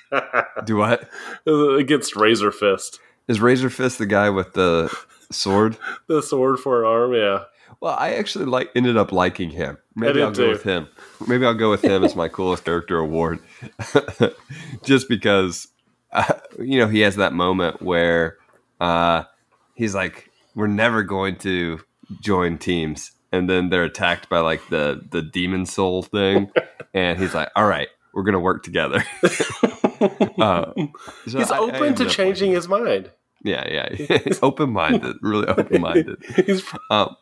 Do 0.66 0.76
what? 0.78 1.10
Against 1.46 2.16
Razor 2.16 2.52
Fist. 2.52 3.00
Is 3.28 3.40
Razor 3.40 3.70
Fist 3.70 3.98
the 3.98 4.06
guy 4.06 4.30
with 4.30 4.54
the 4.54 4.94
sword? 5.32 5.78
The 6.08 6.22
sword 6.22 6.60
for 6.60 6.82
an 6.82 6.88
arm, 6.88 7.14
yeah. 7.14 7.44
Well, 7.80 7.96
I 7.98 8.16
actually 8.16 8.46
like 8.46 8.70
ended 8.76 8.98
up 8.98 9.12
liking 9.14 9.50
him. 9.52 9.78
Maybe 9.96 10.22
I'll 10.22 10.32
go 10.32 10.46
too. 10.46 10.50
with 10.50 10.64
him. 10.64 10.88
Maybe 11.26 11.46
I'll 11.46 11.54
go 11.54 11.70
with 11.70 11.82
him 11.84 12.04
as 12.04 12.16
my 12.16 12.28
coolest 12.28 12.66
character 12.66 12.98
award, 12.98 13.40
just 14.84 15.08
because 15.08 15.68
uh, 16.14 16.34
you 16.59 16.80
know 16.80 16.88
he 16.88 16.99
has 17.01 17.16
that 17.18 17.34
moment 17.34 17.82
where 17.82 18.38
uh, 18.80 19.24
he's 19.76 19.93
like, 19.95 20.30
"We're 20.55 20.68
never 20.68 21.03
going 21.03 21.38
to 21.38 21.80
join 22.22 22.57
teams," 22.57 23.12
and 23.32 23.49
then 23.49 23.70
they're 23.70 23.84
attacked 23.84 24.30
by 24.30 24.39
like 24.39 24.62
the 24.70 25.01
the 25.12 25.22
demon 25.22 25.66
soul 25.66 26.03
thing, 26.03 26.51
and 26.93 27.20
he's 27.20 27.34
like, 27.34 27.49
"All 27.55 27.66
right, 27.68 27.88
we're 28.14 28.24
gonna 28.24 28.39
work 28.39 28.64
together." 28.64 29.03
Uh, 30.39 30.72
so 31.28 31.38
He's 31.38 31.51
I- 31.51 31.57
I 31.57 31.59
open 31.59 31.76
ended 31.84 31.97
to 31.97 32.05
changing 32.09 32.51
his 32.51 32.68
mind. 32.68 33.12
Yeah, 33.43 33.68
yeah, 33.97 34.20
open 34.43 34.70
minded, 34.70 35.16
really 35.24 35.47
open 35.47 35.82
minded. 35.82 36.18
He's 36.45 36.64
Um, 36.91 37.16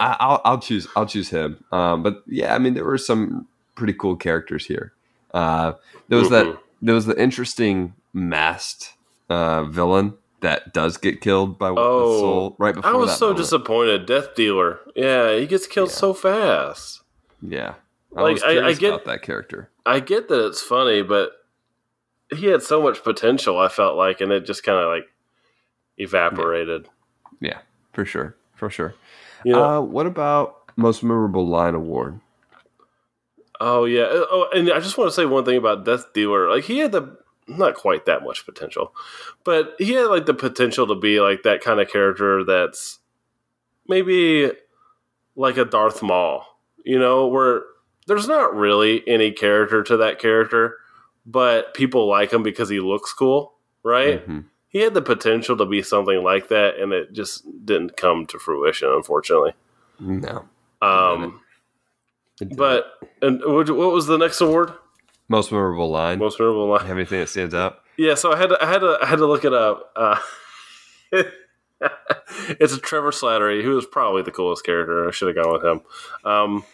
I, 0.00 0.16
I'll 0.18 0.40
I'll 0.44 0.58
choose 0.58 0.88
I'll 0.96 1.06
choose 1.06 1.28
him. 1.30 1.62
Um, 1.70 2.02
but 2.02 2.24
yeah, 2.26 2.56
I 2.56 2.58
mean 2.58 2.74
there 2.74 2.84
were 2.84 2.98
some 2.98 3.46
pretty 3.76 3.92
cool 3.92 4.16
characters 4.16 4.66
here. 4.66 4.92
Uh, 5.32 5.74
there 6.08 6.18
was 6.18 6.26
Mhm. 6.26 6.30
that 6.30 6.58
there 6.82 6.94
was 6.96 7.06
the 7.06 7.20
interesting 7.22 7.94
masked 8.12 8.94
uh, 9.28 9.64
villain 9.64 10.14
that 10.40 10.72
does 10.72 10.96
get 10.96 11.20
killed 11.20 11.58
by 11.58 11.68
Oh, 11.68 11.74
the 11.74 12.18
soul 12.18 12.56
right 12.58 12.74
before 12.74 12.90
I 12.90 12.94
was 12.94 13.16
so 13.16 13.26
moment. 13.26 13.38
disappointed. 13.38 14.06
Death 14.06 14.34
Dealer. 14.34 14.80
Yeah, 14.96 15.36
he 15.36 15.46
gets 15.46 15.66
killed 15.66 15.90
Yeah. 15.90 15.94
so 15.96 16.14
fast. 16.14 17.02
Yeah, 17.42 17.74
I 18.16 18.22
Like, 18.22 18.32
was 18.34 18.42
I- 18.42 18.66
I 18.68 18.72
get- 18.74 18.88
about 18.94 19.04
that 19.04 19.22
character. 19.22 19.70
I 19.86 20.00
get 20.00 20.28
that 20.28 20.46
it's 20.46 20.62
funny, 20.62 21.02
but 21.02 21.32
he 22.34 22.46
had 22.46 22.62
so 22.62 22.80
much 22.82 23.02
potential. 23.04 23.58
I 23.58 23.68
felt 23.68 23.96
like, 23.96 24.20
and 24.20 24.30
it 24.32 24.46
just 24.46 24.62
kind 24.62 24.78
of 24.78 24.86
like 24.88 25.08
evaporated. 25.98 26.88
Yeah, 27.40 27.58
for 27.92 28.04
sure, 28.04 28.36
for 28.54 28.70
sure. 28.70 28.94
You 29.44 29.52
know? 29.52 29.64
uh, 29.64 29.80
what 29.80 30.06
about 30.06 30.56
most 30.76 31.02
memorable 31.02 31.46
line 31.46 31.74
award? 31.74 32.20
oh 33.60 33.84
yeah. 33.84 34.06
Oh, 34.08 34.48
and 34.54 34.70
I 34.72 34.80
just 34.80 34.96
want 34.96 35.08
to 35.10 35.14
say 35.14 35.26
one 35.26 35.44
thing 35.44 35.56
about 35.58 35.84
Death 35.84 36.12
Dealer. 36.14 36.48
Like 36.48 36.64
he 36.64 36.78
had 36.78 36.92
the 36.92 37.18
not 37.58 37.74
quite 37.74 38.06
that 38.06 38.22
much 38.22 38.44
potential, 38.46 38.94
but 39.44 39.74
he 39.78 39.92
had 39.92 40.06
like 40.06 40.26
the 40.26 40.34
potential 40.34 40.86
to 40.86 40.94
be 40.94 41.20
like 41.20 41.42
that 41.42 41.60
kind 41.62 41.80
of 41.80 41.88
character 41.90 42.44
that's 42.44 42.98
maybe 43.88 44.50
like 45.36 45.56
a 45.56 45.64
Darth 45.64 46.02
Maul. 46.02 46.44
You 46.84 46.98
know, 46.98 47.26
where 47.26 47.62
there's 48.06 48.26
not 48.28 48.54
really 48.54 49.06
any 49.06 49.32
character 49.32 49.82
to 49.82 49.98
that 49.98 50.18
character, 50.18 50.78
but 51.26 51.74
people 51.74 52.08
like 52.08 52.32
him 52.32 52.42
because 52.42 52.68
he 52.70 52.80
looks 52.80 53.12
cool, 53.12 53.54
right? 53.82 54.26
Mhm. 54.26 54.44
he 54.72 54.78
had 54.78 54.94
the 54.94 55.02
potential 55.02 55.56
to 55.56 55.66
be 55.66 55.82
something 55.82 56.22
like 56.22 56.46
that, 56.48 56.76
and 56.78 56.92
it 56.92 57.12
just 57.12 57.44
didn't 57.66 57.96
come 57.96 58.24
to 58.26 58.38
fruition, 58.38 58.88
unfortunately. 58.88 59.52
No, 59.98 60.48
Um, 60.80 61.40
but 62.56 62.98
and 63.20 63.40
what 63.44 63.68
was 63.68 64.06
the 64.06 64.16
next 64.16 64.40
award? 64.40 64.72
Most 65.30 65.52
memorable 65.52 65.88
line. 65.88 66.18
Most 66.18 66.38
memorable 66.38 66.68
line. 66.68 66.86
Have 66.86 66.96
anything 66.96 67.20
that 67.20 67.28
stands 67.28 67.54
out? 67.54 67.82
Yeah, 67.96 68.14
so 68.14 68.32
I 68.32 68.36
had 68.36 68.48
to, 68.48 68.58
I 68.62 68.66
had 68.66 68.80
to 68.80 68.98
I 69.00 69.06
had 69.06 69.16
to 69.16 69.26
look 69.26 69.44
it 69.44 69.54
up. 69.54 69.92
Uh, 69.94 70.18
it's 72.58 72.74
a 72.74 72.78
Trevor 72.78 73.12
Slattery, 73.12 73.62
who 73.62 73.78
is 73.78 73.86
probably 73.86 74.22
the 74.22 74.32
coolest 74.32 74.64
character. 74.66 75.08
I 75.08 75.12
should 75.12 75.34
have 75.34 75.42
gone 75.42 75.52
with 75.52 75.64
him. 75.64 75.80
Um, 76.24 76.64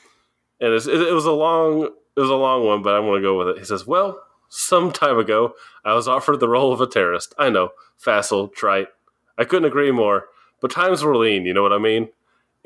and 0.58 0.72
it's, 0.72 0.86
it, 0.86 1.00
it 1.00 1.12
was 1.12 1.26
a 1.26 1.32
long 1.32 1.82
it 2.16 2.20
was 2.20 2.30
a 2.30 2.34
long 2.34 2.64
one, 2.64 2.82
but 2.82 2.94
I'm 2.94 3.02
going 3.02 3.20
to 3.20 3.26
go 3.26 3.38
with 3.38 3.48
it. 3.48 3.58
He 3.58 3.64
says, 3.64 3.86
"Well, 3.86 4.22
some 4.48 4.90
time 4.90 5.18
ago, 5.18 5.54
I 5.84 5.92
was 5.92 6.08
offered 6.08 6.40
the 6.40 6.48
role 6.48 6.72
of 6.72 6.80
a 6.80 6.86
terrorist. 6.86 7.34
I 7.38 7.50
know, 7.50 7.70
facile, 7.98 8.48
trite. 8.48 8.88
I 9.36 9.44
couldn't 9.44 9.68
agree 9.68 9.92
more, 9.92 10.28
but 10.62 10.70
times 10.70 11.04
were 11.04 11.16
lean. 11.16 11.44
You 11.44 11.52
know 11.52 11.62
what 11.62 11.74
I 11.74 11.78
mean." 11.78 12.08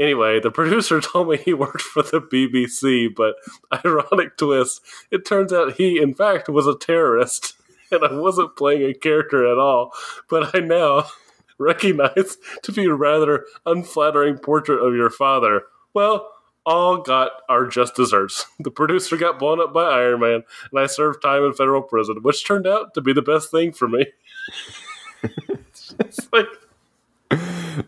Anyway, 0.01 0.40
the 0.40 0.51
producer 0.51 0.98
told 1.01 1.28
me 1.28 1.36
he 1.36 1.53
worked 1.53 1.82
for 1.82 2.03
the 2.03 2.20
BBC, 2.20 3.14
but 3.14 3.34
ironic 3.84 4.36
twist, 4.38 4.80
it 5.11 5.26
turns 5.26 5.53
out 5.53 5.74
he, 5.74 6.01
in 6.01 6.14
fact, 6.14 6.48
was 6.48 6.66
a 6.66 6.76
terrorist, 6.76 7.55
and 7.92 8.03
I 8.03 8.12
wasn't 8.14 8.57
playing 8.57 8.82
a 8.82 8.94
character 8.94 9.46
at 9.46 9.59
all. 9.59 9.92
But 10.30 10.57
I 10.57 10.61
now 10.61 11.07
recognize 11.59 12.38
to 12.62 12.72
be 12.72 12.86
a 12.86 12.94
rather 12.94 13.44
unflattering 13.66 14.38
portrait 14.38 14.82
of 14.82 14.94
your 14.94 15.11
father. 15.11 15.64
Well, 15.92 16.30
all 16.64 16.98
got 16.98 17.32
our 17.48 17.66
just 17.66 17.94
desserts. 17.94 18.46
The 18.59 18.70
producer 18.70 19.16
got 19.16 19.38
blown 19.38 19.61
up 19.61 19.74
by 19.74 19.84
Iron 19.84 20.20
Man, 20.20 20.42
and 20.70 20.80
I 20.80 20.86
served 20.86 21.22
time 21.22 21.42
in 21.44 21.53
federal 21.53 21.82
prison, 21.82 22.22
which 22.22 22.46
turned 22.46 22.66
out 22.66 22.94
to 22.94 23.03
be 23.03 23.12
the 23.12 23.22
best 23.22 23.51
thing 23.51 23.72
for 23.72 23.88
me. 23.88 24.07
it's 25.98 26.28
like 26.32 26.46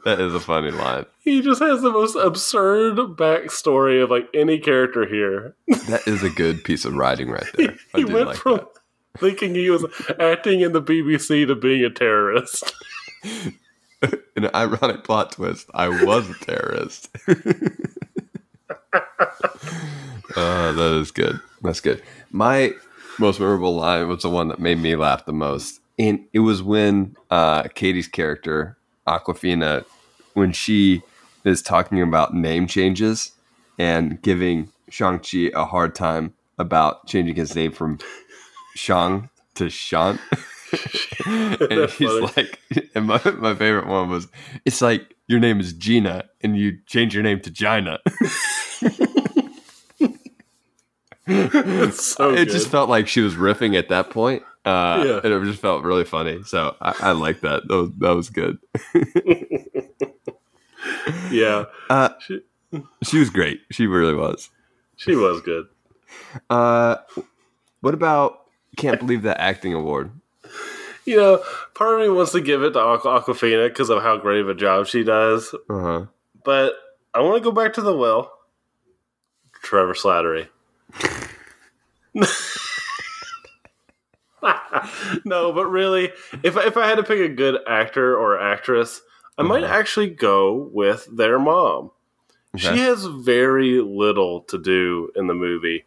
That 0.04 0.20
is 0.20 0.34
a 0.34 0.40
funny 0.40 0.70
line. 0.70 1.06
he 1.20 1.40
just 1.40 1.60
has 1.60 1.82
the 1.82 1.90
most 1.90 2.16
absurd 2.16 2.96
backstory 3.16 4.02
of 4.02 4.10
like 4.10 4.28
any 4.34 4.58
character 4.58 5.06
here. 5.06 5.54
That 5.88 6.06
is 6.06 6.22
a 6.22 6.30
good 6.30 6.64
piece 6.64 6.84
of 6.84 6.94
writing 6.94 7.30
right 7.30 7.44
there. 7.54 7.76
I 7.94 7.98
he 7.98 8.04
went 8.04 8.28
like 8.28 8.36
from 8.38 8.56
that. 8.56 8.68
thinking 9.18 9.54
he 9.54 9.70
was 9.70 9.84
acting 10.18 10.60
in 10.60 10.72
the 10.72 10.82
BBC 10.82 11.46
to 11.46 11.54
being 11.54 11.84
a 11.84 11.90
terrorist. 11.90 12.72
An 14.36 14.50
ironic 14.54 15.04
plot 15.04 15.32
twist. 15.32 15.70
I 15.74 15.88
was 15.88 16.28
a 16.28 16.34
terrorist. 16.44 17.08
uh, 17.28 17.34
that 20.72 20.98
is 21.00 21.10
good. 21.12 21.38
That's 21.62 21.80
good. 21.80 22.02
My 22.32 22.72
most 23.18 23.38
memorable 23.38 23.76
line 23.76 24.08
was 24.08 24.22
the 24.22 24.30
one 24.30 24.48
that 24.48 24.58
made 24.58 24.78
me 24.78 24.96
laugh 24.96 25.24
the 25.24 25.32
most. 25.32 25.80
And 25.98 26.24
it 26.32 26.40
was 26.40 26.62
when 26.62 27.16
uh, 27.30 27.64
Katy's 27.74 28.08
character, 28.08 28.76
Awkwafina, 29.06 29.84
when 30.34 30.52
she 30.52 31.02
is 31.44 31.62
talking 31.62 32.00
about 32.00 32.34
name 32.34 32.66
changes 32.66 33.32
and 33.78 34.20
giving 34.22 34.70
Shang-Chi 34.88 35.50
a 35.54 35.64
hard 35.64 35.94
time 35.94 36.34
about 36.58 37.06
changing 37.06 37.34
his 37.34 37.54
name 37.56 37.72
from 37.72 37.98
Shang 38.74 39.28
to 39.54 39.68
Shaun. 39.68 40.18
and 41.26 41.90
he's 41.90 42.08
funny. 42.08 42.32
like, 42.36 42.60
and 42.94 43.06
my, 43.06 43.20
my 43.38 43.54
favorite 43.54 43.86
one 43.86 44.08
was, 44.08 44.28
it's 44.64 44.80
like 44.80 45.14
your 45.26 45.40
name 45.40 45.60
is 45.60 45.72
Gina 45.72 46.24
and 46.42 46.56
you 46.56 46.78
change 46.86 47.14
your 47.14 47.22
name 47.22 47.40
to 47.40 47.50
Gina. 47.50 47.98
It's 51.24 52.04
so 52.04 52.32
it 52.32 52.36
good. 52.36 52.48
just 52.48 52.68
felt 52.68 52.90
like 52.90 53.06
she 53.06 53.20
was 53.20 53.34
riffing 53.34 53.78
at 53.78 53.88
that 53.88 54.10
point. 54.10 54.42
Uh, 54.64 55.02
Yeah. 55.06 55.20
And 55.24 55.32
it 55.32 55.44
just 55.44 55.60
felt 55.60 55.84
really 55.84 56.04
funny. 56.04 56.42
So 56.44 56.76
I, 56.80 56.94
I 57.00 57.12
like 57.12 57.40
that. 57.40 57.66
That 57.68 57.76
was, 57.76 57.90
that 57.98 58.14
was 58.14 58.30
good. 58.30 58.58
yeah, 61.30 61.64
Uh, 61.90 62.10
she, 62.20 62.40
she 63.04 63.18
was 63.18 63.30
great. 63.30 63.60
She 63.70 63.86
really 63.86 64.14
was. 64.14 64.50
she 64.96 65.14
was 65.16 65.40
good. 65.42 65.66
Uh, 66.50 66.96
what 67.80 67.94
about 67.94 68.40
Can't 68.76 69.00
Believe 69.00 69.22
That 69.22 69.40
Acting 69.40 69.74
Award? 69.74 70.10
You 71.04 71.16
know, 71.16 71.42
part 71.74 71.94
of 71.94 72.00
me 72.00 72.08
wants 72.14 72.32
to 72.32 72.40
give 72.40 72.62
it 72.62 72.72
to 72.74 72.78
Aqu- 72.78 73.22
Awkwafina 73.22 73.68
because 73.68 73.90
of 73.90 74.02
how 74.02 74.16
great 74.18 74.40
of 74.40 74.48
a 74.48 74.54
job 74.54 74.86
she 74.86 75.02
does, 75.02 75.52
Uh-huh. 75.68 76.06
but 76.44 76.74
I 77.12 77.20
want 77.20 77.42
to 77.42 77.44
go 77.44 77.50
back 77.50 77.72
to 77.74 77.82
the 77.82 77.96
well. 77.96 78.32
Trevor 79.62 79.94
Slattery. 79.94 80.48
no, 85.24 85.52
but 85.52 85.66
really, 85.66 86.12
if 86.42 86.56
if 86.56 86.76
I 86.76 86.86
had 86.88 86.96
to 86.96 87.02
pick 87.02 87.20
a 87.20 87.28
good 87.28 87.58
actor 87.68 88.16
or 88.16 88.38
actress, 88.40 89.00
I 89.38 89.42
might 89.42 89.64
Uh-huh. 89.64 89.74
actually 89.74 90.08
go 90.10 90.52
with 90.72 91.08
their 91.16 91.38
mom. 91.38 91.90
She 92.56 92.78
has 92.80 93.06
very 93.06 93.80
little 93.80 94.40
to 94.42 94.58
do 94.58 95.10
in 95.16 95.26
the 95.26 95.34
movie, 95.34 95.84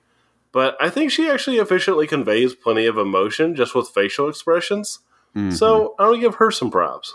but 0.51 0.76
I 0.82 0.89
think 0.89 1.12
she 1.12 1.30
actually 1.30 1.58
efficiently 1.60 2.08
conveys 2.08 2.56
plenty 2.56 2.88
of 2.88 2.97
emotion 2.97 3.56
just 3.56 3.76
with 3.76 3.89
facial 3.89 4.28
expressions. 4.30 4.99
Mhm. 5.36 5.53
So 5.53 5.93
I'm 5.99 6.08
gonna 6.12 6.22
give 6.22 6.36
her 6.36 6.49
some 6.49 6.72
props. 6.72 7.14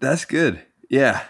That's 0.00 0.24
good. 0.24 0.62
Yeah. 0.88 1.24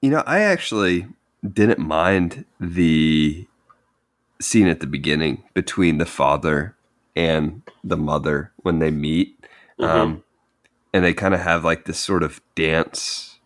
You 0.00 0.10
know, 0.10 0.22
I 0.26 0.40
actually 0.40 1.06
didn't 1.48 1.78
mind 1.78 2.44
the 2.60 3.46
scene 4.40 4.66
at 4.68 4.80
the 4.80 4.86
beginning 4.86 5.42
between 5.54 5.98
the 5.98 6.06
father 6.06 6.76
and 7.16 7.62
the 7.84 7.96
mother 7.96 8.52
when 8.58 8.78
they 8.78 8.90
meet. 8.90 9.38
Mm-hmm. 9.78 9.84
Um, 9.84 10.24
and 10.92 11.04
they 11.04 11.14
kind 11.14 11.34
of 11.34 11.40
have 11.40 11.64
like 11.64 11.84
this 11.86 11.98
sort 11.98 12.22
of 12.22 12.40
dance, 12.54 13.38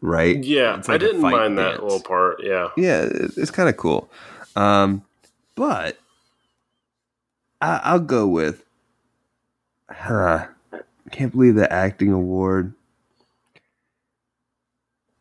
right? 0.00 0.42
Yeah, 0.42 0.78
It's 0.78 0.88
like 0.88 0.94
I 0.96 0.98
didn't 0.98 1.20
mind 1.20 1.58
that 1.58 1.82
little 1.82 2.00
part. 2.00 2.42
Yeah, 2.42 2.68
Yeah, 2.76 3.02
it- 3.02 3.32
it's 3.36 3.50
kind 3.50 3.68
of 3.68 3.76
cool. 3.76 4.10
Um, 4.56 5.02
but 5.56 5.98
I, 7.60 7.80
I'll 7.84 7.98
go 8.00 8.26
with, 8.28 8.64
huh, 9.90 10.46
can't 11.10 11.32
believe 11.32 11.54
the 11.56 11.70
acting 11.72 12.12
award. 12.12 12.72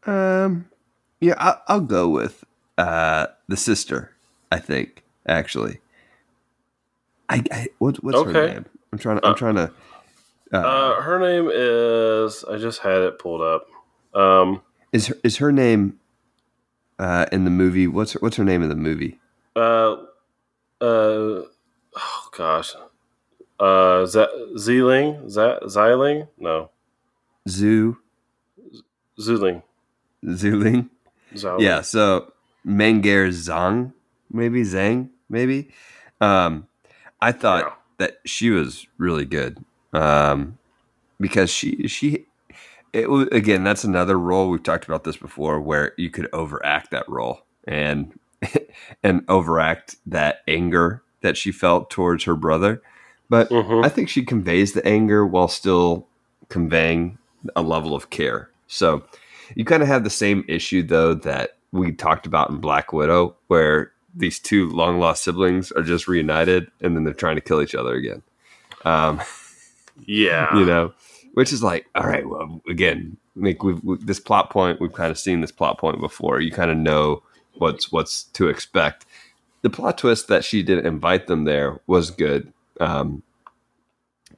Um, 0.05 0.69
yeah, 1.19 1.35
I, 1.37 1.57
I'll 1.67 1.81
go 1.81 2.09
with 2.09 2.43
uh 2.77 3.27
the 3.47 3.57
sister. 3.57 4.11
I 4.51 4.59
think 4.59 5.03
actually. 5.27 5.79
I, 7.31 7.43
I 7.51 7.67
what, 7.79 8.03
what's 8.03 8.17
her 8.21 8.29
Okay. 8.29 8.53
name? 8.53 8.65
I'm 8.91 8.99
trying 8.99 9.19
to. 9.19 9.25
I'm 9.25 9.31
Uh, 9.33 9.35
trying 9.35 9.55
to. 9.55 9.71
Uh, 10.53 10.57
uh, 10.57 11.01
her 11.01 11.17
name 11.19 11.49
is. 11.51 12.43
I 12.43 12.57
just 12.57 12.79
had 12.79 13.01
it 13.01 13.17
pulled 13.19 13.41
up. 13.41 13.67
Um, 14.13 14.61
is 14.91 15.07
her 15.07 15.15
is 15.23 15.37
her 15.37 15.51
name 15.51 15.99
uh 16.99 17.25
in 17.31 17.45
the 17.45 17.49
movie? 17.51 17.87
What's 17.87 18.13
her, 18.13 18.19
what's 18.19 18.35
her 18.35 18.43
name 18.43 18.61
in 18.61 18.69
the 18.69 18.75
movie? 18.75 19.19
uh, 19.55 19.93
uh, 20.81 21.43
oh 21.47 22.29
gosh, 22.35 22.73
uh, 23.59 24.05
Z- 24.05 24.27
Zeeling, 24.57 25.29
Z- 25.29 25.59
Zyling, 25.67 26.27
no, 26.37 26.69
Zoo 27.47 27.97
Zuling, 29.19 29.63
Zuling. 30.25 30.89
Zhao. 31.35 31.61
Yeah, 31.61 31.79
so 31.81 32.33
Meng'er 32.67 33.29
Zhang, 33.29 33.93
maybe 34.31 34.63
Zhang, 34.63 35.09
maybe. 35.29 35.69
Um, 36.19 36.67
I 37.21 37.31
thought 37.31 37.63
Yeah. 37.63 37.73
that 37.99 38.17
she 38.25 38.49
was 38.49 38.87
really 38.97 39.25
good 39.25 39.63
um, 39.93 40.57
because 41.19 41.49
she 41.49 41.87
she 41.87 42.25
it 42.93 43.09
was 43.09 43.27
again 43.31 43.63
that's 43.63 43.83
another 43.83 44.17
role 44.19 44.49
we've 44.49 44.63
talked 44.63 44.85
about 44.85 45.03
this 45.03 45.17
before 45.17 45.59
where 45.61 45.93
you 45.97 46.09
could 46.09 46.27
overact 46.33 46.91
that 46.91 47.07
role 47.07 47.41
and 47.67 48.17
and 49.03 49.23
overact 49.29 49.95
that 50.05 50.37
anger 50.47 51.03
that 51.21 51.37
she 51.37 51.51
felt 51.51 51.89
towards 51.89 52.23
her 52.23 52.35
brother 52.35 52.81
but 53.29 53.49
Mhm. 53.49 53.85
i 53.85 53.89
think 53.89 54.09
she 54.09 54.25
conveys 54.25 54.73
the 54.73 54.85
anger 54.85 55.25
while 55.25 55.47
still 55.47 56.07
conveying 56.49 57.17
a 57.55 57.61
level 57.61 57.93
of 57.95 58.09
care 58.09 58.49
so 58.67 59.03
you 59.55 59.63
kind 59.63 59.83
of 59.83 59.87
have 59.87 60.03
the 60.03 60.09
same 60.09 60.43
issue 60.47 60.81
though 60.81 61.13
that 61.13 61.57
we 61.71 61.91
talked 61.91 62.25
about 62.25 62.49
in 62.49 62.57
black 62.57 62.91
widow 62.91 63.35
where 63.47 63.91
these 64.15 64.39
two 64.39 64.69
long 64.69 64.99
lost 64.99 65.23
siblings 65.23 65.71
are 65.71 65.83
just 65.83 66.07
reunited 66.07 66.69
and 66.81 66.95
then 66.95 67.03
they're 67.03 67.13
trying 67.13 67.35
to 67.35 67.41
kill 67.41 67.61
each 67.61 67.75
other 67.75 67.93
again 67.93 68.21
um, 68.85 69.21
Yeah. 70.05 70.55
you 70.57 70.65
know, 70.65 70.93
which 71.33 71.53
is 71.53 71.63
like, 71.63 71.85
all 71.95 72.03
right, 72.07 72.27
well, 72.27 72.61
again, 72.67 73.15
like 73.35 73.63
we've, 73.63 73.81
we 73.83 73.97
this 73.97 74.19
plot 74.19 74.49
point, 74.49 74.81
we've 74.81 74.91
kind 74.93 75.11
of 75.11 75.17
seen 75.19 75.39
this 75.41 75.51
plot 75.51 75.77
point 75.77 75.99
before. 76.01 76.41
You 76.41 76.51
kind 76.51 76.71
of 76.71 76.77
know 76.77 77.23
what's 77.55 77.91
what's 77.91 78.23
to 78.33 78.49
expect. 78.49 79.05
The 79.61 79.69
plot 79.69 79.97
twist 79.99 80.27
that 80.27 80.43
she 80.43 80.63
didn't 80.63 80.87
invite 80.87 81.27
them 81.27 81.45
there 81.45 81.79
was 81.87 82.09
good, 82.11 82.51
um, 82.79 83.21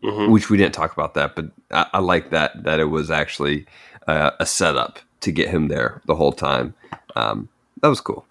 Mhm. 0.03 0.29
which 0.31 0.49
we 0.49 0.57
didn't 0.57 0.73
talk 0.75 0.91
about 0.91 1.13
that, 1.13 1.33
but 1.35 1.45
I, 1.71 1.85
I 1.93 1.99
like 1.99 2.29
that 2.31 2.63
that 2.65 2.79
it 2.81 2.85
was 2.89 3.09
actually 3.09 3.65
uh, 4.07 4.31
a 4.39 4.45
setup 4.45 4.99
to 5.21 5.31
get 5.31 5.47
him 5.49 5.69
there 5.69 6.01
the 6.05 6.15
whole 6.15 6.33
time. 6.33 6.73
Um, 7.15 7.47
that 7.81 7.87
was 7.87 8.01
cool. 8.01 8.25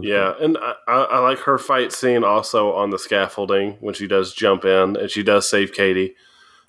Yeah, 0.00 0.32
and 0.40 0.56
I, 0.58 0.74
I 0.88 0.94
I 1.02 1.18
like 1.18 1.38
her 1.40 1.58
fight 1.58 1.92
scene 1.92 2.24
also 2.24 2.72
on 2.72 2.90
the 2.90 2.98
scaffolding 2.98 3.72
when 3.80 3.92
she 3.94 4.06
does 4.06 4.32
jump 4.32 4.64
in 4.64 4.96
and 4.96 5.10
she 5.10 5.22
does 5.22 5.48
save 5.50 5.72
Katy. 5.74 6.14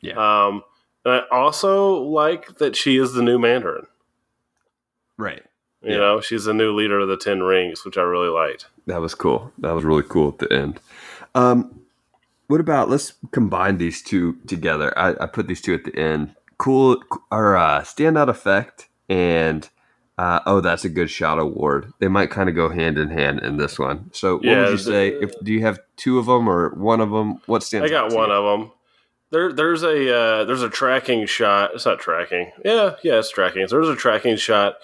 Yeah. 0.01 0.13
Um, 0.47 0.63
and 1.05 1.13
I 1.15 1.21
also 1.31 1.93
like 2.01 2.57
that 2.57 2.75
she 2.75 2.97
is 2.97 3.13
the 3.13 3.21
new 3.21 3.39
Mandarin. 3.39 3.87
right. 5.17 5.43
You 5.81 5.91
Yeah. 5.91 5.97
know, 5.97 6.21
she's 6.21 6.45
the 6.45 6.53
new 6.53 6.73
leader 6.73 6.99
of 6.99 7.09
the 7.09 7.17
Ten 7.17 7.43
Rings, 7.43 7.83
which 7.83 7.97
I 7.97 8.01
really 8.03 8.29
liked. 8.29 8.67
That 8.87 9.01
was 9.01 9.13
cool. 9.15 9.51
That 9.57 9.71
was 9.73 9.83
really 9.83 10.03
cool 10.03 10.29
at 10.29 10.37
the 10.39 10.51
end. 10.53 10.79
Um, 11.35 11.81
what 12.47 12.61
about 12.61 12.89
let's 12.89 13.13
combine 13.31 13.77
these 13.79 14.01
two 14.01 14.37
together? 14.47 14.97
I, 14.97 15.15
I 15.21 15.25
put 15.27 15.47
these 15.47 15.61
two 15.61 15.73
at 15.73 15.83
the 15.83 15.95
end. 15.97 16.35
Cool 16.57 17.01
our 17.31 17.57
uh, 17.57 17.81
standout 17.81 18.29
effect 18.29 18.87
and 19.09 19.69
uh, 20.17 20.39
oh, 20.45 20.61
that's 20.61 20.85
a 20.85 20.89
good 20.89 21.09
shot 21.09 21.39
award. 21.39 21.91
They 21.99 22.07
might 22.07 22.29
kind 22.29 22.47
of 22.49 22.55
go 22.55 22.69
hand 22.69 22.97
in 22.97 23.09
hand 23.09 23.39
in 23.39 23.57
this 23.57 23.79
one. 23.79 24.11
So, 24.13 24.35
what 24.35 24.43
Yeah, 24.45 24.59
would 24.61 24.71
you 24.71 24.77
the- 24.77 24.83
say? 24.83 25.07
If 25.09 25.31
do 25.43 25.51
you 25.51 25.61
have 25.61 25.79
two 25.97 26.19
of 26.19 26.25
them 26.27 26.47
or 26.47 26.69
one 26.75 27.01
of 27.01 27.09
them? 27.11 27.41
What 27.47 27.63
stands? 27.63 27.89
I 27.89 27.89
got 27.89 28.13
one 28.13 28.29
you? 28.29 28.35
of 28.35 28.59
them. 28.59 28.71
There, 29.31 29.51
there's 29.51 29.81
a 29.81 30.15
uh, 30.15 30.43
there's 30.45 30.61
a 30.61 30.69
tracking 30.69 31.25
shot. 31.25 31.71
It's 31.73 31.85
not 31.85 31.99
tracking. 31.99 32.51
Yeah, 32.63 32.95
yeah, 33.03 33.17
it's 33.17 33.31
tracking. 33.31 33.67
So 33.67 33.77
there's 33.77 33.89
a 33.89 33.95
tracking 33.95 34.35
shot 34.35 34.75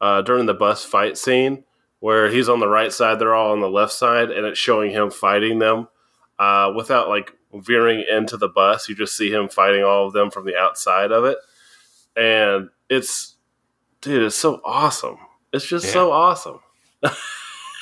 uh, 0.00 0.22
during 0.22 0.46
the 0.46 0.54
bus 0.54 0.84
fight 0.84 1.16
scene 1.16 1.62
where 2.00 2.28
he's 2.28 2.48
on 2.48 2.58
the 2.58 2.66
right 2.66 2.92
side, 2.92 3.20
they're 3.20 3.32
all 3.34 3.52
on 3.52 3.60
the 3.60 3.70
left 3.70 3.92
side, 3.92 4.32
and 4.32 4.44
it's 4.44 4.58
showing 4.58 4.90
him 4.90 5.08
fighting 5.12 5.60
them 5.60 5.86
uh, 6.40 6.72
without 6.74 7.08
like 7.08 7.32
veering 7.54 8.04
into 8.10 8.36
the 8.36 8.48
bus. 8.48 8.88
You 8.88 8.96
just 8.96 9.16
see 9.16 9.30
him 9.30 9.48
fighting 9.48 9.84
all 9.84 10.08
of 10.08 10.12
them 10.12 10.32
from 10.32 10.44
the 10.46 10.56
outside 10.56 11.12
of 11.12 11.24
it, 11.24 11.38
and 12.16 12.70
it's 12.90 13.31
dude, 14.02 14.22
it's 14.24 14.36
so 14.36 14.60
awesome. 14.64 15.16
It's 15.52 15.66
just 15.66 15.86
Yeah. 15.86 15.92
so 15.92 16.12
awesome. 16.12 16.60
It 17.02 17.10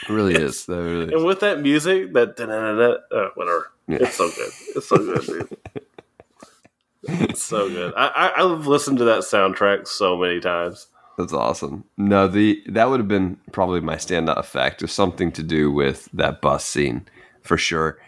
really 0.09 0.35
is. 0.35 0.65
That 0.67 0.77
really 0.83 1.07
is. 1.07 1.13
And 1.13 1.25
with 1.25 1.41
that 1.41 1.61
music, 1.61 2.13
that 2.15 2.41
uh, 3.13 3.29
whatever, 3.35 3.71
Yeah. 3.89 3.99
it's 4.03 4.17
so 4.17 4.29
good. 4.31 4.51
It's 4.77 4.89
so 4.89 4.97
good, 4.97 5.27
dude. 5.27 5.59
It's 7.03 7.43
so 7.43 7.69
good. 7.69 7.95
I, 7.97 8.07
I 8.09 8.43
I've 8.45 8.67
listened 8.67 8.99
to 8.99 9.05
that 9.05 9.21
soundtrack 9.21 9.89
so 9.89 10.17
many 10.19 10.39
times. 10.39 10.87
That's 11.17 11.33
awesome. 11.33 11.85
No, 11.97 12.29
the 12.29 12.63
that 12.69 12.91
would 12.91 13.01
have 13.01 13.09
been 13.09 13.39
probably 13.53 13.81
my 13.81 13.97
standout 13.97 14.37
effect. 14.39 14.83
Is 14.83 14.93
something 14.93 15.33
to 15.33 15.43
do 15.43 15.73
with 15.73 16.09
that 16.13 16.41
bus 16.43 16.65
scene 16.65 17.07
for 17.43 17.57
sure. 17.57 17.99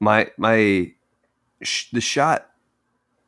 My 0.00 0.30
my 0.38 0.90
sh- 1.62 1.90
the 1.92 2.00
shot 2.00 2.48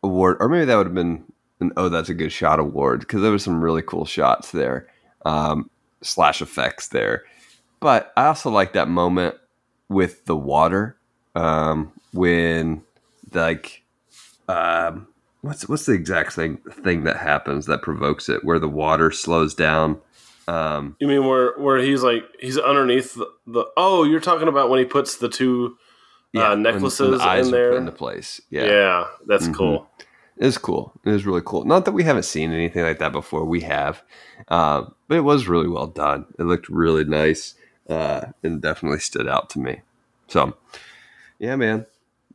award, 0.03 0.39
or 0.41 0.49
maybe 0.49 0.65
that 0.65 0.77
would 0.77 0.87
have 0.87 0.95
been 0.95 1.25
an 1.63 1.73
oh 1.79 1.89
that's 1.89 2.11
a 2.11 2.15
good 2.15 2.31
shot 2.33 2.59
award 2.59 3.01
because 3.01 3.23
there 3.23 3.33
was 3.33 3.43
some 3.43 3.63
really 3.63 3.83
cool 3.83 4.05
shots 4.05 4.51
there, 4.53 4.87
um, 5.25 5.71
slash 6.03 6.43
effects 6.43 6.89
there. 6.89 7.25
But 7.81 8.13
I 8.17 8.27
also 8.27 8.51
like 8.51 8.75
that 8.75 8.89
moment 8.89 9.37
with 9.89 10.25
the 10.27 10.37
water 10.37 10.97
um, 11.35 11.91
when 12.13 12.83
like 13.33 13.83
um, 14.49 15.09
what's 15.41 15.69
what's 15.69 15.87
the 15.87 15.93
exact 15.93 16.33
thing 16.35 16.59
thing 16.71 17.05
that 17.05 17.17
happens 17.17 17.67
that 17.67 17.83
provokes 17.83 18.29
it 18.29 18.45
where 18.45 18.59
the 18.59 18.69
water 18.69 19.11
slows 19.11 19.55
down 19.55 20.01
um 20.49 20.97
You 21.01 21.07
mean 21.07 21.27
where 21.27 21.55
where 21.59 21.79
he's 21.79 22.03
like 22.03 22.25
he's 22.41 22.59
underneath 22.59 23.15
the, 23.15 23.27
the 23.47 23.65
oh 23.77 24.03
you're 24.05 24.21
talking 24.21 24.49
about 24.49 24.69
when 24.71 24.79
he 24.81 24.85
puts 24.85 25.17
the 25.17 25.29
two 25.29 25.77
uh, 26.35 26.41
when- 26.41 26.51
when 26.51 26.63
necklaces 26.63 27.21
the 27.21 27.39
in 27.39 27.51
there 27.51 27.77
into 27.77 27.93
place 27.93 28.41
yeah, 28.51 28.65
yeah, 28.65 29.07
that's 29.27 29.47
Mhm. 29.49 29.55
cool. 29.55 29.89
It's 30.43 30.59
cool. 30.59 30.93
It 31.05 31.13
is 31.13 31.25
really 31.25 31.43
cool. 31.45 31.65
Not 31.65 31.85
that 31.85 31.93
we 31.93 32.03
haven't 32.03 32.25
seen 32.25 32.53
anything 32.53 32.83
like 32.83 32.99
that 32.99 33.13
before. 33.13 33.45
We 33.45 33.61
have. 33.61 34.03
Uh, 34.49 34.87
but 35.07 35.17
it 35.17 35.21
was 35.21 35.47
really 35.47 35.69
well 35.69 35.87
done. 35.87 36.27
It 36.37 36.43
looked 36.43 36.69
really 36.69 37.05
nice 37.05 37.55
uh, 37.89 38.27
and 38.43 38.61
definitely 38.61 38.99
stood 38.99 39.29
out 39.29 39.51
to 39.51 39.61
me. 39.61 39.83
So 40.29 40.57
yeah 41.39 41.57
man. 41.57 41.87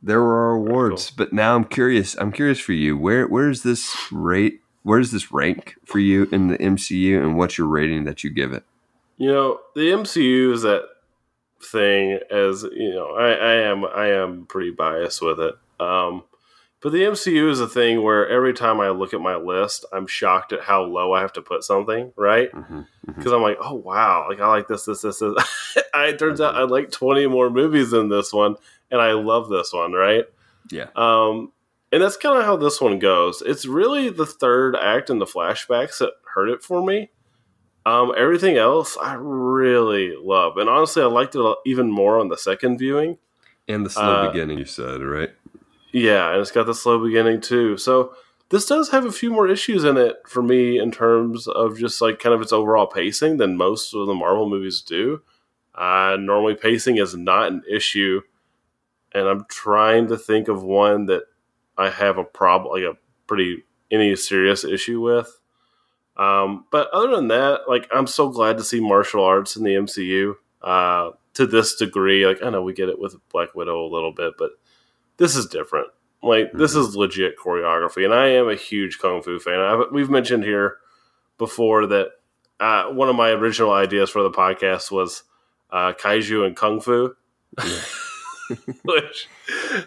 There 0.02 0.20
were 0.20 0.38
our 0.46 0.54
awards. 0.54 1.10
but 1.10 1.32
now 1.32 1.56
i'm 1.56 1.64
curious. 1.64 2.14
I'm 2.14 2.32
curious 2.32 2.60
for 2.60 2.72
you. 2.72 2.96
Where 2.96 3.26
where's 3.26 3.62
this 3.62 3.94
rate 4.12 4.60
where's 4.84 5.10
this 5.10 5.32
rank 5.32 5.74
for 5.84 5.98
you 5.98 6.28
in 6.30 6.48
the 6.48 6.58
mcu 6.58 7.20
and 7.20 7.36
what's 7.36 7.58
your 7.58 7.66
rating 7.66 8.04
that 8.04 8.24
you 8.24 8.30
give 8.30 8.52
it? 8.52 8.64
You 9.16 9.32
know 9.32 9.60
the 9.74 9.90
MCU 9.90 10.52
is 10.54 10.62
that 10.62 10.84
thing 11.60 12.20
as 12.30 12.62
you 12.62 12.92
know 12.92 13.16
I, 13.16 13.32
I 13.32 13.54
am 13.54 13.84
I 13.84 14.06
am 14.12 14.46
pretty 14.46 14.70
biased 14.70 15.20
with 15.20 15.40
it. 15.40 15.56
Um, 15.80 16.22
but 16.80 16.92
the 16.92 17.02
MCU 17.02 17.50
is 17.50 17.60
a 17.60 17.68
thing 17.68 18.02
where 18.02 18.28
every 18.28 18.52
time 18.52 18.80
I 18.80 18.90
look 18.90 19.12
at 19.12 19.20
my 19.20 19.34
list, 19.36 19.84
I'm 19.92 20.06
shocked 20.06 20.52
at 20.52 20.62
how 20.62 20.82
low 20.82 21.12
I 21.12 21.20
have 21.20 21.32
to 21.34 21.42
put 21.42 21.64
something. 21.64 22.12
Right. 22.16 22.52
mm-hmm. 22.52 22.82
because 23.06 23.32
I'm 23.32 23.42
like, 23.42 23.58
oh 23.60 23.74
wow, 23.74 24.26
like 24.28 24.40
I 24.40 24.46
like 24.48 24.68
this, 24.68 24.84
this, 24.84 25.02
this, 25.02 25.18
this. 25.18 25.78
I, 25.94 26.06
it 26.06 26.18
turns 26.18 26.40
out 26.40 26.54
I 26.54 26.62
like 26.62 26.90
20 26.90 27.26
more 27.26 27.50
movies 27.50 27.90
than 27.90 28.08
this 28.08 28.32
one, 28.32 28.56
and 28.90 29.00
I 29.00 29.12
love 29.12 29.48
this 29.48 29.72
one, 29.72 29.92
right? 29.92 30.24
yeah 30.70 30.88
Um, 30.94 31.52
and 31.90 32.02
that's 32.02 32.16
kind 32.16 32.38
of 32.38 32.44
how 32.44 32.56
this 32.56 32.80
one 32.80 32.98
goes. 32.98 33.42
It's 33.44 33.64
really 33.64 34.10
the 34.10 34.26
third 34.26 34.76
act 34.76 35.08
and 35.08 35.20
the 35.20 35.26
flashbacks 35.26 35.98
that 35.98 36.12
hurt 36.34 36.50
it 36.50 36.62
for 36.62 36.84
me. 36.84 37.10
Um, 37.86 38.12
everything 38.16 38.58
else 38.58 38.98
I 39.00 39.14
really 39.14 40.14
love, 40.20 40.58
and 40.58 40.68
honestly, 40.68 41.02
I 41.02 41.06
liked 41.06 41.34
it 41.34 41.56
even 41.64 41.90
more 41.90 42.20
on 42.20 42.28
the 42.28 42.36
second 42.36 42.78
viewing. 42.78 43.16
And 43.66 43.84
the 43.84 43.90
slow 43.90 44.02
Uh, 44.02 44.30
beginning, 44.30 44.58
you 44.58 44.66
said, 44.66 45.00
right? 45.02 45.30
Yeah, 45.92 46.32
and 46.32 46.40
it's 46.40 46.50
got 46.50 46.66
the 46.66 46.74
slow 46.74 47.02
beginning 47.02 47.40
too. 47.40 47.76
So 47.76 48.14
this 48.50 48.66
does 48.66 48.90
have 48.90 49.04
a 49.04 49.12
few 49.12 49.30
more 49.30 49.48
issues 49.48 49.84
in 49.84 49.96
it 49.96 50.16
for 50.26 50.42
me 50.42 50.78
in 50.78 50.90
terms 50.90 51.46
of 51.46 51.78
just 51.78 52.00
like 52.00 52.18
kind 52.18 52.34
of 52.34 52.40
its 52.40 52.52
overall 52.52 52.86
pacing 52.86 53.36
than 53.36 53.56
most 53.56 53.94
of 53.94 54.06
the 54.06 54.14
Marvel 54.14 54.48
movies 54.48 54.80
do. 54.80 55.22
Uh, 55.74 56.16
normally, 56.18 56.54
pacing 56.54 56.96
is 56.96 57.14
not 57.14 57.48
an 57.48 57.62
issue, 57.70 58.20
and 59.14 59.28
I'm 59.28 59.44
trying 59.48 60.08
to 60.08 60.16
think 60.16 60.48
of 60.48 60.62
one 60.62 61.06
that 61.06 61.24
I 61.76 61.90
have 61.90 62.18
a 62.18 62.24
problem, 62.24 62.72
like 62.72 62.82
a 62.82 62.98
pretty 63.26 63.64
any 63.90 64.16
serious 64.16 64.64
issue 64.64 65.00
with. 65.00 65.38
Um, 66.16 66.64
but 66.72 66.90
other 66.90 67.14
than 67.14 67.28
that, 67.28 67.68
like 67.68 67.88
I'm 67.92 68.08
so 68.08 68.28
glad 68.28 68.58
to 68.58 68.64
see 68.64 68.80
martial 68.80 69.22
arts 69.22 69.56
in 69.56 69.62
the 69.62 69.74
MCU 69.74 70.34
uh, 70.62 71.10
to 71.34 71.46
this 71.46 71.76
degree. 71.76 72.26
Like 72.26 72.42
I 72.42 72.50
know 72.50 72.62
we 72.62 72.72
get 72.72 72.88
it 72.88 72.98
with 72.98 73.16
Black 73.30 73.54
Widow 73.54 73.86
a 73.86 73.92
little 73.92 74.12
bit, 74.12 74.34
but 74.36 74.50
this 75.18 75.36
is 75.36 75.46
different. 75.46 75.88
Like 76.22 76.52
this 76.52 76.74
is 76.74 76.96
legit 76.96 77.38
choreography, 77.38 78.04
and 78.04 78.14
I 78.14 78.28
am 78.28 78.48
a 78.48 78.56
huge 78.56 78.98
kung 78.98 79.22
fu 79.22 79.38
fan. 79.38 79.60
i 79.60 79.84
we've 79.92 80.10
mentioned 80.10 80.42
here 80.42 80.78
before 81.36 81.86
that 81.86 82.08
uh, 82.58 82.86
one 82.86 83.08
of 83.08 83.14
my 83.14 83.30
original 83.30 83.72
ideas 83.72 84.10
for 84.10 84.22
the 84.22 84.30
podcast 84.30 84.90
was 84.90 85.22
uh, 85.70 85.92
kaiju 85.92 86.44
and 86.44 86.56
kung 86.56 86.80
fu, 86.80 87.14
which 88.84 89.28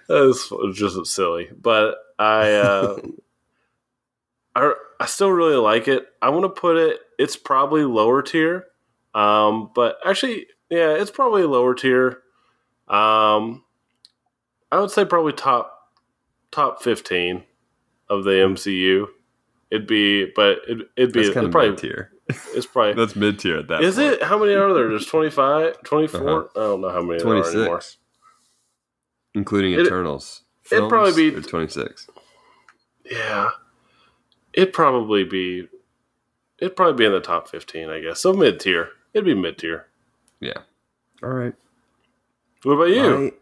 is 0.09 0.53
just 0.73 1.05
silly. 1.07 1.49
But 1.59 1.95
I, 2.17 2.53
uh, 2.53 2.97
I, 4.55 4.73
I 4.99 5.05
still 5.05 5.31
really 5.31 5.55
like 5.55 5.87
it. 5.87 6.05
I 6.21 6.29
want 6.29 6.43
to 6.43 6.61
put 6.61 6.77
it. 6.77 6.99
It's 7.17 7.35
probably 7.35 7.83
lower 7.83 8.21
tier, 8.21 8.67
um, 9.13 9.71
but 9.75 9.97
actually, 10.05 10.47
yeah, 10.69 10.93
it's 10.93 11.11
probably 11.11 11.43
lower 11.43 11.75
tier. 11.75 12.21
Um, 12.87 13.63
I 14.71 14.79
would 14.79 14.91
say 14.91 15.05
probably 15.05 15.33
top 15.33 15.89
top 16.51 16.81
fifteen 16.81 17.43
of 18.09 18.23
the 18.23 18.31
MCU. 18.31 19.07
It'd 19.69 19.87
be, 19.87 20.25
but 20.35 20.59
it, 20.67 20.79
it'd 20.97 21.13
be 21.13 21.23
That's 21.23 21.33
kind 21.33 21.45
it'd 21.45 21.45
of 21.45 21.51
probably 21.51 21.69
mid 21.69 21.77
tier. 21.79 22.11
it's 22.53 22.65
probably 22.65 22.93
That's 23.01 23.15
mid 23.15 23.39
tier 23.39 23.57
at 23.59 23.67
that. 23.69 23.83
is 23.83 23.95
point. 23.95 24.13
it? 24.13 24.23
How 24.23 24.37
many 24.37 24.53
are 24.53 24.73
there? 24.73 24.89
There's 24.89 25.05
25, 25.05 25.81
24? 25.83 26.19
Uh-huh. 26.19 26.47
I 26.55 26.59
don't 26.59 26.81
know 26.81 26.89
how 26.89 27.01
many 27.01 27.19
there 27.19 27.27
are 27.29 27.35
anymore. 27.47 27.65
26, 27.79 27.97
including 29.33 29.73
It- 29.73 29.81
Eternals. 29.87 30.41
It'd 30.71 30.89
probably 30.89 31.31
be- 31.31 31.41
26. 31.41 32.07
Yeah, 33.09 33.49
it'd 34.53 34.73
probably 34.73 35.23
be 35.25 35.67
it'd 36.59 36.75
probably 36.75 36.93
be 36.97 37.05
in 37.05 37.11
the 37.11 37.19
top 37.19 37.47
fifteen, 37.49 37.89
I 37.89 37.99
guess. 37.99 38.21
So 38.21 38.31
mid 38.33 38.59
tier. 38.59 38.89
It'd 39.13 39.25
be 39.25 39.33
mid 39.33 39.57
tier. 39.57 39.87
Yeah. 40.39 40.59
All 41.23 41.29
right. 41.29 41.53
What 42.63 42.73
about 42.73 42.89
you? 42.89 43.33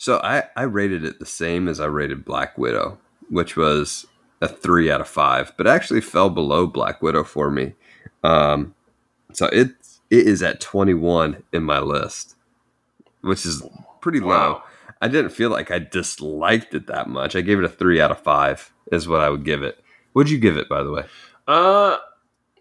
So 0.00 0.18
I, 0.24 0.44
I 0.56 0.62
rated 0.62 1.04
it 1.04 1.18
the 1.18 1.26
same 1.26 1.68
as 1.68 1.78
I 1.78 1.84
rated 1.84 2.24
Black 2.24 2.56
Widow, 2.56 2.96
which 3.28 3.54
was 3.54 4.06
a 4.40 4.48
three 4.48 4.90
out 4.90 5.02
of 5.02 5.08
five, 5.08 5.52
but 5.58 5.66
actually 5.66 6.00
fell 6.00 6.30
below 6.30 6.66
Black 6.66 7.02
Widow 7.02 7.22
for 7.22 7.50
me. 7.50 7.74
Um, 8.24 8.74
so 9.34 9.48
it 9.48 9.72
it 10.08 10.26
is 10.26 10.42
at 10.42 10.58
21 10.58 11.42
in 11.52 11.64
my 11.64 11.80
list, 11.80 12.34
which 13.20 13.44
is 13.44 13.62
pretty 14.00 14.20
low. 14.20 14.28
Wow. 14.28 14.62
I 15.02 15.08
didn't 15.08 15.32
feel 15.32 15.50
like 15.50 15.70
I 15.70 15.80
disliked 15.80 16.72
it 16.72 16.86
that 16.86 17.10
much. 17.10 17.36
I 17.36 17.42
gave 17.42 17.58
it 17.58 17.64
a 17.64 17.68
three 17.68 18.00
out 18.00 18.10
of 18.10 18.20
five, 18.20 18.72
is 18.90 19.06
what 19.06 19.20
I 19.20 19.28
would 19.28 19.44
give 19.44 19.62
it. 19.62 19.84
Would 20.14 20.30
you 20.30 20.38
give 20.38 20.56
it, 20.56 20.66
by 20.66 20.82
the 20.82 20.92
way? 20.92 21.04
Uh, 21.46 21.98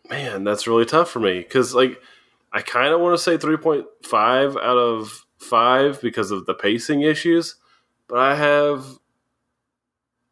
man, 0.10 0.44
that's 0.44 0.68
really 0.68 0.86
tough 0.86 1.10
for 1.10 1.22
me 1.22 1.40
because 1.40 1.74
like 1.74 2.02
I 2.52 2.62
kind 2.64 2.94
of 2.94 3.00
want 3.00 3.18
to 3.18 3.24
say 3.24 3.38
three 3.38 3.56
point 3.56 3.86
five 4.04 4.58
out 4.58 4.78
of 4.78 5.26
five 5.40 6.02
because 6.02 6.32
of 6.32 6.46
the 6.46 6.54
pacing 6.54 7.02
issues, 7.02 7.56
but 8.08 8.20
I 8.20 8.36
have 8.36 8.86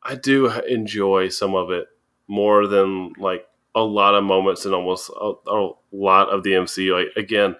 I 0.03 0.16
do 0.16 0.49
enjoy 0.49 1.30
some 1.30 1.55
of 1.55 1.72
it 1.72 1.88
more 2.28 2.68
than 2.68 3.14
like 3.18 3.45
a 3.76 3.82
lot 3.82 4.16
of 4.16 4.24
moments 4.24 4.66
in 4.66 4.74
almost 4.74 5.10
a, 5.10 5.34
a 5.47 5.72
lot 5.91 6.30
of 6.30 6.43
the 6.43 6.51
MCU. 6.51 6.93
Like 6.93 7.16
again, 7.16 7.55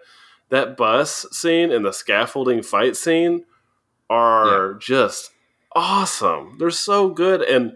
that 0.50 0.78
bus 0.78 1.26
scene 1.32 1.72
and 1.72 1.86
the 1.86 1.92
scaffolding 1.92 2.64
fight 2.64 2.96
scene 2.96 3.46
are 4.10 4.76
just 4.76 5.32
awesome. 5.76 6.58
They're 6.58 6.72
so 6.72 7.10
good 7.10 7.42
and 7.42 7.74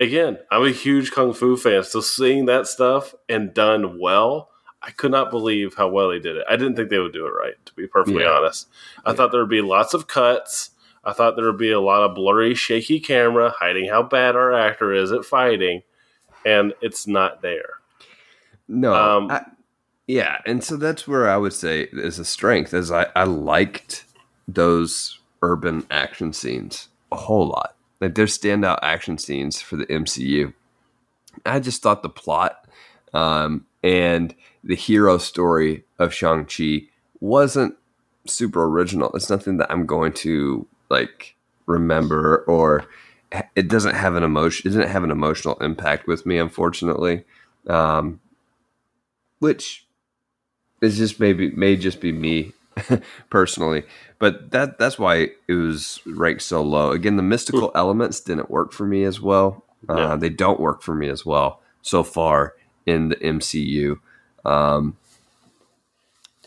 again, 0.00 0.38
I'm 0.50 0.64
a 0.64 0.70
huge 0.70 1.10
kung 1.12 1.32
fu 1.32 1.56
fan, 1.56 1.84
so 1.84 2.00
seeing 2.00 2.46
that 2.46 2.66
stuff 2.66 3.14
and 3.28 3.54
done 3.54 3.98
well, 4.00 4.50
I 4.86 4.90
could 4.90 5.10
not 5.10 5.30
believe 5.30 5.74
how 5.74 5.88
well 5.88 6.10
they 6.10 6.18
did 6.18 6.36
it. 6.36 6.44
I 6.48 6.56
didn't 6.56 6.76
think 6.76 6.90
they 6.90 6.98
would 6.98 7.12
do 7.12 7.26
it 7.26 7.30
right, 7.30 7.54
to 7.64 7.72
be 7.74 7.86
perfectly 7.86 8.22
Yeah. 8.22 8.30
honest. 8.32 8.68
I 9.04 9.10
Yeah. 9.10 9.16
thought 9.16 9.30
there 9.32 9.40
would 9.40 9.48
be 9.48 9.62
lots 9.62 9.94
of 9.94 10.06
cuts. 10.06 10.70
I 11.04 11.12
thought 11.12 11.36
there 11.36 11.46
would 11.46 11.58
be 11.58 11.72
a 11.72 11.80
lot 11.80 12.02
of 12.02 12.14
blurry, 12.14 12.54
shaky 12.54 13.00
camera 13.00 13.54
hiding 13.58 13.88
how 13.88 14.02
bad 14.02 14.36
our 14.36 14.52
actor 14.52 14.92
is 14.92 15.10
at 15.12 15.24
fighting, 15.24 15.82
and 16.44 16.74
it's 16.80 17.06
not 17.06 17.40
there. 17.42 17.78
No. 18.68 18.94
Um, 18.94 19.30
I, 19.30 19.44
yeah, 20.06 20.38
and 20.46 20.62
so 20.62 20.76
that's 20.76 21.06
where 21.08 21.28
I 21.28 21.36
would 21.36 21.52
say 21.52 21.88
is 21.92 22.18
a 22.18 22.24
strength 22.24 22.72
is 22.74 22.90
I, 22.90 23.06
I 23.16 23.24
liked 23.24 24.04
those 24.48 25.18
urban 25.42 25.86
action 25.90 26.32
scenes 26.32 26.88
a 27.12 27.16
whole 27.16 27.48
lot. 27.48 27.74
Like 28.00 28.14
they're 28.14 28.26
standout 28.26 28.78
action 28.82 29.16
scenes 29.18 29.60
for 29.60 29.76
the 29.76 29.86
MCU. 29.86 30.52
I 31.46 31.60
just 31.60 31.82
thought 31.82 32.02
the 32.02 32.08
plot 32.08 32.63
um, 33.14 33.64
and 33.82 34.34
the 34.62 34.76
hero 34.76 35.16
story 35.18 35.84
of 35.98 36.12
Shang-Chi 36.12 36.88
wasn't 37.20 37.76
super 38.26 38.64
original. 38.64 39.10
It's 39.14 39.30
nothing 39.30 39.56
that 39.58 39.70
I'm 39.70 39.86
going 39.86 40.12
to 40.14 40.66
like 40.90 41.36
remember 41.66 42.44
or 42.46 42.86
it 43.56 43.68
doesn't 43.68 43.94
have 43.94 44.16
an 44.16 44.22
emotion 44.22 44.70
it 44.70 44.74
didn't 44.74 44.90
have 44.90 45.02
an 45.02 45.10
emotional 45.10 45.56
impact 45.56 46.06
with 46.06 46.26
me 46.26 46.38
unfortunately. 46.38 47.24
Um, 47.66 48.20
which 49.38 49.86
is 50.82 50.98
just 50.98 51.20
maybe 51.20 51.50
may 51.50 51.76
just 51.76 52.00
be 52.00 52.12
me 52.12 52.52
personally, 53.30 53.84
but 54.18 54.50
that 54.50 54.78
that's 54.78 54.98
why 54.98 55.28
it 55.48 55.52
was 55.54 56.00
ranked 56.06 56.42
so 56.42 56.62
low. 56.62 56.90
Again, 56.90 57.16
the 57.16 57.22
mystical 57.22 57.70
elements 57.74 58.20
didn't 58.20 58.50
work 58.50 58.72
for 58.72 58.86
me 58.86 59.04
as 59.04 59.20
well. 59.20 59.64
Uh, 59.88 59.96
Yeah. 59.96 60.16
They 60.16 60.30
don't 60.30 60.60
work 60.60 60.82
for 60.82 60.94
me 60.94 61.08
as 61.08 61.24
well 61.24 61.60
so 61.82 62.02
far 62.02 62.54
in 62.86 63.08
the 63.08 63.16
MCU. 63.16 63.98
Um, 64.44 64.96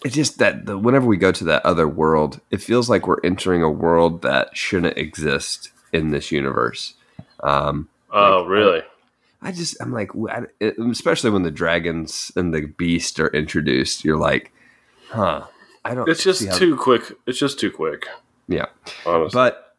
it's 0.05 0.15
just 0.15 0.37
that 0.39 0.65
the, 0.65 0.77
whenever 0.77 1.05
we 1.07 1.17
go 1.17 1.31
to 1.31 1.43
that 1.45 1.65
other 1.65 1.87
world, 1.87 2.39
it 2.51 2.61
feels 2.61 2.89
like 2.89 3.07
we're 3.07 3.19
entering 3.23 3.63
a 3.63 3.69
world 3.71 4.21
that 4.21 4.55
shouldn't 4.55 4.97
exist 4.97 5.71
in 5.91 6.09
this 6.09 6.31
universe. 6.31 6.93
Um, 7.41 7.89
Oh, 8.11 8.41
Like, 8.41 8.49
really? 8.49 8.81
I 9.41 9.51
just 9.51 9.75
I'm 9.81 9.91
like, 9.91 10.11
I- 10.29 10.47
especially 10.91 11.29
when 11.29 11.43
the 11.43 11.51
dragons 11.51 12.31
and 12.35 12.53
the 12.53 12.61
beast 12.67 13.19
are 13.19 13.27
introduced, 13.27 14.05
you're 14.05 14.17
like, 14.17 14.51
huh? 15.09 15.45
I 15.85 15.93
don't. 15.93 16.07
It's 16.09 16.23
just 16.23 16.45
how- 16.47 16.57
too 16.57 16.75
quick. 16.77 17.03
It's 17.25 17.37
just 17.39 17.59
too 17.59 17.69
quick. 17.71 18.05
yeah. 18.47 18.65
Honestly, 19.05 19.35
But 19.37 19.75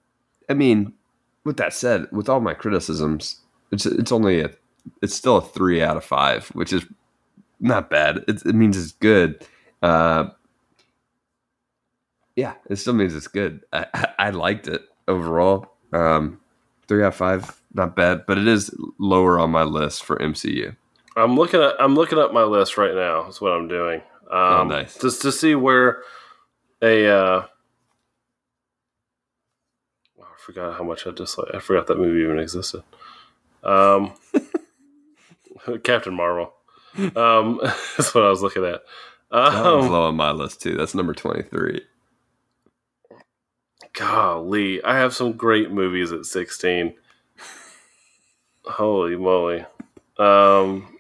I 0.48 0.54
mean, 0.54 0.92
with 1.44 1.56
that 1.56 1.72
said, 1.72 2.06
with 2.12 2.28
all 2.28 2.40
my 2.40 2.54
criticisms, 2.54 3.40
it's 3.72 3.84
it's 3.86 4.12
only 4.12 4.40
a 4.40 4.50
it's 5.02 5.14
still 5.14 5.36
a 5.36 5.42
three 5.42 5.82
out 5.82 5.96
of 5.96 6.04
five, 6.04 6.48
which 6.48 6.72
is 6.72 6.84
not 7.60 7.90
bad. 7.90 8.18
It, 8.28 8.44
it 8.44 8.54
means 8.54 8.76
it's 8.76 8.92
good. 8.92 9.44
Uh, 9.82 10.30
yeah, 12.36 12.54
it 12.70 12.76
still 12.76 12.94
means 12.94 13.14
it's 13.14 13.28
good. 13.28 13.62
I, 13.72 13.86
I, 13.94 14.08
I 14.18 14.30
liked 14.30 14.68
it 14.68 14.82
overall. 15.08 15.66
Um, 15.92 16.40
three 16.86 17.02
out 17.02 17.08
of 17.08 17.14
five, 17.16 17.60
not 17.74 17.96
bad, 17.96 18.26
but 18.26 18.38
it 18.38 18.46
is 18.46 18.74
lower 18.98 19.38
on 19.38 19.50
my 19.50 19.64
list 19.64 20.04
for 20.04 20.16
MCU. 20.18 20.76
I'm 21.16 21.36
looking 21.36 21.60
at 21.60 21.74
I'm 21.80 21.94
looking 21.96 22.18
up 22.18 22.32
my 22.32 22.44
list 22.44 22.78
right 22.78 22.94
now. 22.94 23.24
That's 23.24 23.40
what 23.40 23.52
I'm 23.52 23.66
doing. 23.66 24.00
Um, 24.30 24.38
Oh, 24.40 24.64
nice. 24.64 24.96
Just 24.98 25.22
to 25.22 25.32
see 25.32 25.54
where 25.54 26.02
a 26.80 27.08
uh, 27.08 27.46
oh, 30.20 30.22
I 30.22 30.24
forgot 30.38 30.76
how 30.76 30.84
much 30.84 31.06
I 31.06 31.10
dislike. 31.10 31.52
I 31.54 31.58
forgot 31.58 31.88
that 31.88 31.98
movie 31.98 32.20
even 32.22 32.38
existed. 32.38 32.82
Um, 33.64 34.12
Captain 35.84 36.14
Marvel. 36.14 36.52
Um, 37.16 37.60
that's 37.96 38.14
what 38.14 38.24
I 38.24 38.30
was 38.30 38.42
looking 38.42 38.64
at. 38.64 38.80
That 39.30 39.62
one's 39.64 39.86
Um, 39.86 39.92
low 39.92 40.04
on 40.08 40.16
my 40.16 40.30
list 40.32 40.62
too. 40.62 40.76
That's 40.76 40.94
number 40.94 41.12
twenty 41.14 41.42
three. 41.42 41.82
golly, 43.94 44.82
I 44.84 44.96
have 44.98 45.14
some 45.14 45.32
great 45.32 45.70
movies 45.70 46.12
at 46.12 46.24
16. 46.24 46.94
Holy 48.64 49.16
moly. 49.16 49.64
Um, 50.18 50.96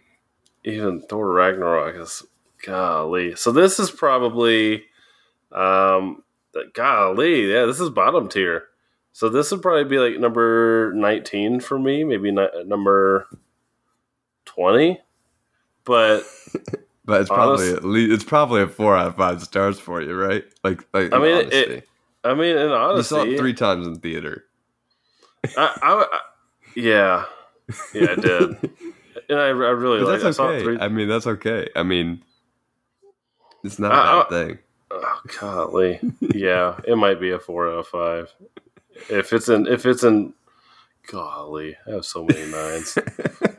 even 0.64 1.00
Thor 1.02 1.32
Ragnarok 1.32 1.96
is 1.96 2.24
golly. 2.64 3.36
So 3.36 3.52
this 3.52 3.78
is 3.78 3.90
probably 3.90 4.84
um 5.52 6.22
golly, 6.74 7.50
yeah, 7.52 7.64
this 7.66 7.80
is 7.80 7.90
bottom 7.90 8.28
tier. 8.28 8.64
So 9.12 9.28
this 9.28 9.50
would 9.50 9.62
probably 9.62 9.84
be 9.84 9.98
like 9.98 10.20
number 10.20 10.92
19 10.94 11.60
for 11.60 11.78
me, 11.78 12.04
maybe 12.04 12.30
ni- 12.30 12.64
number 12.64 13.26
20. 14.58 15.00
But 15.84 16.24
But 17.04 17.22
it's 17.22 17.30
probably 17.30 17.68
Honest- 17.68 17.76
at 17.78 17.84
least 17.84 18.12
it's 18.12 18.24
probably 18.24 18.60
a 18.60 18.68
four 18.68 18.94
out 18.94 19.06
of 19.06 19.16
five 19.16 19.42
stars 19.42 19.80
for 19.80 20.02
you, 20.02 20.14
right? 20.14 20.44
Like, 20.62 20.84
like 20.92 21.14
I 21.14 21.18
mean, 21.18 21.48
it- 21.50 21.88
I 22.24 22.34
mean, 22.34 22.58
in 22.58 22.68
you 22.68 23.02
saw 23.02 23.22
it 23.22 23.38
three 23.38 23.54
times 23.54 23.86
in 23.86 23.96
theater. 24.00 24.44
I, 25.56 25.78
I, 25.82 26.06
I- 26.12 26.18
yeah, 26.76 27.24
yeah, 27.94 28.08
I 28.10 28.14
did, 28.16 28.42
and 29.30 29.38
I, 29.38 29.46
I 29.46 29.50
really 29.50 30.00
like. 30.00 30.20
I 30.20 30.24
that's 30.24 30.36
saw 30.36 30.50
it 30.50 30.62
three. 30.62 30.78
I 30.78 30.88
mean, 30.88 31.08
that's 31.08 31.26
okay. 31.26 31.68
I 31.74 31.82
mean, 31.82 32.22
it's 33.64 33.78
not 33.78 33.92
I- 33.92 33.96
a 33.96 34.00
I- 34.00 34.22
bad 34.24 34.28
thing. 34.28 34.58
Oh, 34.90 35.20
golly, 35.40 36.00
yeah, 36.34 36.78
it 36.86 36.96
might 36.96 37.20
be 37.20 37.30
a 37.30 37.38
four 37.38 37.68
out 37.68 37.78
of 37.78 37.86
five. 37.88 38.34
If 39.08 39.32
it's 39.32 39.48
in, 39.48 39.66
if 39.66 39.86
it's 39.86 40.02
in, 40.02 40.34
golly, 41.10 41.76
I 41.86 41.90
have 41.92 42.04
so 42.04 42.24
many 42.24 42.50
nines. 42.50 42.98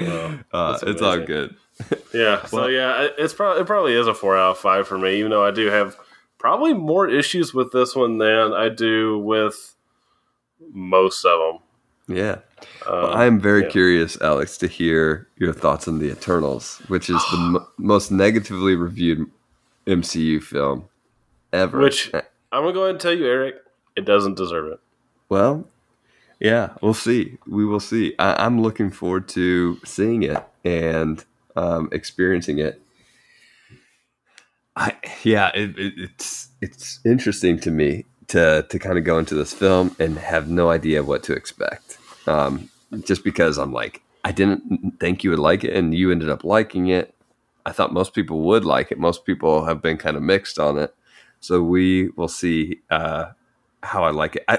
Wow, 0.00 0.38
Uh, 0.52 0.78
it's 0.82 1.02
all 1.02 1.18
good. 1.18 1.56
Yeah, 2.14 2.44
so 2.46 2.56
Well- 2.56 2.70
yeah, 2.70 3.08
it's 3.18 3.34
probably 3.34 3.60
it 3.62 3.66
probably 3.66 3.94
is 3.94 4.06
a 4.06 4.14
four 4.14 4.36
out 4.36 4.52
of 4.52 4.58
five 4.58 4.88
for 4.88 4.96
me. 4.98 5.18
Even 5.18 5.30
though 5.30 5.44
I 5.44 5.50
do 5.50 5.66
have 5.66 5.96
probably 6.38 6.72
more 6.74 7.06
issues 7.08 7.52
with 7.52 7.72
this 7.72 7.94
one 7.94 8.16
than 8.18 8.52
I 8.54 8.68
do 8.70 9.18
with 9.18 9.74
most 10.72 11.24
of 11.24 11.38
them. 11.38 12.16
Yeah. 12.16 12.36
Um, 12.86 13.02
Well, 13.02 13.14
I 13.14 13.26
am 13.26 13.40
very 13.40 13.62
yeah. 13.64 13.68
curious, 13.68 14.18
Alex, 14.22 14.56
to 14.58 14.66
hear 14.68 15.28
your 15.36 15.52
thoughts 15.52 15.86
on 15.88 15.98
the 15.98 16.10
Eternals, 16.10 16.80
which 16.88 17.10
is 17.10 17.20
the 17.30 17.36
m- 17.36 17.66
most 17.78 18.10
negatively 18.10 18.74
reviewed 18.76 19.30
MCU 19.86 20.40
film 20.42 20.84
ever. 21.52 21.78
Which- 21.78 22.10
I'm 22.14 22.62
gonna 22.62 22.72
go 22.72 22.82
ahead 22.84 22.90
and 22.94 23.00
tell 23.00 23.12
you, 23.12 23.26
Eric, 23.26 23.56
it 23.96 24.04
doesn't 24.06 24.36
deserve 24.36 24.72
it. 24.72 24.80
Well, 25.28 25.68
yeah, 26.40 26.70
we'll 26.82 26.94
see. 26.94 27.38
We 27.46 27.64
will 27.64 27.80
see. 27.80 28.14
I, 28.18 28.44
I'm 28.44 28.60
looking 28.60 28.90
forward 28.90 29.28
to 29.30 29.78
seeing 29.84 30.22
it 30.22 30.42
and 30.64 31.24
um, 31.56 31.88
experiencing 31.92 32.58
it. 32.58 32.80
I 34.76 34.94
yeah, 35.22 35.50
it, 35.54 35.78
it, 35.78 35.94
it's 35.96 36.48
it's 36.60 37.00
interesting 37.04 37.58
to 37.60 37.70
me 37.70 38.04
to 38.28 38.66
to 38.68 38.78
kind 38.78 38.98
of 38.98 39.04
go 39.04 39.18
into 39.18 39.34
this 39.34 39.54
film 39.54 39.96
and 39.98 40.18
have 40.18 40.48
no 40.48 40.70
idea 40.70 41.02
what 41.02 41.22
to 41.24 41.32
expect. 41.32 41.98
Um, 42.26 42.68
just 43.04 43.24
because 43.24 43.56
I'm 43.56 43.72
like, 43.72 44.02
I 44.24 44.32
didn't 44.32 44.98
think 45.00 45.24
you 45.24 45.30
would 45.30 45.38
like 45.38 45.64
it, 45.64 45.74
and 45.74 45.94
you 45.94 46.10
ended 46.10 46.28
up 46.28 46.44
liking 46.44 46.88
it. 46.88 47.14
I 47.64 47.72
thought 47.72 47.92
most 47.92 48.14
people 48.14 48.40
would 48.42 48.64
like 48.64 48.92
it. 48.92 48.98
Most 48.98 49.24
people 49.24 49.64
have 49.64 49.80
been 49.80 49.96
kind 49.96 50.16
of 50.16 50.22
mixed 50.22 50.58
on 50.58 50.78
it. 50.78 50.94
So 51.40 51.62
we 51.62 52.10
will 52.10 52.28
see 52.28 52.80
uh, 52.90 53.32
how 53.82 54.04
I 54.04 54.10
like 54.10 54.36
it. 54.36 54.44
I, 54.48 54.58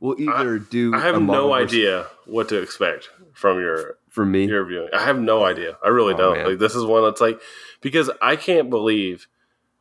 we'll 0.00 0.20
either 0.20 0.58
do. 0.58 0.94
I 0.94 1.00
have 1.00 1.20
no 1.22 1.52
versus- 1.52 1.72
idea 1.72 2.06
what 2.26 2.48
to 2.48 2.60
expect 2.60 3.08
from 3.32 3.58
your 3.60 3.98
for 4.08 4.24
me. 4.24 4.46
your 4.46 4.64
viewing. 4.64 4.88
I 4.92 5.04
have 5.04 5.18
no 5.18 5.44
idea. 5.44 5.76
I 5.84 5.88
really 5.88 6.14
Oh, 6.14 6.18
don't. 6.18 6.36
man. 6.38 6.46
Like 6.50 6.58
this 6.58 6.74
is 6.74 6.84
one 6.84 7.02
that's 7.04 7.20
like 7.20 7.40
because 7.80 8.10
I 8.22 8.36
can't 8.36 8.70
believe 8.70 9.26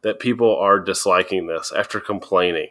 that 0.02 0.20
people 0.20 0.56
are 0.58 0.80
disliking 0.80 1.48
this 1.48 1.72
after 1.72 2.00
complaining 2.00 2.70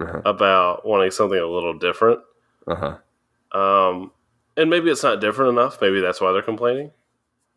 Uh-huh. 0.00 0.22
about 0.24 0.84
wanting 0.86 1.10
something 1.12 1.38
a 1.38 1.46
little 1.46 1.74
different. 1.78 2.20
Uh-huh. 2.66 2.96
Um, 3.58 4.10
and 4.56 4.68
maybe 4.70 4.90
it's 4.90 5.02
not 5.02 5.20
different 5.20 5.50
enough. 5.52 5.80
Maybe 5.80 6.00
that's 6.00 6.20
why 6.20 6.32
they're 6.32 6.42
complaining, 6.42 6.90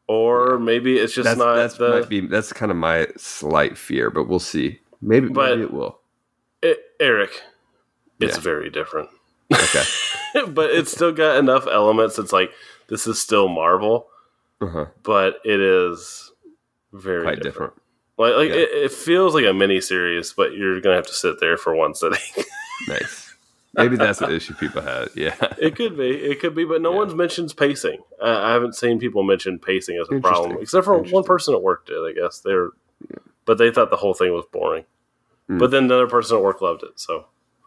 or 0.07 0.59
maybe 0.59 0.97
it's 0.97 1.13
just 1.13 1.25
That's 1.25 1.37
not 1.39 1.55
that's 1.55 1.77
the. 1.77 1.89
might 1.89 2.09
be 2.09 2.21
that's 2.21 2.53
kind 2.53 2.71
of 2.71 2.77
my 2.77 3.07
slight 3.17 3.77
fear, 3.77 4.09
but 4.11 4.27
we'll 4.27 4.39
see. 4.39 4.79
Maybe, 5.01 5.29
But- 5.29 5.51
maybe 5.51 5.61
it 5.63 5.73
will. 5.73 5.99
it, 6.61 6.79
Eric, 6.99 7.41
it's 8.19 8.37
Yeah. 8.37 8.41
very 8.41 8.69
different, 8.69 9.09
Okay. 9.53 9.83
but 10.47 10.71
it's 10.71 10.91
still 10.91 11.11
got 11.11 11.37
enough 11.37 11.67
elements. 11.67 12.17
It's 12.19 12.33
like 12.33 12.51
this 12.87 13.07
is 13.07 13.21
still 13.21 13.47
Marvel, 13.47 14.07
Uh-huh. 14.61 14.85
but 15.03 15.39
it 15.43 15.59
is 15.59 16.31
very 16.93 17.23
Quite 17.23 17.41
different. 17.41 17.73
different. 17.73 17.81
Like, 18.17 18.35
like 18.35 18.49
Yeah. 18.49 18.63
it, 18.63 18.69
it 18.85 18.91
feels 18.91 19.33
like 19.33 19.45
a 19.45 19.53
mini 19.53 19.81
series, 19.81 20.31
but 20.33 20.53
you're 20.53 20.79
gonna 20.81 20.95
have 20.95 21.07
to 21.07 21.13
sit 21.13 21.39
there 21.39 21.57
for 21.57 21.75
one 21.75 21.93
sitting. 21.95 22.19
Nice. 22.89 23.33
Maybe 23.73 23.95
that's 23.97 24.19
the 24.19 24.29
issue 24.33 24.53
people 24.53 24.81
had. 24.81 25.09
Yeah. 25.15 25.35
it 25.57 25.75
could 25.75 25.97
be, 25.97 26.09
it 26.09 26.39
could 26.39 26.55
be, 26.55 26.63
but 26.65 26.81
no 26.81 26.91
Yeah. 26.91 26.97
one's 26.97 27.13
mentions 27.13 27.53
pacing. 27.53 27.99
I, 28.21 28.49
I 28.49 28.51
haven't 28.53 28.75
seen 28.75 28.99
people 28.99 29.23
mention 29.23 29.59
pacing 29.59 29.97
as 29.99 30.07
a 30.09 30.19
problem, 30.21 30.57
except 30.61 30.85
for 30.85 30.97
one 30.99 31.23
person 31.23 31.53
at 31.53 31.61
work 31.61 31.85
did. 31.87 31.97
I 31.97 32.13
guess 32.13 32.39
they're, 32.39 32.69
but 33.45 33.57
they 33.57 33.71
thought 33.71 33.89
the 33.89 33.97
whole 33.97 34.13
thing 34.13 34.33
was 34.33 34.45
boring. 34.51 34.85
Hmm. 35.47 35.57
But 35.57 35.71
then 35.71 35.85
another 35.85 36.07
person 36.07 36.37
at 36.37 36.43
work 36.43 36.61
loved 36.61 36.83
it. 36.83 36.99
So 36.99 37.25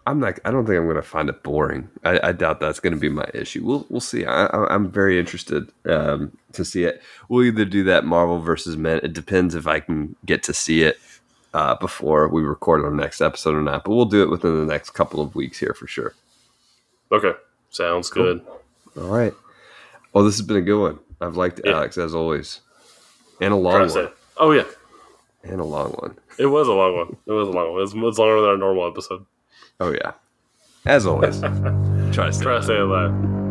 I'm 0.09 0.21
like, 0.21 0.41
I 0.47 0.51
don't 0.51 0.65
think 0.65 0.79
I'm 0.79 0.85
going 0.85 0.97
to 0.97 1.03
find 1.03 1.29
it 1.29 1.43
boring. 1.43 1.91
I, 2.03 2.19
I 2.29 2.33
doubt 2.33 2.61
that's 2.61 2.81
going 2.81 2.95
to 2.95 2.99
be 2.99 3.11
my 3.11 3.29
issue. 3.35 3.63
We'll 3.63 3.87
we'll 3.91 4.01
see. 4.01 4.25
I, 4.25 4.47
I'm 4.47 4.91
very 4.91 5.19
interested 5.19 5.71
um, 5.85 6.35
to 6.55 6.65
see 6.65 6.85
it. 6.85 7.03
We'll 7.29 7.45
either 7.45 7.67
do 7.67 7.85
that 7.85 8.07
Marvel 8.07 8.41
versus 8.41 8.75
Men. 8.79 9.01
It 9.03 9.13
depends 9.13 9.55
if 9.55 9.67
I 9.67 9.81
can 9.81 10.17
get 10.25 10.43
to 10.45 10.55
see 10.55 10.83
it 10.83 10.99
uh, 11.53 11.75
before 11.75 12.27
we 12.29 12.41
record 12.41 12.85
our 12.87 12.91
next 12.91 13.21
episode 13.21 13.55
or 13.55 13.61
not. 13.61 13.85
But 13.85 13.91
we'll 13.95 14.07
do 14.07 14.23
it 14.23 14.31
within 14.31 14.59
the 14.59 14.73
next 14.73 14.91
couple 14.91 15.21
of 15.21 15.35
weeks 15.35 15.59
here 15.59 15.75
for 15.75 15.87
sure. 15.87 16.15
okay, 17.13 17.33
sounds 17.69 18.09
good. 18.09 18.41
All 18.97 19.09
right. 19.09 19.35
Well, 20.15 20.25
this 20.25 20.39
has 20.39 20.47
been 20.47 20.57
a 20.57 20.63
good 20.63 20.81
one. 20.81 20.99
I've 21.21 21.37
liked 21.37 21.61
Yeah. 21.63 21.73
Alex 21.73 21.99
as 21.99 22.15
always, 22.15 22.63
and 23.43 23.53
a 23.53 23.57
long 23.57 23.91
one, 23.91 24.09
oh 24.39 24.53
yeah, 24.53 24.65
and 25.43 25.61
a 25.61 25.65
long 25.65 25.91
one. 25.93 26.17
it 26.39 26.47
was 26.47 26.67
a 26.67 26.73
long 26.73 26.97
one. 26.97 27.17
It 27.27 27.33
was 27.33 27.49
a 27.49 27.51
long 27.51 27.73
one. 27.73 27.79
It 27.79 27.83
was, 27.83 27.93
it 27.93 27.99
was 27.99 28.19
longer 28.19 28.41
than 28.41 28.51
our 28.51 28.57
normal 28.57 28.89
episode. 28.89 29.27
Oh 29.81 29.93
yeah, 29.93 30.13
as 30.87 31.07
always. 31.07 31.41
Try 32.13 32.27
to 32.27 32.33
stay 32.33 32.43
Try 32.43 32.59
to 32.59 32.63
say 32.63 32.77
it 32.77 32.83
loud. 32.83 33.48